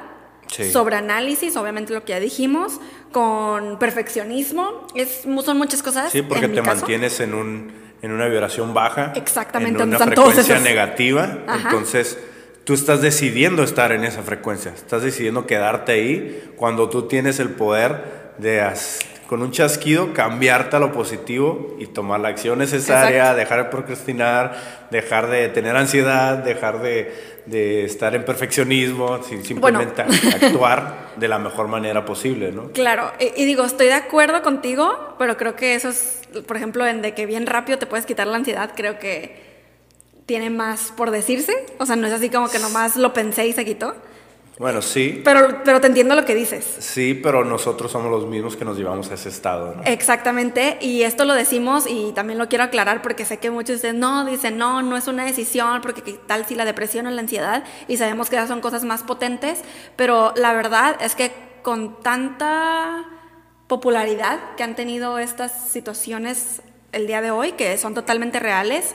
Sí. 0.49 0.73
sobreanálisis, 0.73 1.55
obviamente 1.59 1.93
lo 1.93 2.05
que 2.07 2.13
ya 2.15 2.21
dijimos, 2.21 2.81
con 3.13 3.79
perfeccionismo, 3.79 4.87
es, 4.95 5.27
son 5.45 5.59
muchas 5.59 5.83
cosas. 5.83 6.11
Sí, 6.11 6.23
porque 6.23 6.47
en 6.47 6.53
mi 6.53 6.57
te 6.57 6.63
caso. 6.63 6.77
mantienes 6.77 7.21
en, 7.21 7.35
un, 7.35 7.71
en 8.01 8.13
una 8.13 8.27
vibración 8.29 8.73
baja. 8.73 9.13
Exactamente, 9.15 9.83
En 9.83 9.91
una 9.91 9.99
frecuencia 9.99 10.59
negativa. 10.61 11.41
Ajá. 11.47 11.69
Entonces, 11.69 12.19
tú 12.65 12.73
estás 12.73 13.03
decidiendo 13.03 13.63
estar 13.63 13.93
en 13.93 14.05
esa 14.05 14.23
frecuencia. 14.23 14.73
Estás 14.75 15.03
decidiendo 15.03 15.47
quedarte 15.47 15.93
ahí 15.93 16.51
cuando 16.57 16.89
tú 16.89 17.03
tienes 17.09 17.41
el 17.41 17.51
poder 17.51 18.18
de, 18.39 18.67
con 19.29 19.43
un 19.43 19.51
chasquido, 19.51 20.15
cambiarte 20.15 20.77
a 20.77 20.79
lo 20.79 20.91
positivo 20.93 21.77
y 21.79 21.87
tomar 21.87 22.21
la 22.21 22.29
acción 22.29 22.59
necesaria, 22.59 23.19
Exacto. 23.19 23.37
dejar 23.39 23.65
de 23.65 23.71
procrastinar, 23.71 24.87
dejar 24.91 25.29
de 25.29 25.49
tener 25.51 25.77
ansiedad, 25.77 26.39
dejar 26.39 26.81
de, 26.81 27.43
de 27.47 27.85
estar 27.85 28.15
en 28.15 28.25
perfeccionismo, 28.25 29.23
si- 29.23 29.43
simplemente 29.45 30.03
actuar 30.03 31.09
de 31.17 31.29
la 31.29 31.39
mejor 31.39 31.69
manera 31.69 32.05
posible, 32.05 32.53
¿no? 32.53 32.71
Claro, 32.73 33.13
y, 33.21 33.43
y 33.43 33.45
digo, 33.45 33.65
estoy 33.65 33.89
de 33.89 33.95
acuerdo 33.95 34.41
contigo, 34.43 35.15
pero 35.19 35.37
creo 35.37 35.57
que 35.57 35.75
eso 35.75 35.91
es, 35.91 36.21
por 36.47 36.57
ejemplo, 36.57 36.87
en 36.87 37.03
de 37.03 37.13
que 37.13 37.27
bien 37.27 37.47
rápido 37.47 37.79
te 37.79 37.87
puedes 37.87 38.07
quitar 38.07 38.27
la 38.29 38.37
ansiedad, 38.37 38.71
creo 38.75 38.99
que 38.99 39.47
tiene 40.27 40.51
más 40.51 40.93
por 40.97 41.11
decirse. 41.11 41.55
O 41.79 41.87
sea, 41.87 41.97
no 41.97 42.07
es 42.07 42.13
así 42.13 42.29
como 42.31 42.49
que 42.51 42.59
nomás 42.59 42.97
lo 42.97 43.13
pensé 43.13 43.47
y 43.47 43.53
se 43.53 43.65
quitó. 43.65 43.95
Bueno, 44.59 44.83
sí. 44.83 45.21
Pero, 45.25 45.63
pero 45.65 45.81
te 45.81 45.87
entiendo 45.87 46.17
lo 46.17 46.25
que 46.25 46.35
dices. 46.35 46.65
Sí, 46.81 47.15
pero 47.15 47.45
nosotros 47.45 47.93
somos 47.93 48.11
los 48.11 48.27
mismos 48.27 48.57
que 48.57 48.65
nos 48.65 48.77
llevamos 48.77 49.11
a 49.11 49.15
ese 49.15 49.29
estado, 49.29 49.77
¿no? 49.77 49.83
Exactamente, 49.85 50.79
y 50.81 51.03
esto 51.03 51.25
lo 51.25 51.35
decimos 51.35 51.85
y 51.89 52.13
también 52.13 52.39
lo 52.39 52.49
quiero 52.49 52.65
aclarar 52.65 53.01
porque 53.01 53.25
sé 53.25 53.39
que 53.39 53.51
muchos 53.51 53.77
ustedes 53.77 53.95
no, 53.95 54.25
dicen, 54.25 54.59
no, 54.59 54.83
no 54.83 54.97
es 54.97 55.07
una 55.07 55.25
decisión, 55.25 55.81
porque 55.81 56.03
qué 56.03 56.15
tal 56.27 56.45
si 56.45 56.57
la 56.57 56.65
depresión 56.65 57.07
o 57.07 57.11
la 57.11 57.21
ansiedad, 57.21 57.63
y 57.87 57.97
sabemos 57.99 58.31
que 58.31 58.37
esas 58.37 58.49
son 58.49 58.61
cosas 58.61 58.85
más 58.85 59.05
potentes, 59.05 59.63
pero 59.95 60.33
la 60.37 60.53
verdad 60.53 60.97
es 61.01 61.15
que 61.15 61.31
con 61.63 62.01
tanta 62.01 63.05
popularidad 63.69 64.41
que 64.57 64.65
han 64.65 64.75
tenido 64.75 65.19
estas 65.19 65.69
situaciones 65.69 66.63
el 66.93 67.07
día 67.07 67.21
de 67.21 67.31
hoy, 67.31 67.53
que 67.53 67.77
son 67.79 67.95
totalmente 67.95 68.41
reales, 68.41 68.95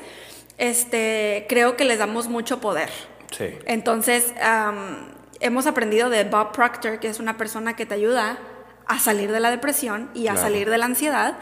este, 0.58 1.46
creo 1.48 1.78
que 1.78 1.86
les 1.86 2.00
damos 2.00 2.28
mucho 2.28 2.60
poder. 2.60 2.90
Sí. 3.32 3.46
Entonces, 3.66 4.34
hemos 5.44 5.68
aprendido 5.68 6.10
de 6.10 6.24
Bob 6.24 6.52
Proctor, 6.52 7.00
que 7.00 7.08
es 7.10 7.20
una 7.20 7.38
persona 7.38 7.76
que 7.76 7.86
te 7.86 7.94
ayuda 7.94 8.38
a 8.88 9.00
salir 9.00 9.32
de 9.32 9.40
la 9.40 9.52
depresión 9.52 10.10
y 10.14 10.28
a 10.28 10.32
Claro. 10.34 10.48
salir 10.48 10.70
de 10.70 10.78
la 10.78 10.86
ansiedad, 10.86 11.38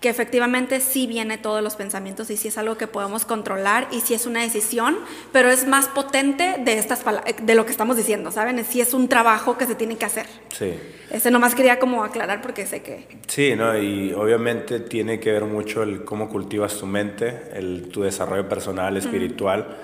que 0.00 0.10
efectivamente 0.10 0.80
sí 0.80 1.06
viene 1.06 1.38
todos 1.38 1.62
los 1.62 1.76
pensamientos 1.76 2.28
y 2.28 2.36
sí 2.36 2.48
es 2.48 2.58
algo 2.58 2.76
que 2.76 2.86
podemos 2.86 3.24
controlar 3.24 3.88
y 3.90 4.00
sí 4.02 4.12
es 4.12 4.26
una 4.26 4.42
decisión, 4.42 4.98
pero 5.32 5.50
es 5.50 5.66
más 5.66 5.88
potente 5.88 6.56
de, 6.58 6.78
estas 6.78 7.02
de 7.42 7.54
lo 7.54 7.64
que 7.64 7.70
estamos 7.72 7.96
diciendo, 7.96 8.30
¿saben? 8.30 8.62
Sí 8.66 8.82
es 8.82 8.92
un 8.92 9.08
trabajo 9.08 9.56
que 9.56 9.64
se 9.64 9.74
tiene 9.74 9.96
que 9.96 10.04
hacer. 10.04 10.26
Sí. 10.52 10.74
Este 11.10 11.30
nomás 11.30 11.54
quería 11.54 11.78
como 11.78 12.04
aclarar 12.04 12.42
porque 12.42 12.66
sé 12.66 12.82
que... 12.82 13.06
Sí, 13.28 13.54
¿no? 13.56 13.78
Y 13.78 14.12
obviamente 14.12 14.80
tiene 14.80 15.20
que 15.20 15.32
ver 15.32 15.44
mucho 15.44 15.82
el 15.82 16.04
cómo 16.04 16.28
cultivas 16.28 16.76
tu 16.78 16.84
mente, 16.86 17.40
el, 17.54 17.88
tu 17.88 18.02
desarrollo 18.02 18.46
personal, 18.46 18.96
espiritual, 18.98 19.74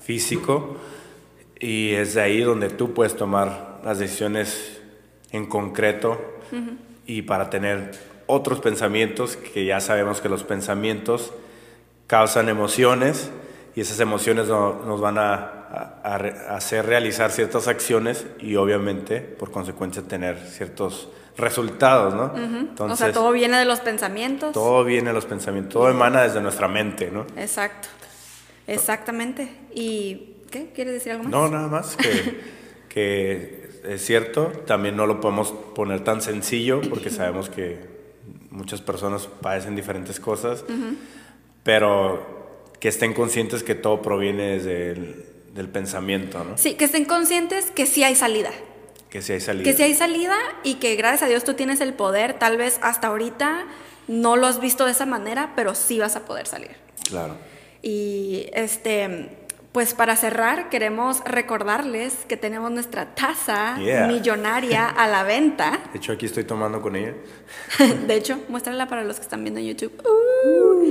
físico. 0.00 0.76
Y 1.60 1.92
es 1.94 2.14
de 2.14 2.22
ahí 2.22 2.40
donde 2.42 2.68
tú 2.70 2.94
puedes 2.94 3.16
tomar 3.16 3.80
las 3.84 3.98
decisiones 3.98 4.80
en 5.32 5.46
concreto 5.46 6.20
y 7.06 7.22
para 7.22 7.50
tener 7.50 7.92
otros 8.26 8.60
pensamientos, 8.60 9.36
que 9.36 9.64
ya 9.64 9.80
sabemos 9.80 10.20
que 10.20 10.28
los 10.28 10.44
pensamientos 10.44 11.32
causan 12.06 12.48
emociones 12.48 13.30
y 13.74 13.80
esas 13.80 14.00
emociones 14.00 14.48
no- 14.48 14.84
nos 14.84 15.00
van 15.00 15.18
a, 15.18 15.54
hacer 16.48 16.86
realizar 16.86 17.30
ciertas 17.30 17.68
acciones 17.68 18.26
y 18.40 18.56
obviamente 18.56 19.20
por 19.20 19.50
consecuencia 19.50 20.02
tener 20.02 20.38
ciertos 20.38 21.10
resultados, 21.36 22.14
¿no? 22.14 22.32
o 22.84 22.96
sea, 22.96 23.12
todo 23.12 23.30
viene 23.32 23.58
de 23.58 23.66
los 23.66 23.80
pensamientos. 23.80 24.52
todo 24.52 24.82
viene 24.84 25.08
de 25.08 25.14
los 25.14 25.26
pensamientos, 25.26 25.74
todo 25.74 25.90
emana 25.90 26.22
desde 26.22 26.40
nuestra 26.40 26.66
mente, 26.68 27.10
¿no? 27.12 27.26
Exacto. 27.36 27.88
Exactamente. 28.66 29.48
¿Y 29.74 30.36
qué? 30.48 30.70
¿Quieres 30.74 30.94
decir 30.94 31.12
algo 31.12 31.24
más? 31.24 31.32
No, 31.32 31.48
nada 31.48 31.68
más 31.68 31.96
que, 31.96 32.40
que 32.88 33.70
es 33.84 34.04
cierto, 34.04 34.46
también 34.66 34.96
no 34.96 35.06
lo 35.06 35.20
podemos 35.20 35.52
poner 35.74 36.04
tan 36.04 36.20
sencillo 36.20 36.80
porque 36.88 37.10
sabemos 37.10 37.48
que 37.48 37.78
muchas 38.50 38.80
personas 38.80 39.28
padecen 39.40 39.76
diferentes 39.76 40.20
cosas, 40.20 40.64
pero 41.62 42.66
que 42.80 42.88
estén 42.88 43.14
conscientes 43.14 43.62
que 43.62 43.74
todo 43.74 44.02
proviene 44.02 44.58
desde 44.58 44.90
el 44.92 45.24
del 45.58 45.68
pensamiento, 45.68 46.44
¿no? 46.44 46.56
Sí, 46.56 46.74
que 46.74 46.84
estén 46.84 47.04
conscientes 47.04 47.70
que 47.72 47.86
sí 47.86 48.04
hay 48.04 48.14
salida. 48.14 48.50
Que 49.10 49.22
si 49.22 49.32
hay 49.32 49.40
salida. 49.40 49.64
Que 49.64 49.76
sí 49.76 49.82
hay 49.82 49.94
salida 49.94 50.36
y 50.62 50.74
que 50.74 50.94
gracias 50.94 51.24
a 51.24 51.26
Dios 51.26 51.44
tú 51.44 51.54
tienes 51.54 51.80
el 51.80 51.94
poder. 51.94 52.34
Tal 52.34 52.56
vez 52.56 52.78
hasta 52.82 53.08
ahorita 53.08 53.66
no 54.06 54.36
lo 54.36 54.46
has 54.46 54.60
visto 54.60 54.84
de 54.84 54.92
esa 54.92 55.04
manera, 55.04 55.52
pero 55.56 55.74
sí 55.74 55.98
vas 55.98 56.14
a 56.14 56.24
poder 56.24 56.46
salir. 56.46 56.70
Claro. 57.08 57.36
Y 57.82 58.46
este, 58.52 59.30
pues 59.78 59.94
para 59.94 60.16
cerrar, 60.16 60.70
queremos 60.70 61.22
recordarles 61.24 62.12
que 62.26 62.36
tenemos 62.36 62.68
nuestra 62.72 63.14
taza 63.14 63.76
Yeah. 63.78 64.08
millonaria 64.08 64.88
a 64.96 65.06
la 65.06 65.22
venta. 65.22 65.78
De 65.92 65.98
hecho, 65.98 66.10
aquí 66.10 66.26
estoy 66.26 66.42
tomando 66.42 66.82
con 66.82 66.96
ella. 66.96 67.14
De 68.08 68.14
hecho, 68.16 68.40
muéstrala 68.48 68.88
para 68.88 69.04
los 69.04 69.18
que 69.18 69.22
están 69.22 69.44
viendo 69.44 69.60
en 69.60 69.66
YouTube. 69.66 69.92
Uh. 70.04 70.82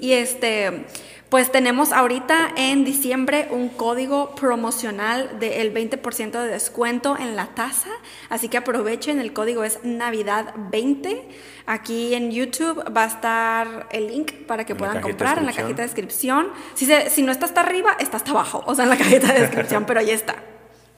Y 0.00 0.12
este, 0.12 0.84
pues 1.28 1.50
tenemos 1.50 1.92
ahorita 1.92 2.50
en 2.56 2.84
diciembre 2.84 3.48
un 3.50 3.68
código 3.68 4.34
promocional 4.36 5.38
del 5.40 5.74
20% 5.74 6.30
de 6.30 6.46
descuento 6.48 7.16
en 7.18 7.34
la 7.34 7.48
taza. 7.48 7.90
Así 8.28 8.48
que 8.48 8.58
aprovechen, 8.58 9.18
el 9.18 9.32
código 9.32 9.64
es 9.64 9.82
Navidad20. 9.82 11.20
Aquí 11.66 12.14
en 12.14 12.30
YouTube 12.30 12.84
va 12.96 13.02
a 13.04 13.06
estar 13.06 13.88
el 13.90 14.06
link 14.06 14.32
para 14.46 14.64
que 14.64 14.72
En 14.72 14.78
puedan 14.78 14.96
de 14.96 15.00
comprar 15.02 15.38
en 15.38 15.46
la 15.46 15.52
cajita 15.52 15.82
de 15.82 15.88
descripción. 15.88 16.48
Si, 16.74 16.86
se- 16.86 17.10
si 17.10 17.22
no 17.22 17.32
está 17.32 17.46
hasta 17.46 17.60
arriba, 17.60 17.96
está 17.98 18.18
hasta 18.18 18.30
abajo. 18.30 18.62
O 18.66 18.74
sea, 18.76 18.84
en 18.84 18.90
la 18.90 18.96
cajita 18.96 19.32
de 19.32 19.40
descripción, 19.40 19.84
pero 19.84 20.00
ahí 20.00 20.10
está. 20.10 20.36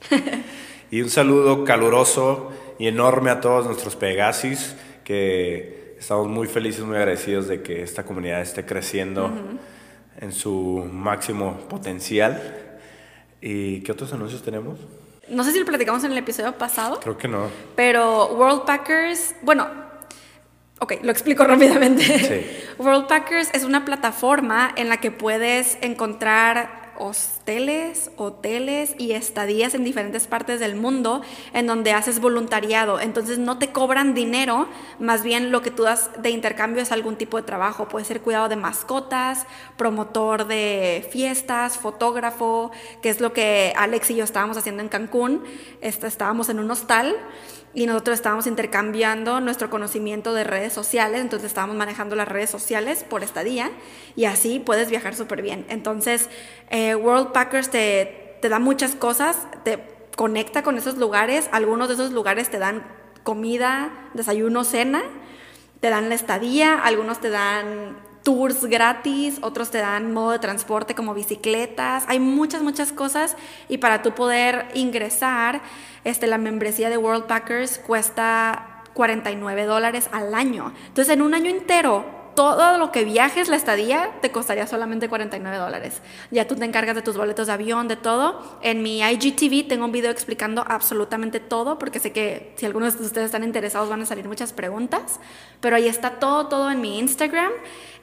Y 0.91 1.01
un 1.03 1.09
saludo 1.11 1.65
caluroso 1.65 2.51
y 2.79 2.87
enorme 2.87 3.29
a 3.29 3.41
todos 3.41 3.67
nuestros 3.67 3.95
Pegasis, 3.95 4.75
que 5.03 5.95
estamos 5.99 6.27
muy 6.27 6.47
felices, 6.47 6.83
muy 6.83 6.95
agradecidos 6.97 7.47
de 7.47 7.61
que 7.61 7.83
esta 7.83 8.03
comunidad 8.05 8.41
esté 8.41 8.65
creciendo 8.65 9.31
en 10.19 10.31
su 10.31 10.87
máximo 10.91 11.57
potencial. 11.69 12.79
¿Y 13.41 13.81
qué 13.81 13.91
otros 13.91 14.11
anuncios 14.13 14.43
tenemos? 14.43 14.79
No 15.29 15.43
sé 15.43 15.51
si 15.51 15.59
lo 15.59 15.65
platicamos 15.65 16.03
en 16.03 16.11
el 16.11 16.17
episodio 16.17 16.57
pasado. 16.57 16.99
Creo 16.99 17.17
que 17.17 17.27
no. 17.27 17.47
Pero 17.75 18.33
World 18.35 18.65
Packers, 18.65 19.35
bueno, 19.41 19.67
ok, 20.79 20.95
lo 21.03 21.11
explico 21.11 21.43
rápidamente. 21.45 22.03
Sí. 22.03 22.65
World 22.77 23.07
Packers 23.07 23.49
es 23.53 23.63
una 23.63 23.85
plataforma 23.85 24.73
en 24.75 24.89
la 24.89 24.97
que 24.97 25.11
puedes 25.11 25.77
encontrar 25.81 26.78
hosteles, 26.99 28.11
hoteles 28.17 28.93
y 28.97 29.13
estadías 29.13 29.73
en 29.73 29.83
diferentes 29.83 30.27
partes 30.27 30.59
del 30.59 30.75
mundo 30.75 31.21
en 31.53 31.65
donde 31.65 31.93
haces 31.93 32.19
voluntariado. 32.19 32.99
Entonces 32.99 33.39
no 33.39 33.57
te 33.57 33.69
cobran 33.69 34.13
dinero, 34.13 34.67
más 34.99 35.23
bien 35.23 35.51
lo 35.51 35.61
que 35.61 35.71
tú 35.71 35.83
das 35.83 36.11
de 36.21 36.29
intercambio 36.29 36.83
es 36.83 36.91
algún 36.91 37.15
tipo 37.15 37.37
de 37.37 37.43
trabajo. 37.43 37.87
Puede 37.87 38.05
ser 38.05 38.21
cuidado 38.21 38.49
de 38.49 38.55
mascotas, 38.55 39.47
promotor 39.77 40.45
de 40.45 41.07
fiestas, 41.11 41.77
fotógrafo, 41.77 42.71
que 43.01 43.09
es 43.09 43.21
lo 43.21 43.33
que 43.33 43.73
Alex 43.75 44.11
y 44.11 44.15
yo 44.15 44.23
estábamos 44.23 44.57
haciendo 44.57 44.83
en 44.83 44.89
Cancún. 44.89 45.43
Estábamos 45.81 46.49
en 46.49 46.59
un 46.59 46.69
hostal 46.69 47.15
y 47.73 47.85
nosotros 47.85 48.15
estábamos 48.15 48.47
intercambiando 48.47 49.39
nuestro 49.41 49.69
conocimiento 49.69 50.33
de 50.33 50.43
redes 50.43 50.73
sociales, 50.73 51.21
entonces 51.21 51.47
estábamos 51.47 51.75
manejando 51.75 52.15
las 52.15 52.27
redes 52.27 52.49
sociales 52.49 53.03
por 53.03 53.23
estadía 53.23 53.71
y 54.15 54.25
así 54.25 54.59
puedes 54.59 54.89
viajar 54.89 55.15
súper 55.15 55.41
bien. 55.41 55.65
Entonces, 55.69 56.29
eh, 56.69 56.95
World 56.95 57.31
Packers 57.31 57.69
te, 57.69 58.37
te 58.41 58.49
da 58.49 58.59
muchas 58.59 58.95
cosas, 58.95 59.47
te 59.63 59.79
conecta 60.15 60.63
con 60.63 60.77
esos 60.77 60.97
lugares, 60.97 61.47
algunos 61.51 61.87
de 61.87 61.93
esos 61.93 62.11
lugares 62.11 62.49
te 62.49 62.59
dan 62.59 62.83
comida, 63.23 63.91
desayuno, 64.13 64.63
cena, 64.63 65.03
te 65.79 65.89
dan 65.89 66.09
la 66.09 66.15
estadía, 66.15 66.79
algunos 66.79 67.21
te 67.21 67.29
dan 67.29 67.97
tours 68.23 68.65
gratis, 68.65 69.39
otros 69.41 69.71
te 69.71 69.79
dan 69.79 70.13
modo 70.13 70.31
de 70.31 70.39
transporte 70.39 70.95
como 70.95 71.13
bicicletas, 71.13 72.03
hay 72.07 72.19
muchas, 72.19 72.61
muchas 72.61 72.91
cosas 72.91 73.35
y 73.67 73.77
para 73.77 74.01
tú 74.01 74.13
poder 74.13 74.67
ingresar, 74.73 75.61
este, 76.03 76.27
la 76.27 76.37
membresía 76.37 76.89
de 76.89 76.97
World 76.97 77.25
Packers 77.25 77.79
cuesta 77.79 78.83
49 78.93 79.65
dólares 79.65 80.09
al 80.11 80.33
año. 80.33 80.73
Entonces 80.87 81.13
en 81.13 81.21
un 81.21 81.33
año 81.33 81.49
entero, 81.49 82.19
todo 82.39 82.77
lo 82.77 82.91
que 82.91 83.03
viajes, 83.03 83.49
la 83.49 83.57
estadía, 83.57 84.11
te 84.21 84.31
costaría 84.31 84.65
solamente 84.65 85.09
49 85.09 85.57
dólares. 85.57 86.01
Ya 86.31 86.47
tú 86.47 86.55
te 86.55 86.63
encargas 86.63 86.95
de 86.95 87.01
tus 87.01 87.17
boletos 87.17 87.47
de 87.47 87.53
avión, 87.53 87.89
de 87.89 87.97
todo. 87.97 88.59
En 88.61 88.81
mi 88.81 89.01
IGTV 89.01 89.67
tengo 89.67 89.83
un 89.83 89.91
video 89.91 90.09
explicando 90.09 90.63
absolutamente 90.65 91.41
todo, 91.41 91.77
porque 91.77 91.99
sé 91.99 92.13
que 92.13 92.53
si 92.55 92.65
algunos 92.65 92.97
de 92.97 93.05
ustedes 93.05 93.25
están 93.25 93.43
interesados 93.43 93.89
van 93.89 94.03
a 94.03 94.05
salir 94.05 94.25
muchas 94.25 94.53
preguntas. 94.53 95.19
Pero 95.59 95.75
ahí 95.75 95.89
está 95.89 96.11
todo, 96.11 96.47
todo 96.47 96.71
en 96.71 96.79
mi 96.79 96.99
Instagram. 96.99 97.51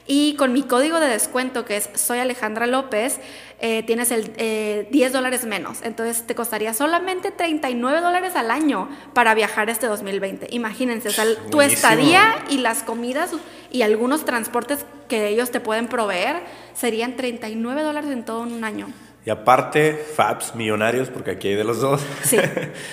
Y 0.07 0.37
con 0.37 0.53
mi 0.53 0.63
código 0.63 1.01
de 1.01 1.09
descuento, 1.09 1.65
que 1.65 1.77
es 1.77 1.91
Soy 1.95 2.19
Alejandra 2.19 2.67
López, 2.67 3.19
eh, 3.61 3.83
tienes 3.83 4.11
el 4.11 4.33
eh, 4.37 4.87
10 4.93 5.13
dólares 5.13 5.45
menos. 5.47 5.79
Entonces 5.83 6.27
te 6.27 6.35
costaría 6.35 6.75
solamente 6.75 7.31
39 7.31 8.01
dólares 8.01 8.37
al 8.37 8.51
año 8.51 8.89
para 9.15 9.35
viajar 9.35 9.69
este 9.71 9.87
2020. 9.87 10.49
Imagínense, 10.51 11.09
o 11.09 11.13
sea, 11.13 11.25
tu 11.51 11.61
estadía 11.61 12.37
y 12.51 12.59
las 12.59 12.83
comidas 12.83 13.31
y 13.73 13.83
algunos 13.83 14.25
transportes 14.25 14.87
que 15.09 15.29
ellos 15.29 15.51
te 15.51 15.61
pueden 15.61 15.89
proveer 15.89 16.37
serían 16.75 17.17
39 17.17 17.83
dólares 17.83 18.11
en 18.11 18.25
todo 18.25 18.41
un 18.43 18.63
año. 18.63 18.89
Y 19.25 19.31
aparte, 19.31 19.93
Fabs 20.15 20.55
millonarios, 20.55 21.09
porque 21.09 21.33
aquí 21.33 21.49
hay 21.49 21.55
de 21.57 21.65
los 21.65 21.81
dos, 21.81 22.01
Sí. 22.23 22.39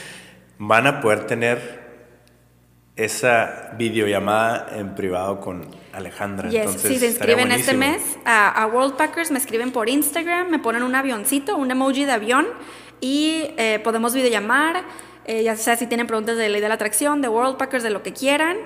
van 0.57 0.87
a 0.87 1.01
poder 1.01 1.27
tener 1.27 1.82
esa 2.95 3.71
videollamada 3.77 4.67
en 4.75 4.93
privado 4.93 5.39
con 5.39 5.67
Alejandra. 5.93 6.49
Yes, 6.49 6.61
Entonces, 6.61 6.91
si 6.91 6.99
se 6.99 7.07
inscriben 7.07 7.51
este 7.51 7.73
mes 7.73 8.01
a, 8.25 8.49
a 8.49 8.67
World 8.67 8.95
Packers, 8.95 9.31
me 9.31 9.39
escriben 9.39 9.71
por 9.71 9.89
Instagram, 9.89 10.49
me 10.49 10.59
ponen 10.59 10.83
un 10.83 10.93
avioncito, 10.93 11.55
un 11.57 11.71
emoji 11.71 12.05
de 12.05 12.11
avión 12.11 12.47
y 13.01 13.51
eh, 13.57 13.79
podemos 13.83 14.13
videollamar, 14.13 14.83
eh, 15.25 15.43
ya 15.43 15.55
sea 15.55 15.75
si 15.75 15.87
tienen 15.87 16.07
preguntas 16.07 16.37
de 16.37 16.49
ley 16.49 16.61
de 16.61 16.67
la 16.67 16.75
atracción, 16.75 17.21
de 17.21 17.29
World 17.29 17.57
Packers, 17.57 17.83
de 17.83 17.89
lo 17.89 18.03
que 18.03 18.13
quieran. 18.13 18.57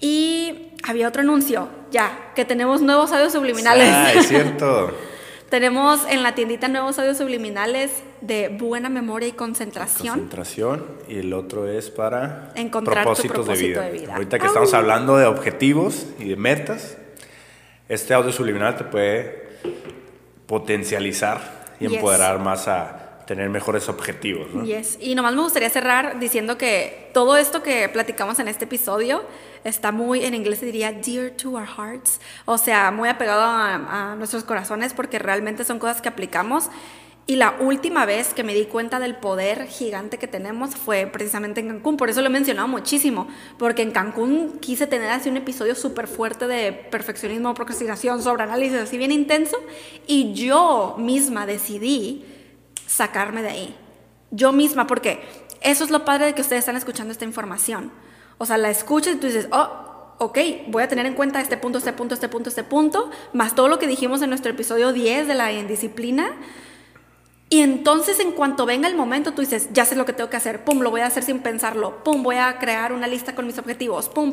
Y 0.00 0.72
había 0.82 1.06
otro 1.06 1.22
anuncio, 1.22 1.68
ya, 1.92 2.32
que 2.34 2.44
tenemos 2.44 2.82
nuevos 2.82 3.12
audios 3.12 3.32
subliminales. 3.32 3.88
Ah, 3.88 4.12
es 4.12 4.26
cierto. 4.26 4.92
Tenemos 5.52 6.06
en 6.08 6.22
la 6.22 6.34
tiendita 6.34 6.66
nuevos 6.66 6.98
audios 6.98 7.18
subliminales 7.18 7.90
de 8.22 8.48
buena 8.48 8.88
memoria 8.88 9.28
y 9.28 9.32
concentración. 9.32 10.14
Concentración 10.14 10.86
y 11.08 11.18
el 11.18 11.34
otro 11.34 11.68
es 11.68 11.90
para 11.90 12.52
Encontrar 12.54 13.04
tu 13.04 13.10
propósitos 13.10 13.34
propósito 13.44 13.60
de, 13.60 13.68
vida. 13.68 13.82
de 13.82 13.90
vida. 13.92 14.14
Ahorita 14.14 14.38
que 14.38 14.46
estamos 14.46 14.72
hablando 14.72 15.18
de 15.18 15.26
objetivos 15.26 16.06
y 16.18 16.30
de 16.30 16.36
metas, 16.36 16.96
este 17.90 18.14
audio 18.14 18.32
subliminal 18.32 18.78
te 18.78 18.84
puede 18.84 19.42
potencializar 20.46 21.66
y 21.78 21.84
Yes. 21.86 21.96
empoderar 21.96 22.38
más 22.38 22.66
a 22.66 23.11
tener 23.26 23.48
mejores 23.50 23.88
objetivos. 23.88 24.52
¿no? 24.52 24.64
Yes. 24.64 24.98
Y 25.00 25.14
nomás 25.14 25.34
me 25.34 25.42
gustaría 25.42 25.70
cerrar 25.70 26.18
diciendo 26.18 26.58
que 26.58 27.10
todo 27.12 27.36
esto 27.36 27.62
que 27.62 27.88
platicamos 27.88 28.38
en 28.38 28.48
este 28.48 28.64
episodio 28.64 29.24
está 29.64 29.92
muy, 29.92 30.24
en 30.24 30.34
inglés 30.34 30.60
diría 30.60 30.92
dear 30.92 31.30
to 31.30 31.50
our 31.50 31.66
hearts, 31.66 32.20
o 32.44 32.58
sea, 32.58 32.90
muy 32.90 33.08
apegado 33.08 33.42
a, 33.42 34.12
a 34.12 34.16
nuestros 34.16 34.44
corazones 34.44 34.92
porque 34.94 35.18
realmente 35.18 35.64
son 35.64 35.78
cosas 35.78 36.02
que 36.02 36.08
aplicamos. 36.08 36.68
Y 37.24 37.36
la 37.36 37.54
última 37.60 38.04
vez 38.04 38.34
que 38.34 38.42
me 38.42 38.52
di 38.52 38.64
cuenta 38.64 38.98
del 38.98 39.14
poder 39.14 39.68
gigante 39.68 40.18
que 40.18 40.26
tenemos 40.26 40.74
fue 40.74 41.06
precisamente 41.06 41.60
en 41.60 41.68
Cancún, 41.68 41.96
por 41.96 42.10
eso 42.10 42.20
lo 42.20 42.26
he 42.26 42.30
mencionado 42.30 42.66
muchísimo, 42.66 43.28
porque 43.58 43.82
en 43.82 43.92
Cancún 43.92 44.58
quise 44.60 44.88
tener 44.88 45.08
así 45.08 45.28
un 45.28 45.36
episodio 45.36 45.76
súper 45.76 46.08
fuerte 46.08 46.48
de 46.48 46.72
perfeccionismo, 46.72 47.54
procrastinación, 47.54 48.20
sobreanálisis, 48.20 48.76
así 48.76 48.98
bien 48.98 49.12
intenso, 49.12 49.56
y 50.08 50.34
yo 50.34 50.96
misma 50.98 51.46
decidí 51.46 52.24
sacarme 52.86 53.42
de 53.42 53.48
ahí. 53.48 53.76
Yo 54.30 54.52
misma, 54.52 54.86
porque 54.86 55.22
eso 55.60 55.84
es 55.84 55.90
lo 55.90 56.04
padre 56.04 56.26
de 56.26 56.34
que 56.34 56.42
ustedes 56.42 56.60
están 56.60 56.76
escuchando 56.76 57.12
esta 57.12 57.24
información. 57.24 57.92
O 58.38 58.46
sea, 58.46 58.58
la 58.58 58.70
escuchas 58.70 59.14
y 59.14 59.16
tú 59.18 59.26
dices, 59.26 59.48
oh, 59.52 60.14
ok, 60.18 60.38
voy 60.68 60.82
a 60.82 60.88
tener 60.88 61.06
en 61.06 61.14
cuenta 61.14 61.40
este 61.40 61.56
punto, 61.56 61.78
este 61.78 61.92
punto, 61.92 62.14
este 62.14 62.28
punto, 62.28 62.48
este 62.48 62.64
punto, 62.64 63.10
más 63.32 63.54
todo 63.54 63.68
lo 63.68 63.78
que 63.78 63.86
dijimos 63.86 64.22
en 64.22 64.30
nuestro 64.30 64.50
episodio 64.50 64.92
10 64.92 65.28
de 65.28 65.34
la 65.34 65.52
indisciplina. 65.52 66.36
Y 67.48 67.60
entonces 67.60 68.18
en 68.18 68.32
cuanto 68.32 68.64
venga 68.64 68.88
el 68.88 68.96
momento, 68.96 69.32
tú 69.32 69.42
dices, 69.42 69.68
ya 69.72 69.84
sé 69.84 69.94
lo 69.94 70.06
que 70.06 70.14
tengo 70.14 70.30
que 70.30 70.38
hacer, 70.38 70.64
pum, 70.64 70.80
lo 70.80 70.90
voy 70.90 71.02
a 71.02 71.06
hacer 71.06 71.22
sin 71.22 71.40
pensarlo, 71.40 72.02
pum, 72.02 72.22
voy 72.22 72.36
a 72.36 72.58
crear 72.58 72.94
una 72.94 73.06
lista 73.06 73.34
con 73.34 73.46
mis 73.46 73.58
objetivos, 73.58 74.08
pum. 74.08 74.32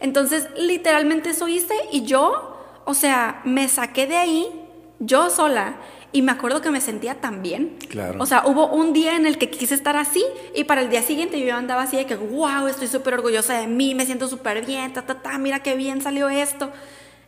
Entonces, 0.00 0.46
literalmente 0.56 1.30
eso 1.30 1.48
hice 1.48 1.74
y 1.90 2.04
yo, 2.04 2.56
o 2.84 2.94
sea, 2.94 3.40
me 3.44 3.68
saqué 3.68 4.06
de 4.06 4.16
ahí 4.16 4.62
yo 5.04 5.30
sola 5.30 5.74
y 6.12 6.22
me 6.22 6.32
acuerdo 6.32 6.60
que 6.60 6.70
me 6.70 6.80
sentía 6.80 7.16
tan 7.16 7.42
bien. 7.42 7.78
Claro. 7.88 8.22
O 8.22 8.26
sea, 8.26 8.44
hubo 8.46 8.68
un 8.68 8.92
día 8.92 9.16
en 9.16 9.26
el 9.26 9.38
que 9.38 9.50
quise 9.50 9.74
estar 9.74 9.96
así 9.96 10.24
y 10.54 10.64
para 10.64 10.82
el 10.82 10.90
día 10.90 11.02
siguiente 11.02 11.40
yo 11.40 11.56
andaba 11.56 11.82
así 11.82 11.96
de 11.96 12.06
que, 12.06 12.16
wow, 12.16 12.66
estoy 12.66 12.88
súper 12.88 13.14
orgullosa 13.14 13.58
de 13.58 13.66
mí, 13.66 13.94
me 13.94 14.04
siento 14.04 14.28
súper 14.28 14.64
bien, 14.64 14.92
ta, 14.92 15.02
ta, 15.02 15.22
ta, 15.22 15.38
mira 15.38 15.60
qué 15.60 15.74
bien 15.74 16.02
salió 16.02 16.28
esto. 16.28 16.70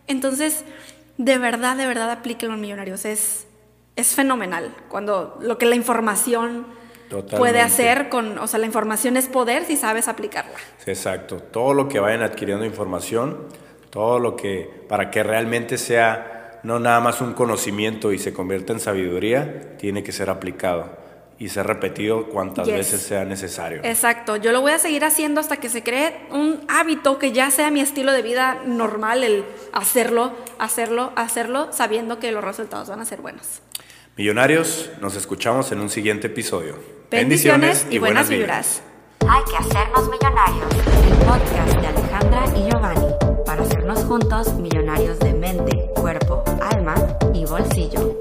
Entonces, 0.06 0.64
de 1.16 1.38
verdad, 1.38 1.76
de 1.76 1.86
verdad, 1.86 2.10
aplíquenlo 2.10 2.54
en 2.54 2.60
Millonarios. 2.60 3.04
Es, 3.04 3.46
es 3.96 4.14
fenomenal 4.14 4.74
cuando 4.88 5.38
lo 5.40 5.56
que 5.56 5.66
la 5.66 5.76
información 5.76 6.66
Totalmente. 7.08 7.36
puede 7.38 7.60
hacer 7.60 8.08
con, 8.10 8.38
o 8.38 8.46
sea, 8.46 8.58
la 8.58 8.66
información 8.66 9.16
es 9.16 9.28
poder 9.28 9.64
si 9.64 9.76
sabes 9.76 10.08
aplicarla. 10.08 10.56
Exacto. 10.84 11.36
Todo 11.38 11.72
lo 11.72 11.88
que 11.88 12.00
vayan 12.00 12.22
adquiriendo 12.22 12.64
información, 12.64 13.46
todo 13.90 14.18
lo 14.18 14.36
que, 14.36 14.68
para 14.88 15.10
que 15.10 15.22
realmente 15.22 15.78
sea 15.78 16.43
no 16.64 16.80
nada 16.80 16.98
más 17.00 17.20
un 17.20 17.34
conocimiento 17.34 18.12
y 18.12 18.18
se 18.18 18.32
convierta 18.32 18.72
en 18.72 18.80
sabiduría, 18.80 19.76
tiene 19.78 20.02
que 20.02 20.12
ser 20.12 20.30
aplicado 20.30 20.96
y 21.38 21.48
ser 21.48 21.66
repetido 21.66 22.26
cuantas 22.28 22.66
Yes. 22.66 22.76
veces 22.76 23.02
sea 23.02 23.24
necesario. 23.24 23.80
Exacto, 23.84 24.36
yo 24.36 24.52
lo 24.52 24.60
voy 24.60 24.72
a 24.72 24.78
seguir 24.78 25.04
haciendo 25.04 25.40
hasta 25.40 25.56
que 25.58 25.68
se 25.68 25.82
cree 25.82 26.16
un 26.30 26.60
hábito 26.68 27.18
que 27.18 27.32
ya 27.32 27.50
sea 27.50 27.70
mi 27.70 27.80
estilo 27.80 28.12
de 28.12 28.22
vida 28.22 28.62
normal, 28.66 29.24
el 29.24 29.44
hacerlo, 29.72 30.32
hacerlo, 30.58 31.12
hacerlo, 31.16 31.68
sabiendo 31.72 32.18
que 32.18 32.32
los 32.32 32.42
resultados 32.42 32.88
van 32.88 33.00
a 33.00 33.04
ser 33.04 33.20
buenos. 33.20 33.60
Millonarios, 34.16 34.90
nos 35.00 35.16
escuchamos 35.16 35.72
en 35.72 35.80
un 35.80 35.90
siguiente 35.90 36.28
episodio. 36.28 36.76
Bendiciones 37.10 37.86
y 37.90 37.98
buenas 37.98 38.28
vibras. 38.28 38.80
Hay 39.28 39.42
que 39.50 39.56
hacernos 39.56 40.08
millonarios 40.08 40.74
hacernos 43.64 44.04
juntos 44.04 44.54
millonarios 44.54 45.18
de 45.20 45.32
mente, 45.32 45.90
cuerpo, 45.94 46.44
alma 46.60 46.94
y 47.32 47.46
bolsillo. 47.46 48.14